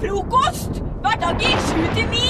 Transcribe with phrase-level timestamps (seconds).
[0.00, 0.82] frokost!
[1.02, 2.26] Hverdager sju til ni!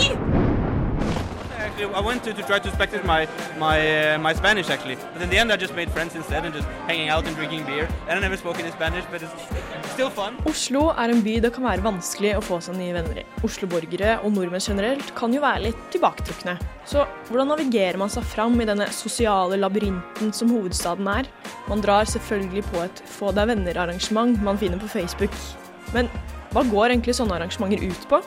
[1.78, 3.28] I went to, to try to practice my
[3.58, 6.52] my uh, my Spanish actually, but in the end I just made friends instead and
[6.52, 7.88] just hanging out and drinking beer.
[8.08, 10.34] And I never spoke any Spanish, but it's still fun.
[10.50, 13.24] Oslo er en by det kan være vanskelig å få seg nye venner i.
[13.46, 16.56] Oslo-borgere og nordmenn generelt kan jo være litt tilbaketrukne.
[16.86, 21.30] Så hvordan navigerer man seg fram i denne sosiale labyrinten som hovedstaden er?
[21.70, 25.38] Man drar selvfølgelig på et få deg venner-arrangement man finner på Facebook.
[25.94, 26.10] Men
[26.54, 28.20] hva går egentlig sånne arrangementer ut på?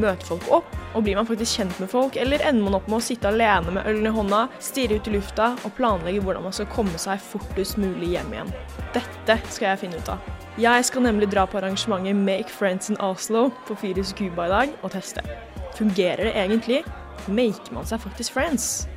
[0.00, 2.98] Møter folk opp, og blir man faktisk kjent med folk, eller ender man opp med
[2.98, 6.56] å sitte alene med ølen i hånda, stirre ut i lufta og planlegge hvordan man
[6.56, 8.52] skal komme seg fortest mulig hjem igjen?
[8.94, 10.30] Dette skal jeg finne ut av.
[10.58, 14.74] Jeg skal nemlig dra på arrangementet Make Friends in Oslo på Fyris Cuba i dag
[14.82, 15.22] og teste.
[15.78, 16.82] Fungerer det egentlig?
[17.30, 18.88] Maker man seg faktisk friends?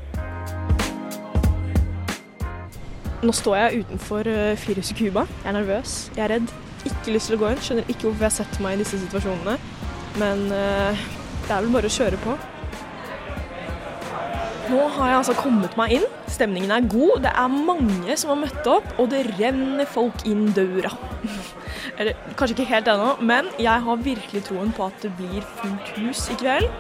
[3.24, 5.28] Nå står jeg utenfor uh, Fyris Cuba.
[5.44, 6.54] Jeg er nervøs, jeg er redd.
[6.90, 7.62] Ikke lyst til å gå inn.
[7.64, 9.58] Skjønner ikke hvorfor jeg setter meg i disse situasjonene.
[10.22, 11.06] Men uh,
[11.48, 12.36] det er vel bare å kjøre på.
[14.72, 16.06] Nå har jeg altså kommet meg inn.
[16.32, 17.26] Stemningen er god.
[17.26, 20.94] Det er mange som har møtt opp, og det renner folk inn døra.
[22.00, 25.92] Eller kanskje ikke helt ennå, men jeg har virkelig troen på at det blir fullt
[26.00, 26.72] hus i kveld.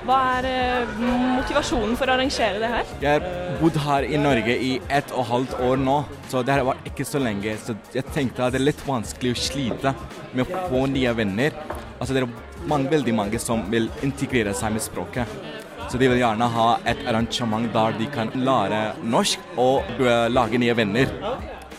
[0.00, 2.92] Hva er eh, motivasjonen for å arrangere det her?
[3.02, 5.96] Jeg har bodd her i Norge i ett og et halvt år nå,
[6.32, 7.56] så det har vært ikke så lenge.
[7.60, 9.94] Så jeg tenkte at det er litt vanskelig å slite
[10.32, 11.56] med å få nye venner.
[11.98, 12.32] Altså det er
[12.70, 15.38] mange, veldig mange som vil integrere seg med språket.
[15.90, 20.76] Så de vil gjerne ha et arrangement der de kan lære norsk og lage nye
[20.78, 21.10] venner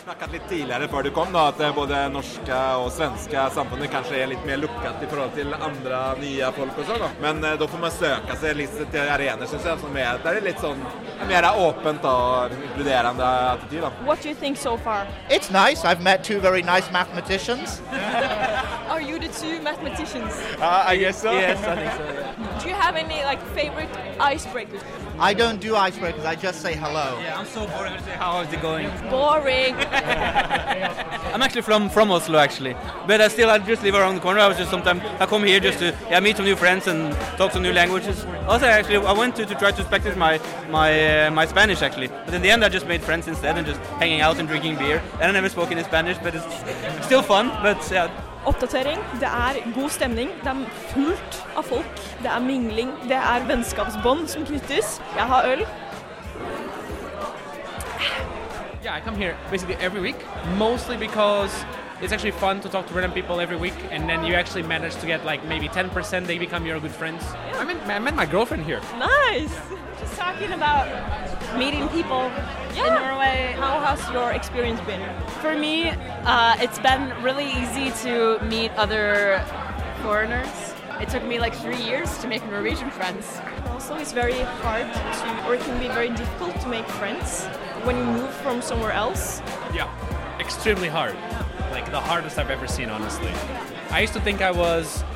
[0.02, 4.30] snakket litt tidligere før du kom, da, at både norske og svenske samfunnet kanskje er
[4.32, 7.04] litt mer lukket i forhold til andre nye folk og sånn.
[7.22, 10.40] Men eh, da får man søke seg litt til arenaer synes jeg, som er, der
[10.40, 10.82] er litt sånn
[11.28, 13.84] mer åpent og inkluderende attityd.
[13.86, 13.92] Da.
[14.08, 15.06] What do you think so far?
[15.30, 15.84] It's nice.
[15.84, 17.80] I've met two very nice mathematicians.
[18.92, 20.34] Are you the two mathematicians?
[20.58, 21.32] Uh, I guess so.
[21.32, 22.04] Yes, I think so.
[22.04, 22.58] Yeah.
[22.62, 24.82] Do you have any like favorite icebreakers?
[25.22, 26.24] I don't do icebreakers.
[26.26, 27.20] I just say hello.
[27.20, 27.86] Yeah, I'm so bored.
[27.86, 28.88] I say, how is it going?
[29.08, 29.76] Boring.
[31.32, 32.74] I'm actually from from Oslo actually,
[33.06, 34.40] but I still I just live around the corner.
[34.40, 37.14] I was just sometimes I come here just to yeah meet some new friends and
[37.38, 38.24] talk some new languages.
[38.48, 40.40] Also, actually, I went to, to try to practice my
[40.70, 40.90] my
[41.26, 43.80] uh, my Spanish actually, but in the end I just made friends instead and just
[44.02, 45.00] hanging out and drinking beer.
[45.20, 47.48] And I never spoke any Spanish, but it's still fun.
[47.62, 48.10] But yeah.
[48.46, 48.98] Oppdatering.
[49.20, 50.30] Det er god stemning.
[50.42, 50.64] Det er
[50.94, 52.00] fullt av folk.
[52.22, 52.90] Det er mingling.
[53.02, 55.00] Det er vennskapsbånd som knyttes.
[55.16, 55.66] Jeg har øl.
[58.84, 60.16] Yeah, I come here basically every week,
[60.58, 61.64] mostly because
[62.00, 64.96] it's actually fun to talk to random people every week, and then you actually manage
[64.96, 67.22] to get like maybe 10%, they become your good friends.
[67.60, 68.80] I, met, I met my girlfriend here.
[68.98, 69.54] Nice!
[70.00, 70.88] Just talking about
[71.56, 72.30] meeting people
[72.74, 72.86] Yeah.
[72.86, 73.54] in Norway.
[73.58, 75.02] How has your experience been?
[75.40, 75.90] For me,
[76.24, 79.44] uh, it's been really easy to meet other
[80.02, 80.74] foreigners.
[81.00, 83.40] It took me like three years to make Norwegian friends.
[83.70, 87.44] Also, it's very hard to, or it can be very difficult to make friends
[87.84, 89.42] when you move from somewhere else.
[89.74, 89.88] Yeah,
[90.38, 91.16] extremely hard.
[91.72, 93.32] Like the hardest I've ever seen, honestly.
[93.90, 95.11] I used to think I was a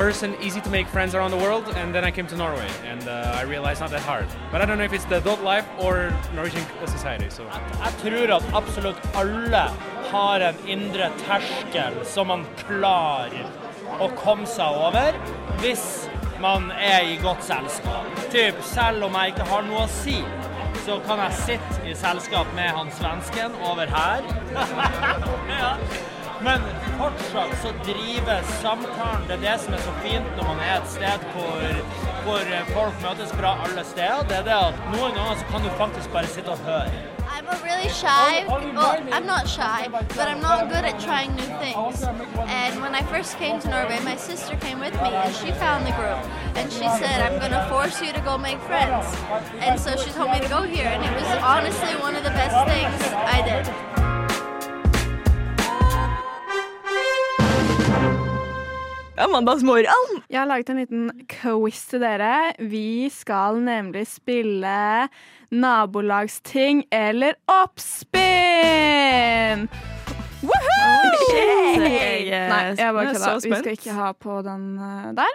[0.00, 3.06] person easy to make friends around the world, and then I came to Norway, and
[3.06, 4.26] uh, I realized not that hard.
[4.50, 7.28] But I don't know if it's the adult life or Norwegian society.
[7.28, 9.64] So Jeg tror at absolutt alle
[10.10, 13.44] har en indre terskel som man klarer
[14.00, 15.18] å komme seg over
[15.60, 15.84] hvis
[16.40, 18.08] man er i godt selskap.
[18.32, 20.16] Typ, selv om jeg ikke har noe å si,
[20.86, 24.24] så kan jeg sitte i selskap med han svensken over her.
[25.60, 25.74] ja.
[26.42, 26.60] Men
[26.98, 29.26] fortsatt så drives samtalen.
[29.28, 31.80] Det er det som er så fint når man er et sted hvor,
[32.24, 34.26] hvor folk møtes fra alle steder.
[34.28, 37.08] Det er det at noen ganger så kan du faktisk bare sitte og høre.
[37.30, 38.44] I'm a really shy.
[38.48, 38.60] Well,
[39.16, 42.02] I'm not shy, but I'm not good at trying new things.
[42.02, 45.86] And when I first came to Norway, my sister came with me, and she found
[45.86, 46.20] the group.
[46.56, 49.06] And she said, "I'm going to force you to go make friends."
[49.60, 52.34] And so she told me to go here, and it was honestly one of the
[52.40, 52.98] best things
[53.36, 53.64] I did.
[59.30, 60.22] Mandagsmorgen!
[60.30, 62.52] Jeg har laget en liten quiz til dere.
[62.58, 65.08] Vi skal nemlig spille
[65.54, 68.10] nabolagsting eller oppspinn!
[70.42, 71.10] Woohoo!
[71.78, 73.48] Nei, jeg bare Jeg så kødda.
[73.48, 75.32] Vi skal ikke ha på den eh, der.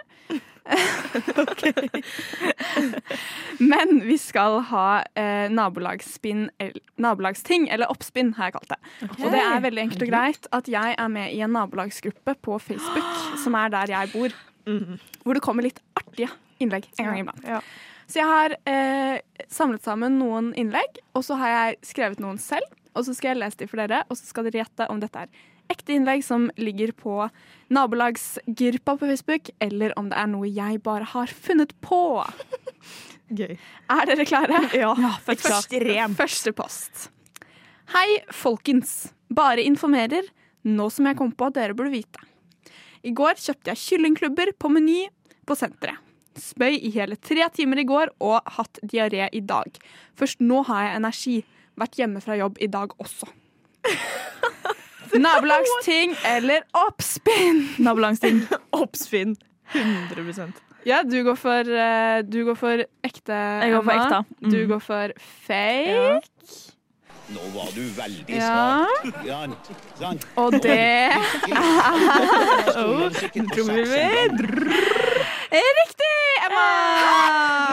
[3.72, 6.46] Men vi skal ha eh, nabolagsspinn,
[7.02, 8.80] nabolagsting, eller oppspinn, har jeg kalt det.
[9.20, 12.58] Og det er veldig enkelt og greit at jeg er med i en nabolagsgruppe på
[12.62, 13.10] Facebook,
[13.42, 14.38] som er der jeg bor.
[15.22, 16.30] Hvor det kommer litt artige
[16.62, 17.46] innlegg en gang iblant.
[18.06, 19.18] Så jeg har eh,
[19.50, 22.66] samlet sammen noen innlegg, og så har jeg skrevet noen selv.
[22.96, 25.26] Og så skal jeg lese de for dere, og så skal dere gjette om dette
[25.26, 25.42] er
[25.72, 27.28] ekte innlegg som ligger på
[27.74, 32.00] nabolagsgruppa på Facebook, eller om det er noe jeg bare har funnet på.
[33.38, 33.56] Gøy.
[33.90, 34.62] Er dere klare?
[34.82, 35.12] Ja, ja.
[35.32, 36.18] Ekstremt.
[36.18, 37.08] Første post.
[37.94, 39.12] Hei, folkens.
[39.30, 40.26] Bare informerer,
[40.66, 42.22] nå som jeg kom på at dere burde vite.
[43.06, 45.06] I går kjøpte jeg kyllingklubber på Meny
[45.46, 46.02] på senteret.
[46.36, 49.78] Spøy i hele tre timer i går og hatt diaré i dag.
[50.18, 51.36] Først nå har jeg energi.
[51.80, 53.28] Vært hjemme fra jobb i dag også.
[55.22, 57.62] Nabolagsting eller oppspinn?
[57.78, 58.42] Nabolagsting.
[58.82, 59.36] Oppspinn.
[59.72, 64.20] 100% Ja, du går for, uh, du går for ekte, Jeg går for ekte.
[64.40, 64.50] Mm.
[64.52, 65.14] Du går for
[65.48, 66.20] fake.
[67.34, 68.86] Nå var du veldig Ja.
[68.86, 69.24] smart.
[69.26, 69.40] Ja,
[69.98, 70.26] sant?
[70.38, 71.10] Og det
[73.54, 74.36] trommevirvel.
[75.56, 76.66] Riktig, Emma!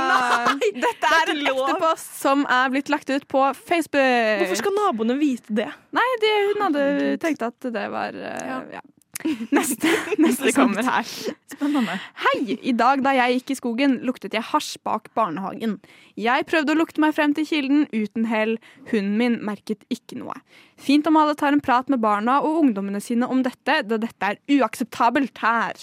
[0.10, 4.42] Nei, Dette er en ekte post som er blitt lagt ut på Facebook.
[4.42, 5.70] Hvorfor skal naboene vite det?
[5.94, 6.88] Nei, det, hun hadde
[7.22, 8.82] tenkt at det var uh, ja.
[9.56, 9.88] Neste,
[10.20, 11.08] neste kommer her.
[11.54, 11.96] Spennende.
[12.26, 12.58] Hei!
[12.60, 15.78] I dag da jeg gikk i skogen, luktet jeg hasj bak barnehagen.
[16.20, 18.58] Jeg prøvde å lukte meg frem til kilden uten hell.
[18.92, 20.36] Hunden min merket ikke noe.
[20.82, 24.34] Fint om alle tar en prat med barna og ungdommene sine om dette, da dette
[24.34, 25.80] er uakseptabelt her.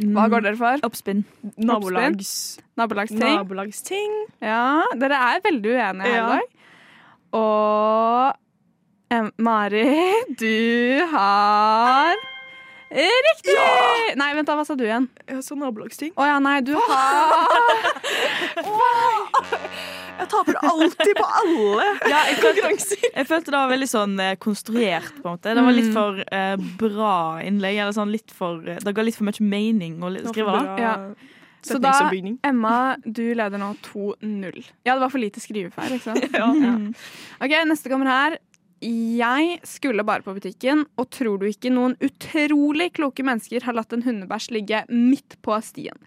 [0.00, 0.80] Hva går dere for?
[0.86, 1.26] Oppspinn.
[1.60, 2.30] Nabolags...
[2.80, 3.20] Nabolagsting.
[3.36, 4.14] Nabolagsting.
[4.40, 6.28] Ja, dere er veldig uenige her i Ja.
[6.38, 6.56] dag.
[7.36, 8.38] Og
[9.38, 9.84] Mari,
[10.38, 12.14] du har
[12.90, 13.54] Riktig!
[14.18, 15.04] Nei, vent da, hva sa du igjen?
[15.30, 16.10] Jeg sa nabolagsting.
[16.18, 17.52] Å ja, nei, du har
[20.18, 24.32] Jeg taper alltid på alle Ja, jeg, følte, jeg følte det var veldig sånn eh,
[24.42, 25.54] konstruert, på en måte.
[25.58, 25.94] Det var litt Mm.
[25.96, 27.14] for eh, bra
[27.46, 27.78] innlegg.
[27.82, 30.82] Eller sånn litt for eh, Det ga litt for mye mening å skrive det.
[30.82, 30.94] Ja.
[31.62, 31.92] Så da,
[32.46, 34.62] Emma, du leder nå 2-0.
[34.86, 36.24] Ja, det var for lite skrivefeil, ikke sant?
[36.40, 36.46] Ja.
[37.44, 38.38] Ok, neste kommer her.
[38.80, 43.92] Jeg skulle bare på butikken, og tror du ikke noen utrolig kloke mennesker har latt
[43.92, 45.98] en hundebæsj ligge midt på stien.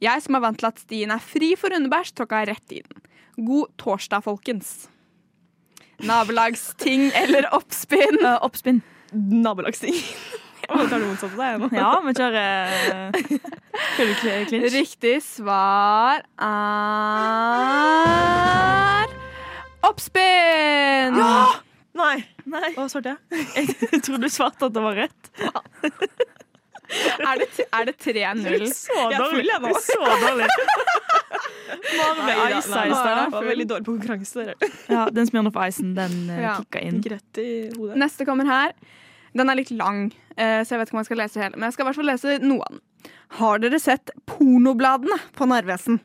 [0.00, 3.02] Jeg som er vant til at stien er fri for hundebæsj, tråkka rett i den.
[3.36, 4.88] God torsdag, folkens.
[6.02, 8.24] Nabolagsting eller oppspinn?
[8.40, 8.80] oppspinn.
[9.12, 9.94] Nabolagsting.
[10.72, 11.68] Tar det motsatte deg nå.
[11.74, 13.12] Ja, vi kjører uh,
[13.98, 14.52] clinch.
[14.72, 16.72] Riktig svar er
[19.84, 21.18] oppspinn!
[21.20, 21.71] Ja!
[21.98, 22.24] Nei.
[22.48, 22.70] Nei.
[22.76, 23.66] Hva svarte jeg?
[23.92, 25.32] Jeg trodde du svarte at det var rett.
[26.92, 28.64] Er det, er det 3-0?
[28.76, 29.46] Så er dårlig.
[29.48, 29.70] jeg nå.
[29.80, 30.48] Så dårlig.
[31.92, 34.44] Nei, ice da, nei, i Mara var veldig dårlig på konkurranse.
[34.92, 36.56] Ja, den Smirnoff Icen, den uh, Ja.
[36.60, 37.00] kicka inn.
[37.08, 37.96] Rett i hodet.
[38.02, 38.74] Neste kommer her.
[39.32, 41.58] Den er litt lang, eh, så jeg vet ikke om jeg skal lese hele.
[41.58, 42.82] Men jeg skal i hvert fall lese noe av den.
[43.32, 45.96] Har dere sett pornobladene på Narvesen?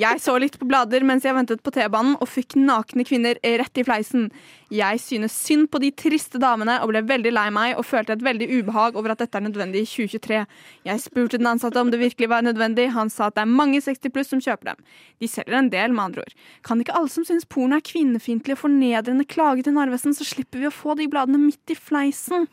[0.00, 3.80] Jeg så litt på blader mens jeg ventet på T-banen og fikk nakne kvinner rett
[3.82, 4.30] i fleisen.
[4.72, 8.24] Jeg synes synd på de triste damene og ble veldig lei meg og følte et
[8.24, 10.40] veldig ubehag over at dette er nødvendig i 2023.
[10.88, 12.88] Jeg spurte den ansatte om det virkelig var nødvendig.
[12.96, 14.82] Han sa at det er mange 60 pluss som kjøper dem.
[15.20, 16.34] De selger en del, med andre ord.
[16.64, 20.64] Kan ikke alle som synes porno er kvinnefiendtlig og fornedrende klage til Narvesen, så slipper
[20.64, 22.48] vi å få de bladene midt i fleisen?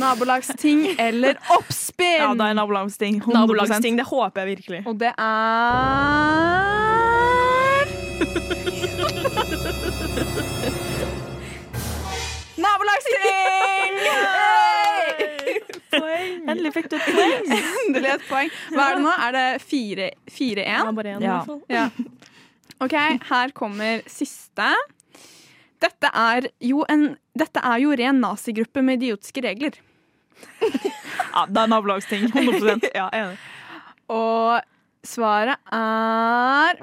[0.00, 2.20] Nabolagsting eller oppspinn?
[2.22, 3.20] Ja, det er nabolagsting.
[3.22, 3.32] 100%.
[3.36, 4.80] Nabolagsting, det håper jeg virkelig.
[4.86, 5.22] Og det er
[12.62, 13.98] Nabolagsting!
[16.42, 17.52] Endelig fikk du et poeng.
[17.84, 18.50] Endelig et poeng.
[18.74, 19.12] Hva er det nå?
[19.26, 20.64] Er det 4-1?
[20.66, 21.60] Ja, bare én, i hvert fall.
[21.72, 21.84] Ja.
[22.82, 22.94] OK,
[23.28, 24.68] her kommer siste.
[25.82, 29.78] Dette er jo en Dette er jo ren nazigruppe med idiotiske regler.
[31.32, 32.26] Ja, det er nabolagsting.
[32.28, 33.38] 100% Ja, enig.
[34.12, 34.60] Og
[35.06, 36.80] svaret er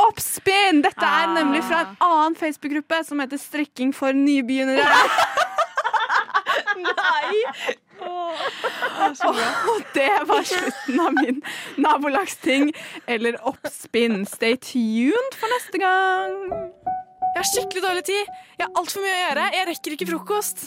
[0.00, 0.82] Oppspinn!
[0.84, 4.84] Dette er nemlig fra en annen Facebook-gruppe som heter Strikking for nybegynnere.
[6.80, 7.40] Nei!
[8.00, 11.42] Og det var slutten av min
[11.82, 12.70] nabolagsting
[13.10, 14.22] eller oppspinn.
[14.28, 16.38] Stay tuned for neste gang.
[17.30, 18.36] Jeg har skikkelig dårlig tid.
[18.58, 19.48] Jeg har altfor mye å gjøre.
[19.54, 20.62] Jeg rekker ikke frokost.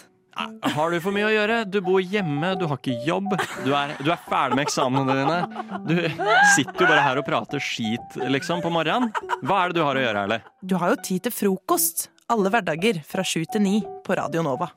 [0.73, 1.57] Har du for mye å gjøre?
[1.69, 3.35] Du bor hjemme, du har ikke jobb.
[3.65, 5.35] Du er, du er ferdig med eksamenene dine.
[5.85, 5.93] Du
[6.55, 9.11] sitter jo bare her og prater skit liksom på morgenen.
[9.45, 10.39] Hva er det du har å gjøre, Erle?
[10.65, 14.71] Du har jo tid til frokost alle hverdager fra sju til ni på Radio Nova.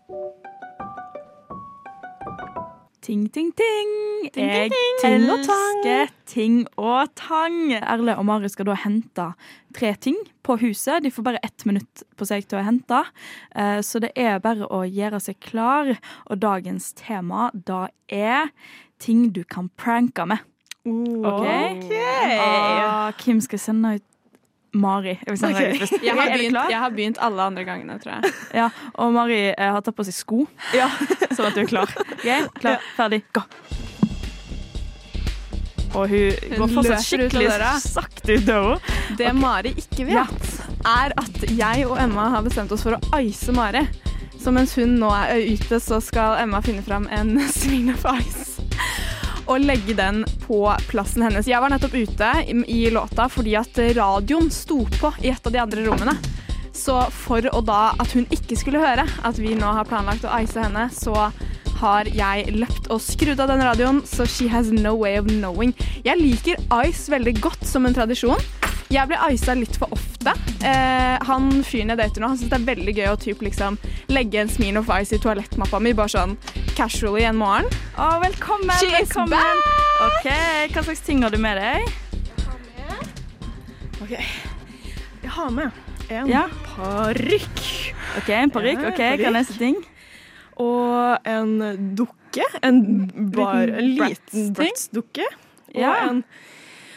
[3.06, 3.90] Ting, ting, ting.
[4.34, 4.96] Ting, Jeg ting.
[5.00, 7.70] Ting elsker ting og tang.
[7.78, 9.28] Erle og Mari skal da hente
[9.76, 11.04] tre ting på huset.
[11.04, 13.04] De får bare ett minutt på seg til å hente,
[13.54, 15.92] Eh, så det er bare å gjøre seg klar.
[16.26, 18.50] Og dagens tema, da er
[18.98, 20.42] ting du kan pranke med.
[20.84, 21.46] OK?
[21.46, 22.38] okay.
[22.42, 24.04] Ah, Kim skal sende ut
[24.76, 25.16] Mari.
[25.16, 25.78] Jeg, okay.
[25.80, 25.98] først.
[26.02, 28.34] Jeg, har begynt, jeg har begynt alle andre gangene, tror jeg.
[28.54, 30.44] Ja, og Mari eh, har tatt på seg sko,
[31.36, 31.96] sånn at du er klar.
[32.16, 32.28] Ok,
[32.60, 33.44] Klar, ferdig, gå.
[35.96, 38.74] Og hun Hun går fortsatt skikkelig ut sakte ut døra.
[39.16, 40.50] Det Mari ikke vet,
[40.84, 43.86] er at jeg og Emma har bestemt oss for å ice Mari.
[44.36, 48.62] Så mens hun nå er ute, så skal Emma finne fram en Smirnoff Ice.
[49.46, 50.60] Og legge den på
[50.90, 51.46] plassen hennes.
[51.46, 55.62] Jeg var nettopp ute i, låta fordi at radioen sto på i et av de
[55.62, 56.16] andre rommene.
[56.76, 60.34] Så for å da at hun ikke skulle høre at vi nå har planlagt å
[60.42, 61.30] ice henne, så
[61.80, 65.74] har jeg løpt og skrudd av den radioen, så she has no way of knowing.
[66.04, 68.40] Jeg liker ice veldig godt som en tradisjon.
[68.92, 70.32] Jeg blir isa litt for ofte.
[70.66, 73.76] Eh, han fyren jeg dater nå, han syns det er veldig gøy å typ liksom
[74.10, 76.34] legge en Smirnoff Ice i toalettmappa mi, bare sånn
[76.78, 77.68] casually en morgen.
[77.94, 78.74] Å, velkommen!
[78.80, 79.30] She is velkommen.
[79.36, 79.84] back!
[80.08, 80.26] OK,
[80.74, 81.86] hva slags ting har du med deg?
[84.02, 84.12] OK.
[85.22, 85.70] Jeg har med
[86.12, 86.42] en Ja.
[86.76, 87.62] parykk.
[88.18, 88.82] OK, en parykk.
[88.82, 89.78] Ja, OK, hva er neste ting?
[90.62, 92.44] Og en dukke.
[92.62, 92.82] En,
[93.32, 95.24] bar, en liten Bratz-dukke.
[95.74, 95.94] Og Ja.
[96.10, 96.24] en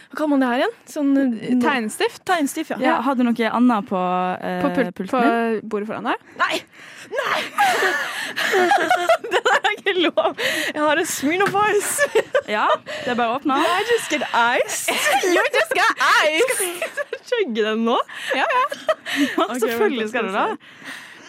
[0.10, 0.72] Hva kaller man det her igjen?
[0.90, 1.10] Sånn
[1.62, 2.24] Tegnestift.
[2.26, 2.78] Tegnstift, ja.
[2.82, 4.00] Ja, Hadde du noe annet på
[4.42, 5.12] eh, På, pult, pulten
[5.62, 6.24] på bordet foran deg.
[6.40, 6.56] Nei!
[7.14, 7.42] Nei!
[9.30, 10.42] det der er ikke lov.
[10.74, 12.10] Jeg har en Smirnoff Ice.
[12.50, 13.60] Ja, det er bare å åpne.
[13.62, 14.90] I just get ice.
[15.36, 16.58] You just get ice!
[16.58, 18.00] Skal du chugge den nå?
[18.34, 18.66] Ja, ja.
[19.46, 20.48] Okay, Selvfølgelig skal du det.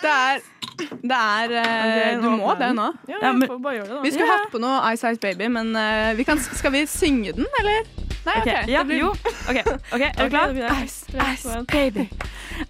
[0.01, 0.41] Det er
[0.81, 2.87] det er okay, Du må det nå.
[3.11, 4.05] Ja, Ja, men- får bare gjøre det, da.
[4.07, 7.37] Vi skulle hatt på noe Ice Ice Baby, men uh, vi kan, skal vi synge
[7.37, 8.09] den, eller?
[8.27, 8.65] Nei, Ok, okay.
[8.73, 9.09] ja, blir- jo.
[9.51, 9.59] OK,
[9.95, 10.49] okay er du klar?
[10.85, 12.09] Ice, ice, baby.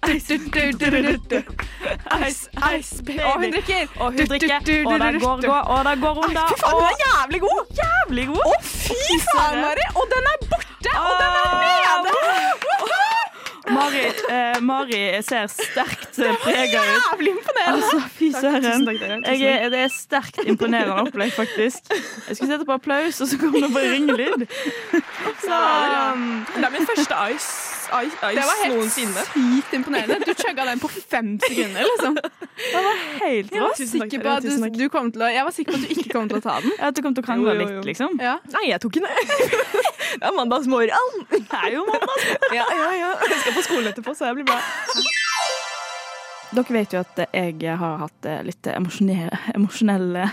[0.07, 0.27] Ice.
[2.27, 3.19] Ice, ice, baby.
[3.19, 3.87] Og hun drikker.
[3.99, 4.55] Og hun drikker,
[4.87, 6.45] og det går, går, og det går unna.
[6.47, 7.61] Fy faen, den er jævlig god!
[7.83, 8.43] jævlig god.
[8.47, 9.85] Å, fy faen, Mari!
[9.95, 10.91] Og den er borte!
[10.97, 13.10] Og den er nede!
[13.71, 17.05] Mari, eh, Mari ser sterkt eh, prega ut.
[17.11, 17.73] Jævlig imponerende!
[17.73, 18.87] Altså, fy søren.
[19.25, 21.91] Jeg er, det er sterkt imponerende opplegg, faktisk.
[22.27, 24.47] Jeg skulle sette på applaus, og så kom det bare ringelyd.
[25.41, 25.57] Så,
[26.13, 29.23] um, det er min første ice, ice, ice Det var helt noensinne.
[29.33, 30.17] sykt imponerende.
[30.25, 32.17] Du chugga den på fem sekunder, liksom.
[33.21, 35.79] Helt Jeg var, sikker på at du, du kom til å, jeg var sikker på
[35.81, 36.71] at du ikke kom til å ta den.
[36.91, 37.79] At du kom til å krangle Jo, jo, jo.
[37.79, 38.19] litt, liksom.
[38.21, 38.35] Ja.
[38.55, 39.07] Nei, jeg tok den.
[40.21, 41.21] Det er mandagsmorgen.
[41.31, 42.27] Det er jo mandag.
[42.53, 43.11] Ja, ja, ja.
[43.29, 44.59] Jeg skal på skolen etterpå, så jeg blir bra.
[46.51, 50.25] Dere vet jo at jeg har hatt eh, litt emosjonelle,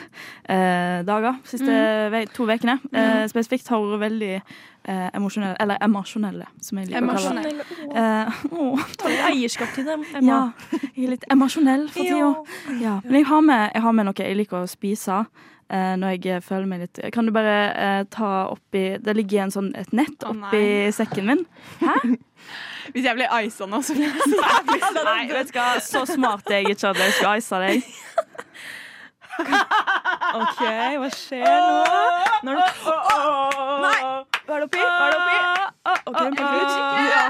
[0.51, 1.77] eh, dager de siste
[2.11, 2.75] ve to ukene.
[2.93, 7.69] Eh, spesifikt har vært veldig eh, emosjonelle, eller emosjonelle, som jeg liker å kalle det.
[8.51, 8.75] Oh.
[8.75, 10.41] Eh, Ta litt eierskap til dem, ja,
[10.89, 12.33] jeg er litt emosjonell for tida.
[12.83, 12.97] Ja.
[13.05, 15.23] Men jeg har, med, jeg har med noe jeg liker å spise.
[15.71, 19.55] Eh, når jeg føler meg litt Kan du bare eh, ta oppi Det ligger en
[19.55, 21.45] sånn, et nett oppi oh, sekken min.
[21.83, 21.97] Hæ?
[22.95, 25.69] Hvis jeg blir isa nå, så blir jeg så Nei, vet du hva?
[25.85, 27.89] Så smart er jeg ikke at jeg skal isa deg.
[30.39, 30.63] OK,
[30.99, 31.99] hva skjer nå?
[32.49, 34.01] Når du oh, oh, Nei!
[34.49, 34.81] Hva er det oppi?
[34.83, 35.39] Hva er det oppi?
[36.09, 36.73] OK, en puppet.
[37.13, 37.23] Ja.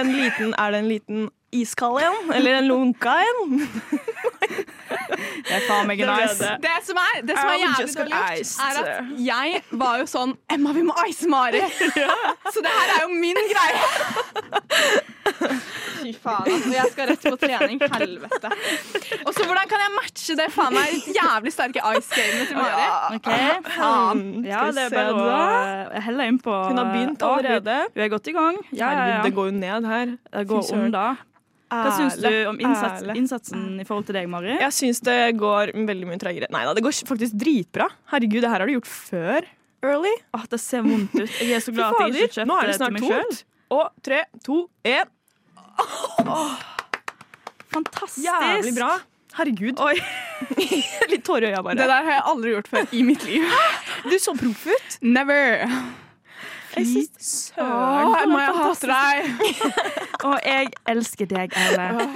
[0.00, 2.32] En liten Er det en liten iskald en?
[2.36, 3.56] Eller en lunka en?
[5.50, 6.50] Det er faen meg nice.
[6.62, 6.74] det.
[6.86, 10.34] Som er, det som er jævlig just dårlig gjort, er at jeg var jo sånn
[10.50, 11.62] Emma, vi må ice Mari!
[12.54, 13.80] Så det her er jo min greie.
[16.00, 16.70] Fy faen, altså.
[16.74, 17.82] Jeg skal rett på trening.
[17.92, 18.52] Helvete.
[19.24, 22.86] Og så hvordan kan jeg matche det faen meg jævlig sterke ice-gamet til Mari?
[23.18, 23.30] Ok,
[23.74, 24.22] Faen.
[24.46, 26.54] Ja, det er bare å eh, helle innpå.
[26.70, 27.80] Hun har begynt allerede.
[27.90, 28.60] Hun, er godt i gang.
[28.70, 29.18] Ja, ja, ja.
[29.26, 30.14] det går jo ned her.
[30.30, 31.08] Det går om, da.
[31.70, 34.56] Hva syns du om innsats, innsatsen i forhold til deg, Mari?
[34.58, 36.48] Jeg syns det går veldig mye tregere.
[36.50, 37.86] Nei da, det går faktisk dritbra.
[38.10, 39.46] Herregud, det her har du gjort før,
[39.80, 40.12] Early.
[40.36, 41.30] Åh, det ser vondt ut.
[41.40, 43.38] Jeg er så glad at jeg ikke kjøpte det det til meg sjøl.
[43.70, 45.08] Og tre, to, én.
[47.70, 48.26] Fantastisk.
[48.26, 48.90] Jævlig bra.
[49.38, 49.80] Herregud.
[49.80, 49.94] Oi.
[51.12, 51.78] Litt tårer i øya, bare.
[51.78, 53.46] Det der har jeg aldri gjort før i mitt liv.
[54.10, 54.96] Du så proff ut.
[55.06, 55.64] Never.
[56.70, 58.12] Fy søren, søren.
[58.22, 59.54] Emma, jeg hater deg.
[60.28, 62.10] Og jeg elsker deg, Erle.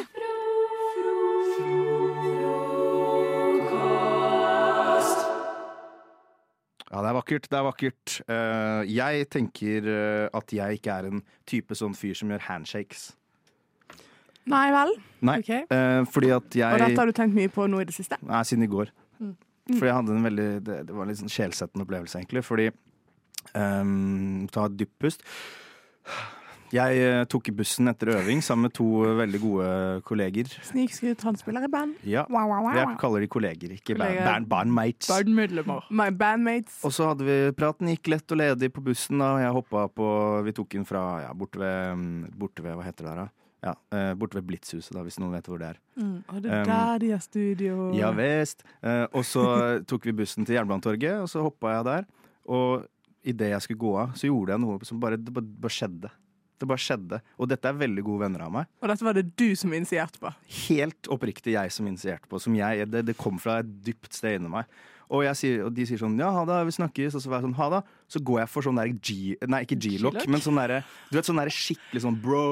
[6.95, 7.49] Ja, det er vakkert.
[7.51, 8.15] Det er vakkert.
[8.31, 13.09] Eh, jeg tenker eh, at jeg ikke er en type sånn fyr som gjør handshakes.
[14.53, 14.95] Nei vel?
[15.25, 15.65] Nei, okay.
[15.73, 18.21] eh, fordi at Og dette har du tenkt mye på nå i det siste?
[18.23, 18.93] Nei, siden i går.
[19.19, 19.35] Mm.
[19.73, 22.45] For jeg hadde en veldig Det, det var en litt sånn sjelsettende opplevelse, egentlig.
[22.47, 22.69] Fordi
[23.55, 25.23] um, Ta et dypt pust.
[26.75, 29.67] Jeg tok tok bussen etter øving sammen med to eh, veldig gode
[30.09, 30.49] kolleger.
[30.67, 31.95] Snikskryt, han spiller i band.
[32.03, 32.75] Ja, Wow, wow, wow.
[32.75, 34.25] Jeg kaller de kolleger, ikke Kolleger.
[34.27, 35.11] band, bandmates.
[35.13, 35.87] Bandmedlemmer.
[35.91, 36.81] My bandmates.
[36.83, 39.19] Og så hadde vi praten gikk lett og ledig på bussen.
[39.23, 42.89] da Jeg hoppa på Vi tok den fra ja, borte ved, mm, borte ved Hva
[42.89, 43.29] heter det der, da?
[43.65, 45.79] Ja, eh, borte ved Blitzhuset, da, hvis noen vet hvor det er.
[45.97, 46.25] Mm.
[46.29, 47.93] Og det er Um, der de har studio.
[47.95, 48.65] Ja visst.
[48.83, 49.45] Eh, og så
[49.89, 52.05] tok vi bussen til Jernbanetorget, og så hoppa jeg der.
[52.45, 52.85] Og
[53.25, 56.11] idet jeg skulle gå av, så gjorde jeg noe som bare, det bare, bare skjedde.
[56.61, 57.21] Det bare skjedde.
[57.41, 58.69] Og dette er veldig gode venner av meg.
[58.81, 60.31] Og dette var det du som initierte på.
[60.69, 62.39] Helt oppriktig jeg som initierte på.
[62.43, 64.69] Som jeg, det, det kom fra et dypt sted inni meg.
[65.11, 67.17] Og, jeg sier, og de sier sånn Ja, ha det, vi snakkes.
[67.19, 67.81] Og så var jeg sånn Ha det.
[68.15, 69.17] Så går jeg for sånn der G...
[69.51, 72.45] Nei, ikke G-lock, men sånn derre Du vet sånn derre skikkelig sånn bro.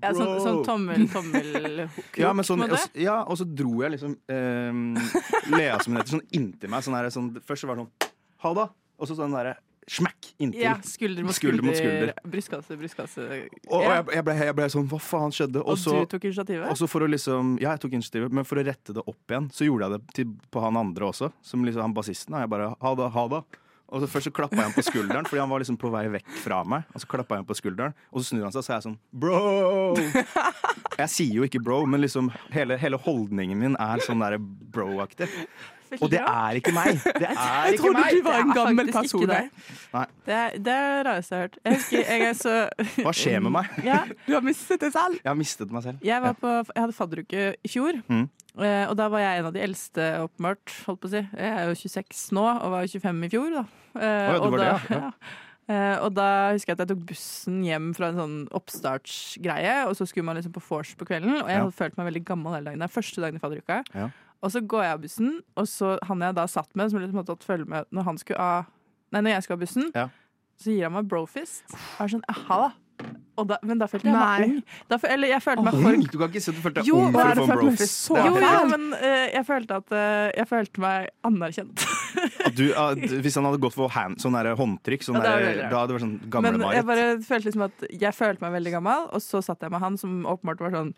[0.00, 1.82] Ja, sånn, sånn tommel, tommel
[2.16, 4.78] Ja, men sånn, og, ja, og så dro jeg liksom eh,
[5.52, 6.84] Lea som hun heter, sånn inntil meg.
[6.86, 8.12] Sånn her, sånn, først så var det sånn
[8.44, 8.70] Ha det.
[9.00, 9.56] Og så sånn derre
[9.88, 10.60] smekk inntil.
[10.62, 12.12] Ja, skulder mot Skulder skulder.
[12.12, 12.12] skulder.
[12.30, 13.20] Brystkasse, brystkasse.
[13.68, 13.94] Og, og Ja.
[13.96, 15.62] jeg, jeg, ble, jeg ble sånn Hva faen skjedde?
[15.64, 16.68] Og så- du tok initiativet?
[16.70, 19.26] Og så for å liksom Ja, jeg tok initiativet, men for å rette det opp
[19.28, 22.34] igjen, så gjorde jeg det til, på han andre også, som liksom han bassisten.
[22.34, 23.42] Og jeg bare Ha det, ha det.
[23.92, 26.06] Og så først så klappa jeg ham på skulderen, fordi han var liksom på vei
[26.06, 26.84] vekk fra meg.
[26.94, 28.76] Og så klappa jeg ham på skulderen, og så snur han seg, og så er
[28.78, 29.96] jeg sånn Bro!
[31.00, 35.26] Jeg sier jo ikke bro, men liksom hele, hele holdningen min er sånn der bro-aktig.
[36.00, 37.00] Og det er ikke meg!
[37.04, 38.14] Det er Jeg ikke trodde meg!
[38.14, 39.26] du var en gammel person.
[39.26, 39.40] det.
[39.94, 40.04] Nei.
[40.26, 41.58] Det er det er det rareste jeg har hørt.
[41.64, 42.54] Jeg husker jeg er så
[43.06, 43.66] Hva skjer med meg?
[43.90, 45.18] Ja, Du har mistet det selv.
[45.22, 45.98] Jeg har mistet meg selv.
[46.06, 48.26] jeg, var på, jeg hadde fadderuke i fjor, Mm.
[48.62, 51.22] eh, og da var jeg en av de eldste oppmørt, holdt på å si.
[51.36, 53.64] Jeg er jo 26 nå, og var 25 i fjor, da.
[53.98, 54.98] Eh, Å ja, du og da, det, ja.
[55.00, 55.36] Ja.
[55.70, 59.94] Eh, og da husker jeg at jeg tok bussen hjem fra en sånn oppstartsgreie, og
[59.98, 61.62] så skulle man liksom på vors på kvelden, og jeg Ja.
[61.62, 62.78] hadde følt meg veldig gammel hele dagen.
[62.82, 63.84] Det er første dagen i fadderuka.
[63.94, 64.08] Ja.
[64.40, 67.20] Og så går jeg av bussen, og så han jeg da satt med, som liksom
[67.20, 68.68] hadde tatt følge med når han skulle av
[69.10, 70.04] Nei, når jeg skulle av bussen, Ja.
[70.54, 71.64] så gir han meg brofist.
[71.74, 72.68] Og er sånn, aha da.
[73.40, 73.56] Og da.
[73.66, 74.56] Men da følte jeg meg ung.
[74.90, 76.98] Da, eller jeg følte meg for Du kan ikke si at du følte deg Jo,
[77.06, 77.96] ung for å få en brofist.
[78.06, 81.86] så Jo, ja, men uh, jeg følte at uh, Jeg følte meg anerkjent.
[82.46, 85.60] At du, uh, hvis han hadde gått for hand, sånn der håndtrykk, sånn det der,
[85.70, 88.56] da hadde det vært sånn Men gamle jeg bare følte liksom at jeg følte meg
[88.58, 90.90] veldig gammel, og så satt jeg med han som åpenbart var sånn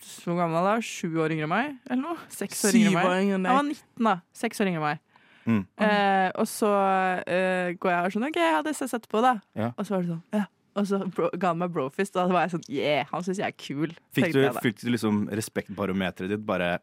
[0.00, 0.74] Hvor gammel er da?
[0.84, 1.76] Sju år yngre enn meg?
[1.90, 2.16] Eller noe?
[2.28, 3.24] Seks år yngre enn meg.
[3.28, 4.14] Jeg enn Han var 19, da.
[4.32, 5.00] Seks år yngre enn meg.
[5.50, 5.60] Mm.
[5.80, 6.70] Eh, og så
[7.26, 9.34] eh, går jeg og sånn OK, jeg hadde sett på, da.
[9.56, 9.70] Ja.
[9.76, 10.44] Og så var det sånn, ja.
[10.78, 13.40] Og så bro, ga han meg brofist, og da var jeg sånn Yeah, han syns
[13.42, 13.90] jeg er kul.
[14.14, 16.76] Fikk du, fikk du liksom respektbarometeret ditt bare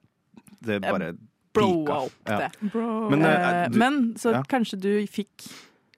[0.59, 1.13] Det bare
[1.57, 2.37] Blowa opp Ja.
[2.43, 2.69] det.
[2.73, 3.09] Bro.
[3.09, 4.43] Men, Men, eh, du- men så ja.
[4.43, 5.47] kanskje du fikk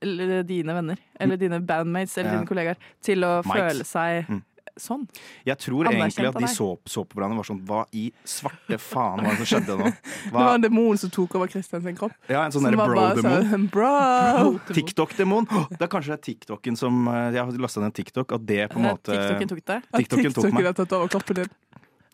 [0.01, 2.37] eller, dine venner, eller dine bandmates eller Ja.
[2.37, 3.51] dine kollegaer til å Mates.
[3.59, 4.43] føle seg Mm.
[4.83, 5.05] Sånn.
[5.47, 8.79] Jeg tror egentlig at de så, så på hverandre og var sånn Hva i svarte
[8.81, 9.91] faen var det som skjedde nå?
[10.29, 12.13] Det var en demon som tok over Kristian sin kropp.
[12.29, 13.49] Ja, en sånn derre bro-demon.
[13.51, 14.59] sånn, Bro!
[14.73, 15.47] TikTok-demon.
[15.75, 18.87] Det er kanskje TikToken som eh, Jeg har lasta ned TikTok, at det på en
[18.89, 19.79] måte TikToken tok det.
[19.89, 20.69] TikToken, TikToken tok meg.
[20.71, 21.53] har tatt over kroppen din.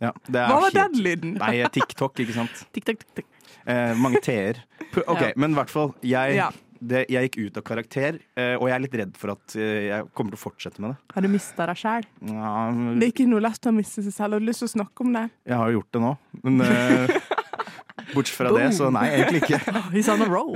[0.04, 1.38] Ja, det er Hva var den lyden?
[1.40, 2.66] Nei, TikTok, ikke sant.
[2.76, 3.32] TikTok, TikTok.
[3.66, 4.60] Eh, mange t-er.
[5.08, 5.32] OK, Ja.
[5.40, 5.94] men i hvert fall.
[6.06, 6.50] Jeg, Ja.
[6.80, 9.88] Det, jeg gikk ut av karakter, eh, og jeg er litt redd for at eh,
[9.90, 10.98] jeg kommer til å fortsette med det.
[11.16, 12.08] Har du mista deg sjæl?
[12.32, 14.38] Ja, Det er ikke noe lett å miste seg selv.
[14.38, 15.26] Har du lyst til å snakke om det?
[15.46, 16.12] jeg har jo gjort det nå,
[16.44, 17.16] men uh,
[18.16, 19.62] bortsett fra det, så nei, egentlig ikke.
[19.96, 20.56] He's on a roll.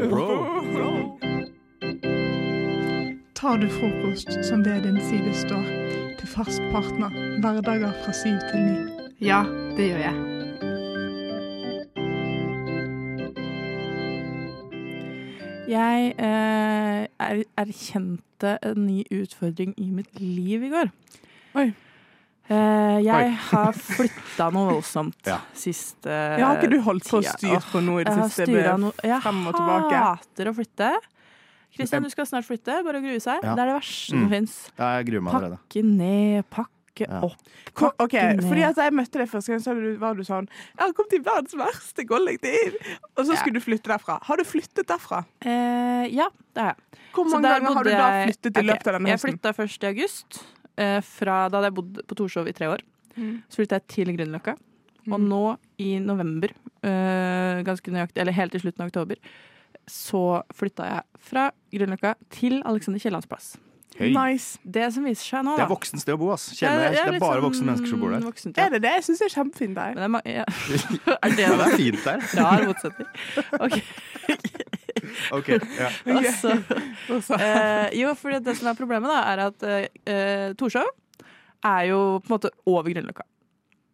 [3.39, 5.69] Tar du frokost som ved din side står,
[6.19, 9.07] til fast partner, hverdager fra syv til ni?
[9.23, 9.45] Ja,
[9.77, 10.38] det gjør jeg.
[15.69, 20.89] Jeg eh, er, erkjente en ny utfordring i mitt liv i går.
[21.59, 21.67] Oi.
[22.49, 23.35] Eh, jeg Oi.
[23.51, 25.37] har flytta noe voldsomt Ja.
[25.53, 28.47] siste Ja, har ikke du holdt på å styre på noe i det siste?
[28.81, 29.99] noe- Jeg frem og tilbake?
[30.01, 30.89] hater å flytte.
[31.77, 32.79] Kristian, du skal snart flytte.
[32.83, 33.43] Bare å grue seg.
[33.45, 33.53] Ja.
[33.53, 34.23] Det er det verste Mm.
[34.23, 34.55] som fins.
[34.73, 35.05] Jeg.
[35.29, 36.45] Pakke ned,
[36.99, 37.21] pakke Ja.
[37.23, 37.95] opp.
[38.03, 41.09] OK, fordi at jeg møtte deg første gang, så var du sånn Jeg har kommet
[41.15, 42.75] til verdens verste kollektiv!
[43.17, 43.39] Og så Ja.
[43.41, 44.19] skulle du flytte derfra.
[44.23, 45.25] Har du flyttet derfra?
[45.41, 46.99] Eh, ja, det har jeg.
[47.13, 49.83] Hvor mange ganger har du da flyttet i okay, løpet av denne Jeg flytta først
[49.83, 50.43] i august.
[50.77, 52.81] Eh, fra, da hadde jeg bodd på Torshov i tre år.
[53.17, 53.43] Mm.
[53.49, 54.57] Så flytta jeg til Grünerløkka.
[55.09, 56.49] Og nå i november,
[56.83, 59.15] eh, ganske nøyaktig, eller helt til slutten av oktober,
[59.87, 63.57] så flytta jeg fra Grünerløkka til Alexander Kiellands plass.
[63.97, 64.11] Høy.
[64.13, 64.59] Nice.
[64.63, 66.49] Det som viser seg nå, Det er voksent sted å bo, ass.
[66.55, 66.91] Kjenner jeg.
[66.93, 68.21] det er Det er bare sånn voksne mennesker som bor der.
[68.23, 68.65] voksent, ja.
[68.65, 68.91] Er det det?
[68.99, 69.95] Jeg syns det er kjempefint der.
[69.97, 70.45] Men det er, ja.
[71.23, 71.65] er det det det?
[71.65, 72.19] er fint der.
[72.39, 73.09] Rar motsetning.
[73.59, 73.75] Ok.
[75.39, 75.49] OK.
[75.79, 75.89] Ja.
[77.13, 79.65] Og så- eh, jo, for det som er problemet, da, er at
[80.05, 80.87] eh, Torshov
[81.65, 83.25] er jo på en måte over Grünerløkka.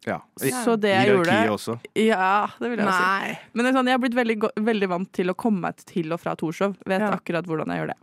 [0.06, 0.20] ja.
[0.38, 1.78] Så det jeg gjorde Hierarkiet også.
[1.98, 3.38] Ja, det vil jeg også si.
[3.54, 4.38] Men det er sånn, jeg har blitt veldig,
[4.70, 6.76] veldig vant til å komme meg til og fra Torshov.
[6.86, 7.10] Vet Ja.
[7.16, 7.98] akkurat hvordan jeg gjør det.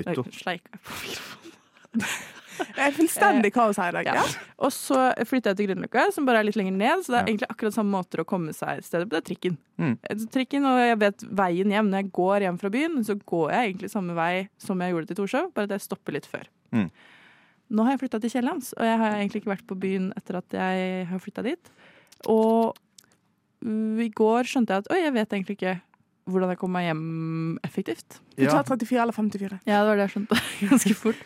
[0.00, 0.26] Auto.
[0.26, 1.60] Oi, Sleik meg på mikrofonen.
[2.54, 4.08] Det er fullstendig kaos her i dag.
[4.10, 4.22] Ja.
[4.22, 4.42] Ja.
[4.62, 7.02] Og så flytta jeg til Grünerløkka, som bare er litt lenger ned.
[7.02, 9.14] Så det er egentlig akkurat samme måter å komme seg stedet sted på.
[9.14, 9.56] Det er trikken.
[9.80, 9.96] Mm.
[10.02, 11.90] Eh, trikken, Og jeg vet veien hjem.
[11.90, 15.10] Når jeg går hjem fra byen, så går jeg egentlig samme vei som jeg gjorde
[15.10, 16.46] til Torshov, bare at jeg stopper litt før.
[16.74, 16.88] Mm.
[17.74, 20.38] Nå har jeg flytta til Kiellands, og jeg har egentlig ikke vært på byen etter
[20.38, 21.72] at jeg har flytta dit.
[22.30, 22.76] Og
[23.64, 25.78] uh, i går skjønte jeg at oi, jeg vet egentlig ikke
[26.30, 28.18] hvordan jeg kommer meg hjem effektivt.
[28.38, 29.58] Du tar 34 eller 54.
[29.68, 30.38] Ja, det var det jeg skjønte
[30.70, 31.24] ganske fort.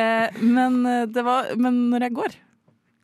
[0.00, 2.36] Eh, men, eh, det var, men når jeg går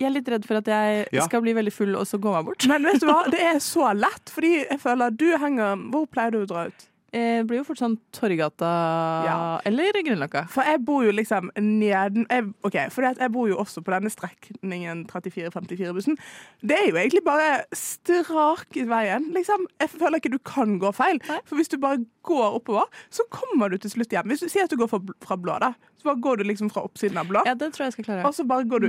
[0.01, 1.23] Jeg er litt redd for at jeg Ja.
[1.29, 2.67] skal bli veldig full og så gå meg bort.
[2.67, 6.07] Men vet du hva, det er så lett, fordi jeg føler at du henger Hvor
[6.11, 6.89] pleier du å dra ut?
[7.15, 10.49] Eh, Det blir jo fort sånn Torgata eller Grünerløkka.
[10.51, 14.11] For jeg bor jo liksom neden jeg, OK, for jeg bor jo også på denne
[14.11, 16.19] strekningen 34-54-bussen.
[16.65, 19.31] Det er jo egentlig bare strak i veien.
[19.37, 19.67] Liksom.
[19.81, 21.21] Jeg føler ikke du kan gå feil.
[21.47, 24.27] For hvis du bare går oppover, så kommer du til slutt hjem.
[24.33, 26.71] Hvis du sier at du går fra, fra blå, da, så bare går du liksom
[26.73, 27.43] fra oppsiden av blå.
[27.47, 28.25] Ja, det tror jeg skal klare.
[28.29, 28.87] Og så bare går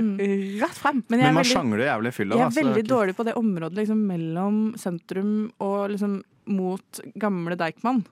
[0.62, 1.02] rett frem.
[1.08, 2.36] Men jeg Men man veldig- sjangler jævlig fylla.
[2.42, 7.56] Jeg da, er veldig dårlig på det området liksom, mellom sentrum og liksom mot gamle
[7.58, 8.04] Deichman.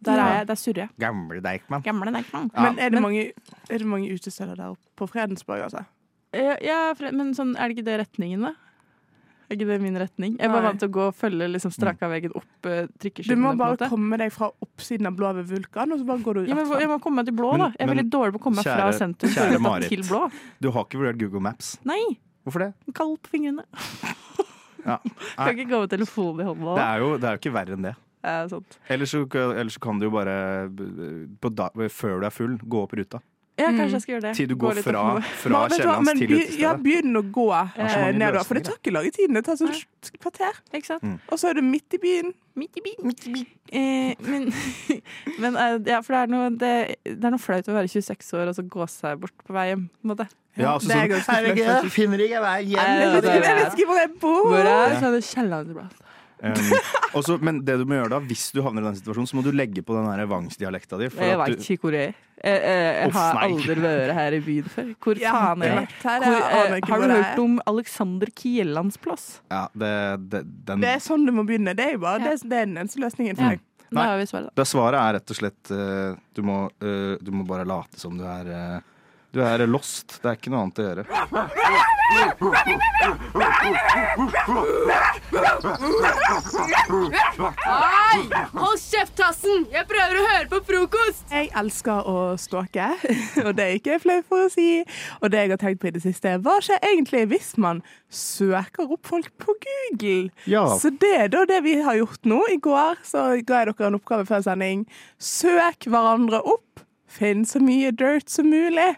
[0.00, 0.90] Der er jeg, der surrer jeg.
[1.02, 1.82] Gamle Deichman.
[1.84, 2.50] Gamle Deichman.
[2.56, 3.26] Men er det, mange,
[3.68, 5.84] er det mange utesteder der oppe på Fredensborg, altså?
[6.32, 8.54] Ja, ja, men sånn, er det ikke det retningen, da?
[9.50, 10.36] Er ikke det min retning?
[10.38, 13.34] Jeg er bare vant til å gå og følge liksom, straka veggen opp uh, Du
[13.34, 13.88] må på bare måte.
[13.90, 16.70] komme deg fra oppsiden av Blåve Vulkan, og så bare går du rett Ja, men
[16.84, 17.68] jeg må komme meg til blå, Men- da.
[17.74, 19.90] Jeg er men veldig dårlig på å komme meg fra sentrum kjære Marit.
[19.90, 20.22] til blå.
[20.62, 21.74] Du har ikke vurdert Google Maps.
[21.84, 21.98] Nei!
[22.46, 22.72] Hvorfor det?
[22.94, 23.66] Kald på fingrene.
[24.84, 24.98] Ja.
[25.36, 26.76] Kan ikke gå med telefonen i hånda.
[26.76, 27.96] det, er jo, det er jo ikke verre enn det.
[28.20, 28.78] Ja, sant.
[28.92, 30.34] Ellers så, ellers så kan du jo bare
[31.40, 33.22] på da, før du er full, gå opp ruta.
[33.60, 34.32] Ja, kanskje jeg skal gjøre det.
[34.38, 35.02] Til du Gå går litt fra,
[35.44, 36.58] fra men til utestedet.
[36.60, 37.46] ja, begynn å gå
[37.76, 39.34] eh, nedover, for det tar ikke lang tid.
[39.36, 40.60] Det tar sånn et kvarter.
[40.72, 41.02] Ikke sant?
[41.06, 41.18] Mm.
[41.28, 42.32] Og så er du midt i byen.
[42.60, 43.46] Midt i byen.
[43.70, 44.50] Eh, men
[45.42, 46.72] men eh, ja, for det er, noe, det,
[47.06, 49.68] det er noe flaut å være 26 år og så gå seg bort på vei
[49.72, 49.86] hjem.
[50.00, 50.28] På en måte.
[50.58, 51.84] Ja, altså det er sånn- ganske Herregud, flaut.
[51.86, 52.78] jeg finner ikke vei hjem.
[52.80, 54.46] Jeg vet ikke, jeg vet ikke hvor jeg bor.
[54.50, 56.06] Hvor er så er det Kiellandsplass.
[56.40, 56.54] Um,
[57.20, 59.42] også, men det du må gjøre da, hvis du havner i den situasjonen, så må
[59.44, 61.10] du legge på den vangsdialekta di.
[61.12, 62.14] for Jeg at veit du- ikke hvor jeg er.
[62.40, 64.86] Jeg, jeg, jeg Uff, har aldri vært her i byen før.
[65.04, 65.88] Hvor Ja, faen er jeg jeg?
[66.04, 67.42] her, Hvor, jeg aner eh, ikke har du jeg hørt er.
[67.42, 69.26] om Alexander Kiellands plass?
[69.52, 69.90] Ja, det,
[70.32, 71.74] det, den, Det er sånn du må begynne.
[71.76, 73.66] Det er jo bare det, det er den eneste løsningen for deg.
[73.90, 77.98] Har vi svaret, er rett og slett uh, du, må, uh, du må bare late
[78.00, 78.76] som du er eh,
[79.30, 80.16] Du er lost.
[80.22, 81.04] Det er ikke noe annet å gjøre.
[87.60, 88.22] Hei!
[88.56, 89.68] Hold kjeft, Tassen!
[89.70, 91.22] Jeg prøver å høre på frokost!
[91.30, 92.88] Jeg elsker å stalke,
[93.46, 94.82] og det er ikke flaut for å si.
[95.20, 98.90] Og det jeg har tenkt på i det siste, hva skjer egentlig hvis man søker
[98.90, 100.34] opp folk på Google?
[100.50, 100.66] Ja.
[100.82, 102.42] Så det er da det vi har gjort nå.
[102.50, 104.88] I går så ga jeg dere en oppgave før sending.
[105.22, 106.66] Søk hverandre opp.
[107.10, 108.90] Finn så mye dirt som mulig.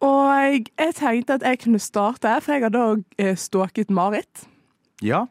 [0.00, 0.30] Og
[0.78, 4.46] jeg tenkte at jeg kunne starte, for jeg hadde òg eh, stalket Marit.
[5.04, 5.26] Ja.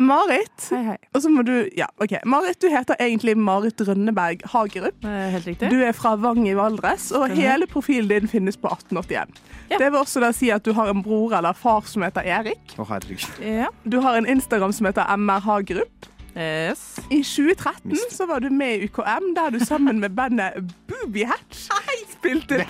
[0.00, 0.70] Marit.
[1.12, 2.14] Og så må du Ja, OK.
[2.24, 5.04] Marit, du heter egentlig Marit Rønneberg Hagerup.
[5.04, 5.70] Helt riktig.
[5.70, 7.34] Du er fra Vang i Valdres, og Stemmer.
[7.42, 9.28] hele profilen din finnes på 1881.
[9.72, 12.76] Det vil også da si at du har en bror eller far som heter Erik.
[12.76, 13.28] Å, herregud.
[13.44, 13.68] Ja.
[13.84, 16.08] Du har en Instagram som heter MR Hagerup.
[16.32, 16.96] Yes.
[17.12, 20.56] I 2013 så var du med i UKM, der du sammen med bandet
[20.88, 21.66] Booby Hatch
[22.16, 22.68] spilte Det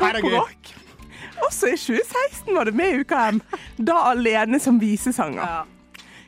[1.46, 3.40] Også i 2016 var du med i UKM,
[3.78, 5.64] da alene som visesanger.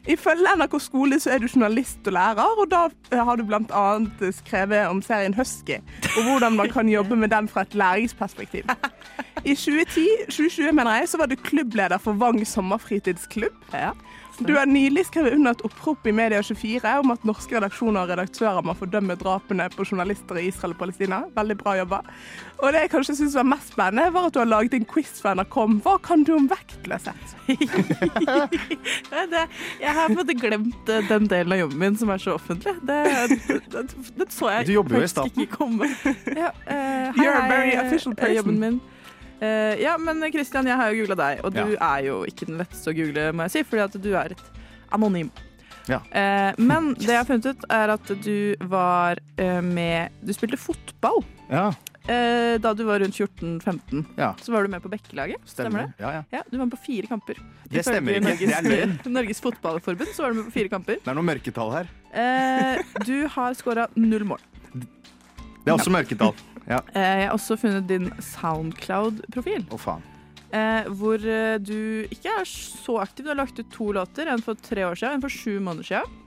[0.04, 4.30] Ifølge NRK skole så er du journalist og lærer, og da eh, har du bl.a.
[4.36, 5.78] skrevet om serien Husky,
[6.18, 8.68] og hvordan man kan jobbe med den fra et læringsperspektiv.
[9.44, 13.56] I 2010, 2020 mener jeg, så var du klubbleder for Vang sommerfritidsklubb.
[14.38, 18.64] Du har nylig skrevet under et opprop i Media24 om at norske redaksjoner og redaktører
[18.66, 21.20] må fordømme drapene på journalister i Israel og Palestina.
[21.36, 22.00] Veldig bra jobba.
[22.58, 25.12] Og det jeg kanskje syns var mest spennende, var at du har laget en quiz
[25.22, 27.36] for NRK om hva kan du om vektløshet?
[29.84, 32.34] Jeg har på en måte glemt eh, den delen av jobben min som er så
[32.38, 32.74] offentlig.
[32.88, 32.98] Det,
[33.72, 33.84] det,
[34.16, 35.44] det så jeg Du jobber jo i staten.
[35.44, 35.88] ikke komme.
[36.34, 38.36] Ja, uh, hei, You're a very eh, official eh, person.
[38.36, 38.80] Jobben min.
[39.40, 42.60] Eh, ja, men Christian, jeg har jo googla deg, og du er jo ikke den
[42.60, 44.46] letteste å google, må jeg si, fordi at du er et
[44.94, 45.32] anonym.
[45.90, 45.98] Ja.
[46.08, 50.56] Uh, men det jeg har funnet ut, er at du var uh, med Du spilte
[50.56, 51.20] fotball
[51.50, 51.74] Ja.
[52.04, 54.00] da du var rundt 14-15.
[54.16, 54.30] Ja.
[54.40, 55.40] Så var du med på Bekkelaget.
[55.48, 56.04] Stemmer, det?
[56.04, 56.42] Ja, ja.
[56.50, 57.40] du var med på fire kamper.
[57.64, 58.34] Det stemmer ikke.
[58.36, 58.48] ikke.
[58.48, 58.92] Det er løgn.
[58.96, 61.00] Norges, Norges Fotballforbund så var du med på fire kamper.
[61.00, 61.92] Det er noe mørketall her.
[63.08, 64.44] Du har skåra null mål.
[65.64, 66.34] Det er også mørketall.
[66.68, 66.80] Ja.
[66.94, 69.66] Eh, jeg har også funnet din Soundcloud-profil.
[69.72, 70.04] Å, faen.
[70.54, 73.24] Eh, hvor eh, du ikke er så aktiv.
[73.24, 74.28] Du har lagt ut to låter.
[74.30, 76.20] En for tre år siden, en for sju måneder siden.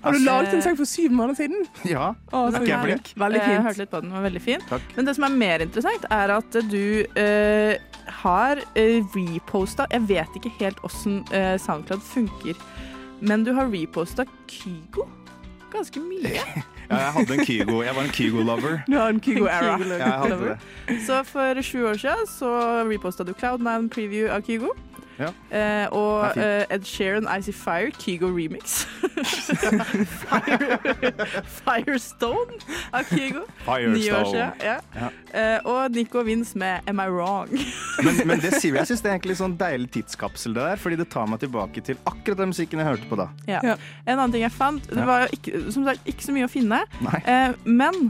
[0.00, 1.66] Har du laget en sang for syv måneder siden?
[1.88, 2.06] Ja.
[2.32, 3.10] Å, så jeg flink?
[3.20, 3.52] Veldig fint.
[3.52, 4.62] Jeg hørte litt på den, den var veldig fin.
[4.70, 4.86] Takk.
[4.96, 6.84] Men det som er mer interessant, er at du
[7.20, 12.56] eh, har uh, reposta Jeg vet ikke helt åssen uh, SoundCloud funker,
[13.20, 15.04] men du har reposta Kygo
[15.70, 16.40] ganske mye.
[16.90, 17.82] Ja, jeg hadde en Kygo.
[17.86, 18.78] Jeg var en Kygo-lover.
[18.86, 19.76] Du har en Kygo-era.
[19.78, 20.56] Ja, det.
[21.06, 22.50] Så for sju år siden så
[22.90, 24.72] reposta du Cloud9 preview av Kygo.
[25.20, 25.30] Ja.
[25.52, 28.86] Eh, og eh, Ed Sheeran Icy Fire, Kygo remix.
[30.24, 30.78] Fire,
[31.44, 32.56] Firestone
[32.92, 33.44] av Kygo.
[33.66, 33.98] Firestone.
[33.98, 34.50] Ni år siden.
[34.64, 34.76] Ja.
[34.96, 35.10] Ja.
[35.34, 37.52] Eh, og Nico Vince med Am I Wrong?
[38.04, 40.96] Men, men det sier jeg syns det er egentlig sånn deilig tidskapsel det der, fordi
[40.96, 43.26] det tar meg tilbake til akkurat den musikken jeg hørte på da.
[43.50, 43.60] Ja.
[44.06, 46.50] En annen ting jeg fant, det var jo ikke, som sagt ikke så mye å
[46.50, 46.80] finne,
[47.20, 48.08] eh, men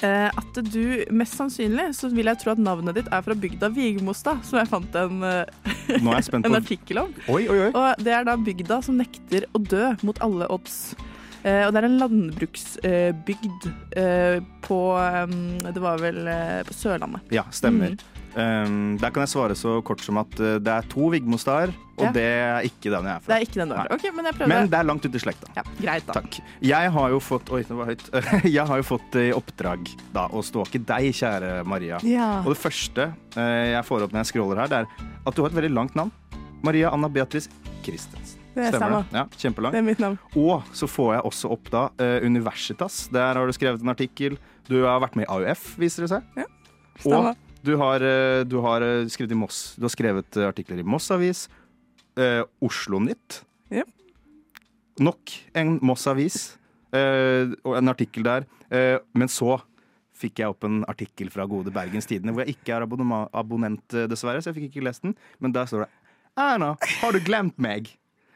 [0.00, 4.40] at du mest sannsynlig så vil jeg tro at navnet ditt er fra bygda Vigmostad,
[4.48, 7.14] som jeg fant en, eh, jeg en artikkel om.
[7.28, 7.70] Oi, oi, oi.
[7.70, 10.94] Og det er da bygda som nekter å dø mot alle odds.
[11.42, 13.64] Eh, og det er en landbruksbygd
[13.98, 15.32] eh, på eh,
[15.74, 17.32] Det var vel eh, på Sørlandet.
[17.34, 17.96] Ja, stemmer.
[18.32, 22.04] Um, der kan jeg svare så kort som at uh, det er to Vigmo-stader, og
[22.06, 22.12] Ja.
[22.16, 23.34] det er ikke den jeg er Det fra.
[23.36, 23.90] er ikke den du er.
[23.92, 24.48] Okay, men jeg.
[24.48, 25.50] Men det er langt ute i slekta.
[25.58, 26.14] Ja, greit da.
[26.16, 26.38] Takk.
[26.64, 28.04] Jeg har jo fått Oi, det var høyt.
[28.56, 31.98] Jeg har jo fått i oppdrag da, å stalke deg, kjære Maria.
[32.08, 32.30] Ja.
[32.40, 34.86] Og det første uh, jeg får opp når jeg scroller her, det er
[35.26, 36.10] at du har et veldig langt navn.
[36.64, 37.50] Maria Anna Beatrice
[37.84, 38.38] Christensen.
[38.54, 39.04] Det stemmer.
[39.12, 39.72] Ja, kjempelangt.
[39.72, 40.18] Det er mitt navn.
[40.36, 43.06] Og så får jeg også opp da uh, Universitas.
[43.12, 44.36] Der har du skrevet en artikkel.
[44.68, 46.26] Du har vært med i AUF, viser det seg.
[46.36, 46.44] Ja,
[47.00, 47.32] stemmer.
[47.36, 49.74] Og du har, eh, du har eh, skrevet i Moss.
[49.78, 51.48] Du har skrevet eh, artikler i Moss Avis,
[52.18, 53.42] eh, Oslo Nytt.
[53.72, 53.84] Ja.
[55.00, 56.58] Nok en Moss Avis
[56.92, 58.48] eh, og en artikkel der.
[58.70, 59.60] Eh, men så
[60.22, 64.42] fikk jeg opp en artikkel fra Gode Bergens Tidende hvor jeg ikke er abonnent, dessverre,
[64.42, 65.16] så jeg fikk ikke lest den.
[65.42, 65.90] Men der står det
[66.38, 67.90] Erna, har du glemt meg?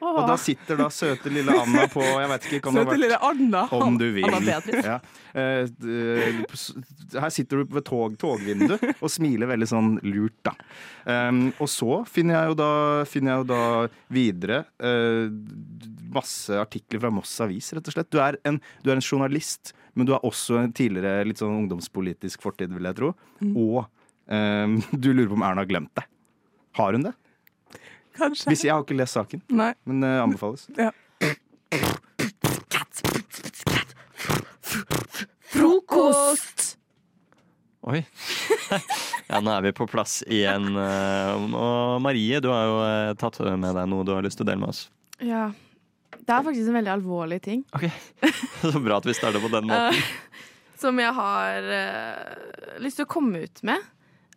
[0.04, 3.62] Og da sitter da søte lille Anna på Jeg vet ikke, Søte vært lille Anna.
[3.72, 4.26] om du vil.
[4.28, 4.82] Anna Beatrice.
[4.84, 4.98] Ja.
[5.36, 6.42] Eh,
[7.16, 10.52] her sitter du ved tog, togvinduet og smiler veldig sånn lurt, da.
[11.06, 12.70] Um, og så finner jeg jo da,
[13.06, 13.62] jeg jo da
[14.12, 15.28] videre uh,
[16.16, 18.12] masse artikler fra Moss Avis, rett og slett.
[18.12, 21.56] Du er, en, du er en journalist, men du har også en tidligere litt sånn
[21.62, 23.14] ungdomspolitisk fortid, vil jeg tro.
[23.52, 23.84] Og
[24.28, 26.04] um, du lurer på om Erna har glemt det.
[26.76, 27.16] Har hun det?
[28.16, 28.48] Kanskje.
[28.50, 29.72] Hvis jeg har ikke lest saken, Nei.
[29.84, 30.66] men uh, anbefales.
[30.78, 30.90] Ja.
[35.52, 36.76] Frokost!
[37.86, 38.00] Oi.
[39.30, 40.72] ja, nå er vi på plass igjen.
[40.74, 44.46] eh, Og Marie, du har jo eh, tatt med deg noe du har lyst til
[44.46, 44.86] å dele med oss.
[45.22, 45.44] Ja.
[46.16, 47.62] Det er faktisk en veldig alvorlig ting.
[47.76, 47.86] Ok,
[48.72, 50.00] Så bra at vi starter på den måten.
[50.76, 51.68] Som jeg har
[52.82, 53.84] lyst til å komme ut med.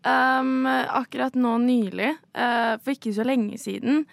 [0.08, 4.06] Um, akkurat nå nylig, uh, for ikke så lenge siden,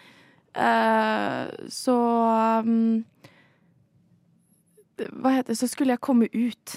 [0.58, 1.94] uh, så
[2.66, 3.04] um,
[4.96, 5.58] Hva heter det?
[5.60, 6.76] Så skulle jeg komme ut.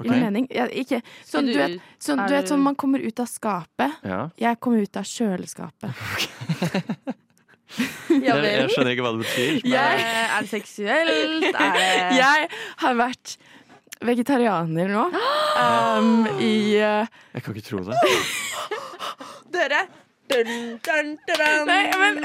[0.00, 0.08] Okay.
[0.16, 0.46] I mening.
[0.54, 3.98] Jeg, ikke, sånn, du, du vet, sånn, du vet sånn man kommer ut av skapet.
[4.06, 4.22] Ja.
[4.40, 5.90] Jeg kommer ut av kjøleskapet.
[8.10, 9.50] Jeg, jeg skjønner ikke hva det betyr.
[9.62, 11.44] men- Jeg, Er seksuelt?
[11.54, 11.84] Er det
[12.18, 12.48] jeg
[12.82, 13.36] har vært
[14.04, 15.06] vegetarianer nå.
[15.60, 17.98] Um, I uh, Jeg kan ikke tro det.
[19.54, 19.86] Dere
[20.30, 22.20] Nei, men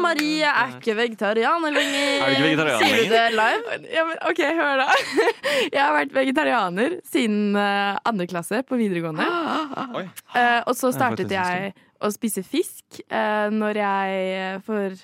[0.00, 2.06] Marie er ikke vegetarianer lenger.
[2.24, 3.78] Er du ikke vegetarianer Sier du det live?
[3.92, 4.88] Ja, men, OK, hør da.
[5.74, 9.28] Jeg har vært vegetarianer siden uh, andre klasse på videregående.
[10.30, 14.94] Uh, og så startet jeg å spise fisk uh, når jeg For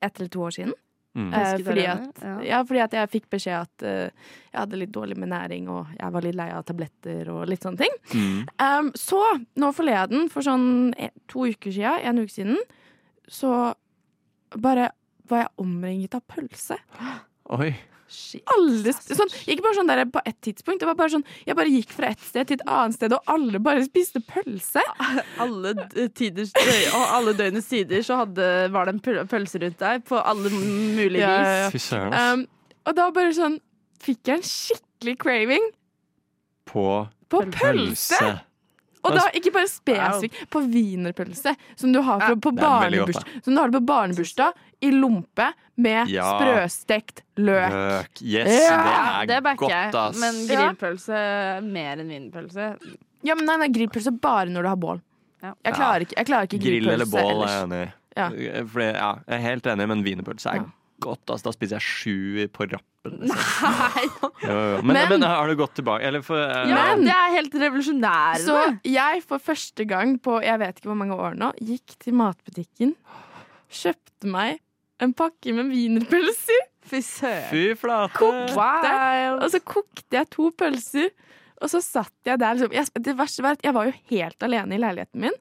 [0.00, 0.72] ett eller to år siden.
[1.18, 1.32] Mm.
[1.34, 2.34] Eh, fordi, at, ja.
[2.46, 2.60] ja.
[2.66, 6.14] fordi at jeg fikk beskjed at uh, jeg hadde litt dårlig med næring, og jeg
[6.14, 7.96] var litt lei av tabletter og litt sånne ting.
[8.14, 8.38] Mm.
[8.62, 9.20] Um, så
[9.58, 12.62] nå forleden, for sånn en, to uker siden, en uke siden,
[13.30, 13.72] så
[14.58, 14.90] bare
[15.30, 16.78] var jeg omringet av pølse.
[17.58, 17.72] Oi.
[18.54, 20.80] Alle, sp- sånn, ikke bare sånn der på ett tidspunkt.
[20.82, 23.30] Det var bare sånn, jeg bare gikk fra et sted til et annet sted, og
[23.30, 24.82] alle bare spiste pølse.
[25.44, 25.74] alle
[26.18, 26.50] tiders
[26.94, 31.22] og alle døgnets tider så hadde, var det en pølse rundt deg på alle mulige
[31.22, 31.90] Ja, vis.
[31.94, 32.24] ja, ja.
[32.34, 32.46] Um,
[32.88, 33.58] og da bare sånn
[34.00, 35.66] fikk jeg en skikkelig craving
[36.70, 36.86] På,
[37.30, 38.38] på pølse.
[39.00, 43.30] Og da ikke bare spesifikt på wienerpølse, som du har på barnebursdag.
[43.46, 46.24] Som du har på barnebursdag, i lompe med Ja.
[46.38, 47.70] sprøstekt løk.
[47.72, 48.22] Løk.
[48.22, 50.18] Yes, Ja, det er det godt, ass.
[50.20, 52.70] men grillpølse mer enn wienerpølse.
[53.22, 55.00] Ja, men nei, nei, grillpølse bare når du har bål.
[55.42, 55.54] Ja.
[55.64, 57.92] Jeg klarer ikke, jeg klarer ikke Grill eller bål er jeg er enig i.
[58.16, 58.28] Ja.
[58.64, 60.64] Fordi, ja, jeg er helt enig, men wienerpølse er
[61.00, 61.30] godt.
[61.30, 61.42] ass.
[61.42, 63.20] Da spiser jeg sju på rappen.
[63.24, 64.32] liksom.
[64.44, 64.82] Jo, jo.
[64.82, 66.02] Men, Men- men, har du gått tilbake?
[66.04, 68.44] Eller for, uh, Ja, Men- det er helt revolusjonært.
[68.44, 72.12] Så jeg for første gang på jeg vet ikke hvor mange år nå, gikk til
[72.12, 72.94] matbutikken,
[73.70, 74.58] kjøpte meg
[75.04, 76.66] en pakke med wienerpølser.
[76.90, 77.76] Fy søren.
[78.14, 78.94] Kokte, flate!
[79.38, 81.10] Og så kokte jeg to pølser.
[81.60, 84.46] Og så satt jeg der liksom, jeg, Det verste var at jeg var jo helt
[84.46, 85.36] alene i leiligheten min.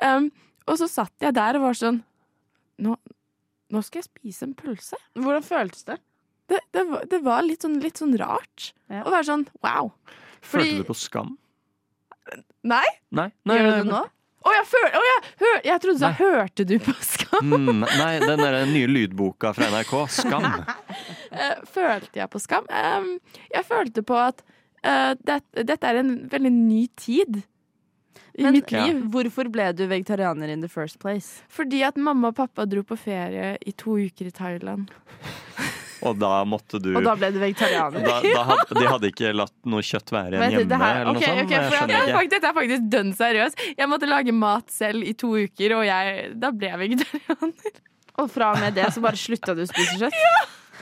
[0.00, 0.30] Um,
[0.70, 2.00] og så satt jeg der og var sånn
[2.82, 2.96] Nå,
[3.70, 4.98] nå skal jeg spise en pølse.
[5.14, 6.00] Hvordan føltes det?
[6.50, 8.72] Det, det, var, det var litt sånn, litt sånn rart.
[8.90, 9.92] Å være sånn wow.
[10.44, 11.36] Følte du på skam?
[12.66, 12.84] Nei?
[13.14, 13.28] Nei?
[13.46, 14.02] nei Gjør du det nå?
[14.44, 17.54] Å, jeg, føl, å, jeg, hør, jeg trodde du sa 'hørte du på skam'?
[17.54, 20.44] Mm, nei, den der nye lydboka fra NRK, Skam.
[21.34, 22.68] Eh, følte jeg på skam?
[22.70, 24.44] Jeg følte på at
[24.86, 27.40] uh, det, dette er en veldig ny tid
[28.38, 29.00] i Men mitt liv.
[29.10, 31.42] hvorfor ble du vegetarianer in the first place?
[31.50, 34.94] Fordi at mamma og pappa dro på ferie i to uker i Thailand.
[36.04, 38.04] Og da måtte du Og da ble du vegetarianer?
[38.04, 40.68] da, da had, De hadde ikke latt noe kjøtt være igjen hjemme?
[40.68, 41.44] det her- eller noe ok, sånt?
[41.44, 43.64] ok, Jeg jeg, faktisk, Dette er faktisk dønn seriøst.
[43.78, 47.80] Jeg måtte lage mat selv i to uker, og jeg, da ble jeg vegetarianer.
[48.22, 50.20] Og fra og med det så bare slutta du å spise kjøtt?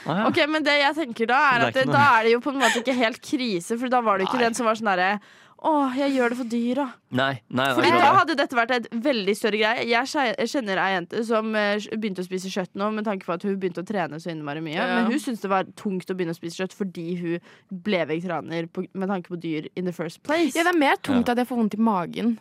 [0.04, 0.24] Ah, ja.
[0.26, 2.40] Ok, men det jeg tenker da er Det er at det, da er det jo
[2.42, 4.90] på en måte ikke helt krise, for da var du ikke den som var sånn
[4.90, 5.20] derre
[5.62, 6.84] å, jeg gjør det for dyra.
[7.14, 9.86] Nei, nei, Fordi akkurat da hadde dette vært et veldig større greie.
[9.86, 13.46] Jeg kjenner ei jente som eh, begynte å spise kjøtt nå med tanke på at
[13.46, 14.78] hun begynte å trene så innmari mye.
[14.78, 14.88] Ja.
[14.96, 17.52] Men hun syntes det var tungt å begynne å spise kjøtt fordi hun
[17.86, 20.56] ble vegetarianer med tanke på dyr in the first place.
[20.56, 22.34] Ja, det er mer tungt at jeg får vondt i magen.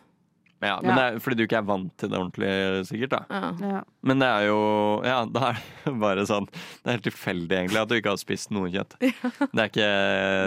[0.62, 2.50] Ja, men det er fordi du ikke er vant til det ordentlig,
[2.86, 3.10] sikkert.
[3.10, 3.80] da Ja.
[4.06, 4.58] Men det er jo
[5.04, 8.20] Ja, da er det bare sånn Det er helt tilfeldig, egentlig, at du ikke har
[8.22, 8.94] spist noe kjøtt.
[9.02, 9.90] Det er ikke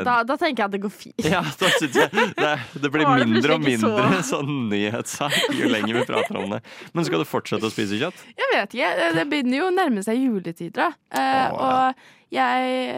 [0.08, 1.28] Da, da tenker jeg at det går fint.
[1.28, 4.70] Ja, da synes jeg det, det blir det mindre og plutselig ikke mindre så- sånn
[4.72, 6.62] nyhetssak jo lenger vi prater om det.
[6.94, 8.24] Men skal du fortsette å spise kjøtt?
[8.40, 8.92] Jeg vet ikke.
[9.02, 10.92] Det- Det begynner jo å nærme seg juletider, da.
[11.12, 11.96] Eh, og
[12.32, 12.96] jeg,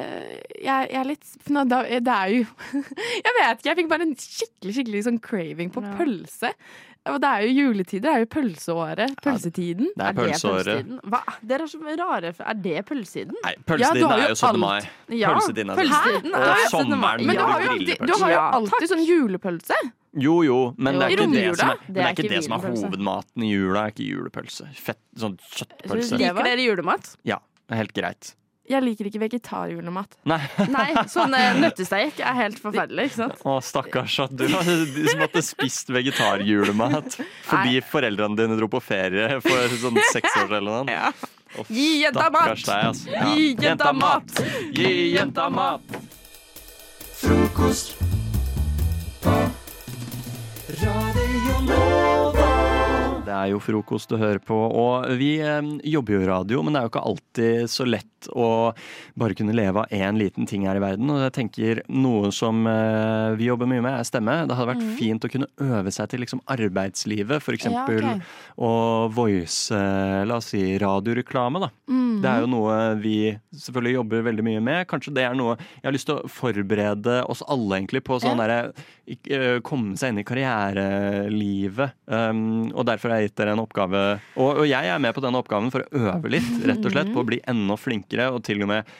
[0.64, 2.46] jeg, jeg er litt nå, da, Det er jo
[3.26, 3.70] Jeg vet ikke.
[3.70, 6.54] Jeg fikk bare en skikkelig skikkelig sånn craving på pølse.
[7.14, 8.06] Og det er jo juletider.
[8.08, 9.14] Det er jo pølseåret.
[9.24, 9.90] Pølsetiden.
[9.98, 10.66] Det er pølseåret.
[10.66, 11.00] pølsetiden?
[11.14, 11.22] Hva?
[11.52, 12.34] Dere er så rare.
[12.40, 13.38] Er det pølsetiden?
[13.44, 14.60] Nei, pølsetiden ja, er jo jo 17.
[14.64, 14.80] mai.
[15.18, 16.74] Ja, Pølsetiden er pølsetiden Og er jo 17.
[16.74, 16.88] mai.
[16.88, 19.80] sommeren Men du har jo alltid, du har jo alltid sånn julepølse.
[20.18, 22.30] Jo, jo, men Jo, det er ikke det som er, Det det er er ikke
[22.32, 23.84] det som er hovedmaten i jula.
[23.86, 24.68] er ikke julepølse.
[24.74, 26.18] Fett, sånn kjøttpølse.
[26.18, 27.12] Liker dere julemat?
[27.28, 28.32] Ja, det er helt greit.
[28.68, 30.18] Jeg liker ikke vegetarjulemat.
[30.28, 30.42] Nei.
[30.74, 33.40] Nei, sånn nøttesteik er helt forferdelig, ikke sant?
[33.48, 37.16] Å, stakkars at du, du som spist vegetarjulemat
[37.48, 40.58] fordi foreldrene dine dro på ferie for sånn seks år siden.
[40.60, 41.12] eller noe.
[41.58, 42.52] Å, Gi jenta mat!
[42.60, 43.10] deg, altså.
[43.14, 43.30] Ja.
[43.32, 44.42] Gi jenta mat!
[44.76, 45.98] Gi jenta mat!
[47.18, 47.96] Frokost
[49.24, 49.38] på
[50.84, 51.17] Radio
[53.38, 55.38] er jo frokost du hører på, og vi
[55.88, 58.74] jobber jo radio, men det er jo ikke alltid så lett å
[59.20, 61.10] bare kunne leve av én liten ting her i verden.
[61.14, 64.40] Og jeg tenker noe som eh, vi jobber mye med, er stemme.
[64.48, 64.94] Det hadde vært mm.
[64.98, 67.68] fint å kunne øve seg til liksom arbeidslivet, f.eks.
[67.68, 68.18] Ja, okay.
[68.58, 68.72] å
[69.14, 71.72] voice, eh, la oss si, radioreklame, da.
[71.92, 72.20] Mm.
[72.24, 73.18] Det er jo noe vi
[73.54, 74.84] selvfølgelig jobber veldig mye med.
[74.90, 78.38] Kanskje det er noe jeg har lyst til å forberede oss alle egentlig på sånn
[78.38, 78.48] Ja.
[78.48, 78.60] derre
[79.34, 81.96] eh, Komme seg inn i karrierelivet.
[82.08, 84.06] Um, og derfor har dere en oppgave.
[84.38, 87.14] Og, og jeg er med på denne oppgaven for å øve litt, rett og slett.
[87.14, 88.98] På å bli enda flinkere og til og med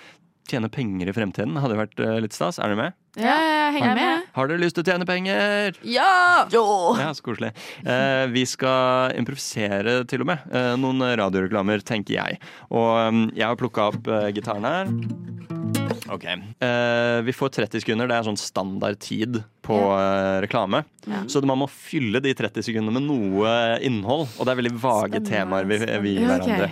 [0.48, 1.58] tjene penger i fremtiden.
[1.60, 2.60] Hadde jo vært eh, litt stas.
[2.60, 2.98] Er dere med?
[3.18, 4.30] Ja, jeg henger med.
[4.38, 5.78] Har dere lyst til å tjene penger?
[5.88, 6.46] Ja!
[6.54, 7.52] Ja, så koselig.
[7.84, 12.42] Eh, vi skal improvisere til og med eh, noen radioreklamer, tenker jeg.
[12.72, 15.57] Og um, jeg har plukka opp eh, gitaren her.
[16.14, 16.26] Ok.
[16.28, 18.10] Eh, vi får 30 sekunder.
[18.10, 20.84] Det er sånn standard tid på eh, reklame.
[21.08, 21.24] Ja.
[21.32, 23.52] Så man må fylle de 30 sekundene med noe
[23.86, 24.28] innhold.
[24.38, 26.32] Og det er veldig vage temaer vi, vi gir ok.
[26.32, 26.72] hverandre.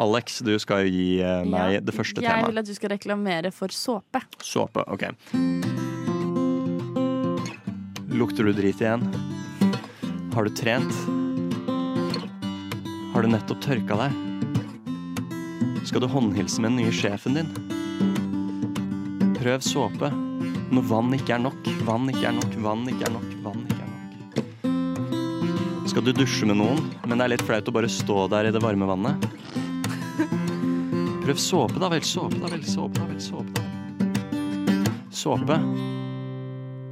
[0.00, 2.48] Alex, du skal jo gi eh, meg det første Jeg temaet.
[2.52, 4.22] vil at du skal reklamere for såpe.
[4.40, 4.86] Såpe.
[4.88, 5.08] Ok.
[8.10, 9.04] Lukter du drit igjen?
[10.34, 10.94] Har du trent?
[13.14, 14.26] Har du nettopp tørka deg?
[15.88, 17.48] Skal du håndhilse med den nye sjefen din?
[19.40, 20.08] Prøv såpe.
[20.70, 23.80] Når vann ikke er nok, vann ikke er nok, vann ikke er nok, vann ikke
[23.80, 24.10] er nok.
[25.88, 28.52] Skal du dusje med noen, men det er litt flaut å bare stå der i
[28.52, 29.16] det varme vannet?
[31.24, 32.04] Prøv såpe, da vel.
[32.04, 32.62] Såpe, da vel.
[32.68, 33.20] Såpe, da vel.
[33.24, 35.08] Såpe, da vel.
[35.22, 35.56] Såpe.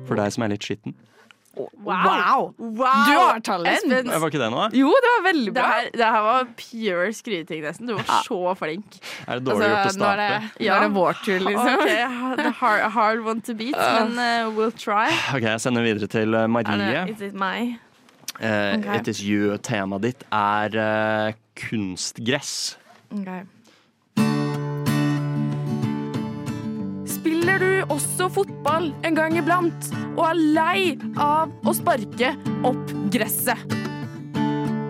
[0.09, 0.97] For deg som er litt skitten.
[1.85, 2.53] Wow!
[2.59, 3.69] Du har talent.
[3.79, 4.69] Espen, Var ikke det noe?
[4.77, 5.69] Jo, det var veldig det bra.
[5.73, 7.87] her, det her var pure skryting, nesten.
[7.91, 8.99] Du var så flink.
[9.27, 9.99] Er det dårlig gjort å starte?
[9.99, 11.75] nå er det, nå er det vår tur, liksom.
[11.79, 14.05] Ok, the hard, hard one to beat, Uh.
[14.09, 15.09] men uh, we'll try.
[15.35, 17.05] Ok, Jeg sender videre til eh, Marie.
[17.11, 17.79] Is it my?
[18.39, 18.99] Uh, okay.
[19.01, 19.57] It is you.
[19.59, 22.77] Temaet ditt er kunstgress.
[23.11, 23.29] Ok.
[27.49, 29.87] Spiller du også fotball en gang iblant
[30.19, 30.81] og er lei
[31.17, 32.35] av å sparke
[32.69, 33.73] opp gresset?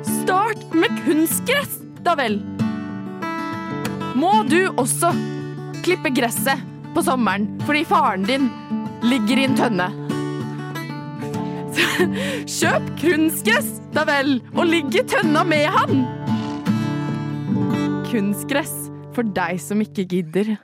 [0.03, 2.41] Start med kunstgress, da vel.
[4.19, 5.13] Må du også
[5.87, 6.67] klippe gresset
[6.99, 8.51] på sommeren fordi faren din
[9.07, 9.91] ligger i en tønne?
[12.59, 16.09] Kjøp kunstgress, da vel, og ligg i tønna med han!
[18.11, 18.81] Kunstgress
[19.15, 20.59] for deg som ikke gidder.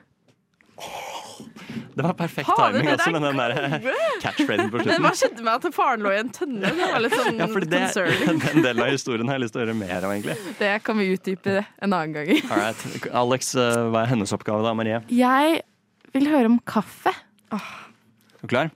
[1.95, 3.51] Det var perfekt Fader, timing også med den der
[4.23, 5.05] catchphrasen på slutten.
[5.05, 6.71] hva skjedde med at faren lå i en tønne?
[6.75, 8.41] Det var litt sånn Ja, det, concerning.
[8.43, 10.35] Den delen av historien har jeg lyst til å høre mer av, egentlig.
[10.59, 12.33] Det kan vi utdype en annen gang.
[12.49, 13.07] All right.
[13.23, 14.99] Alex, eh, hva er hennes oppgave da, Marie?
[15.15, 15.61] Jeg
[16.15, 17.15] vil høre om kaffe.
[17.55, 18.73] Er du klar?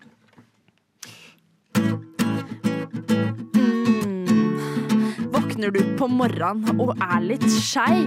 [5.34, 8.03] Våkner du på morgenen og er litt skei,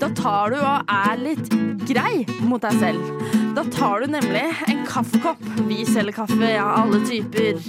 [0.00, 1.48] da tar du og er litt
[1.88, 3.24] grei mot deg selv.
[3.54, 5.42] Da tar du nemlig en kaffekopp.
[5.68, 7.60] Vi selger kaffe, ja, alle typer.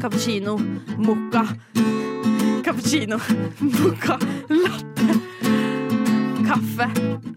[0.00, 0.56] Cappuccino,
[0.98, 1.46] mocca.
[2.64, 3.20] Cappuccino,
[3.60, 4.18] mocca,
[4.48, 5.18] latte.
[6.46, 6.88] Kaffe.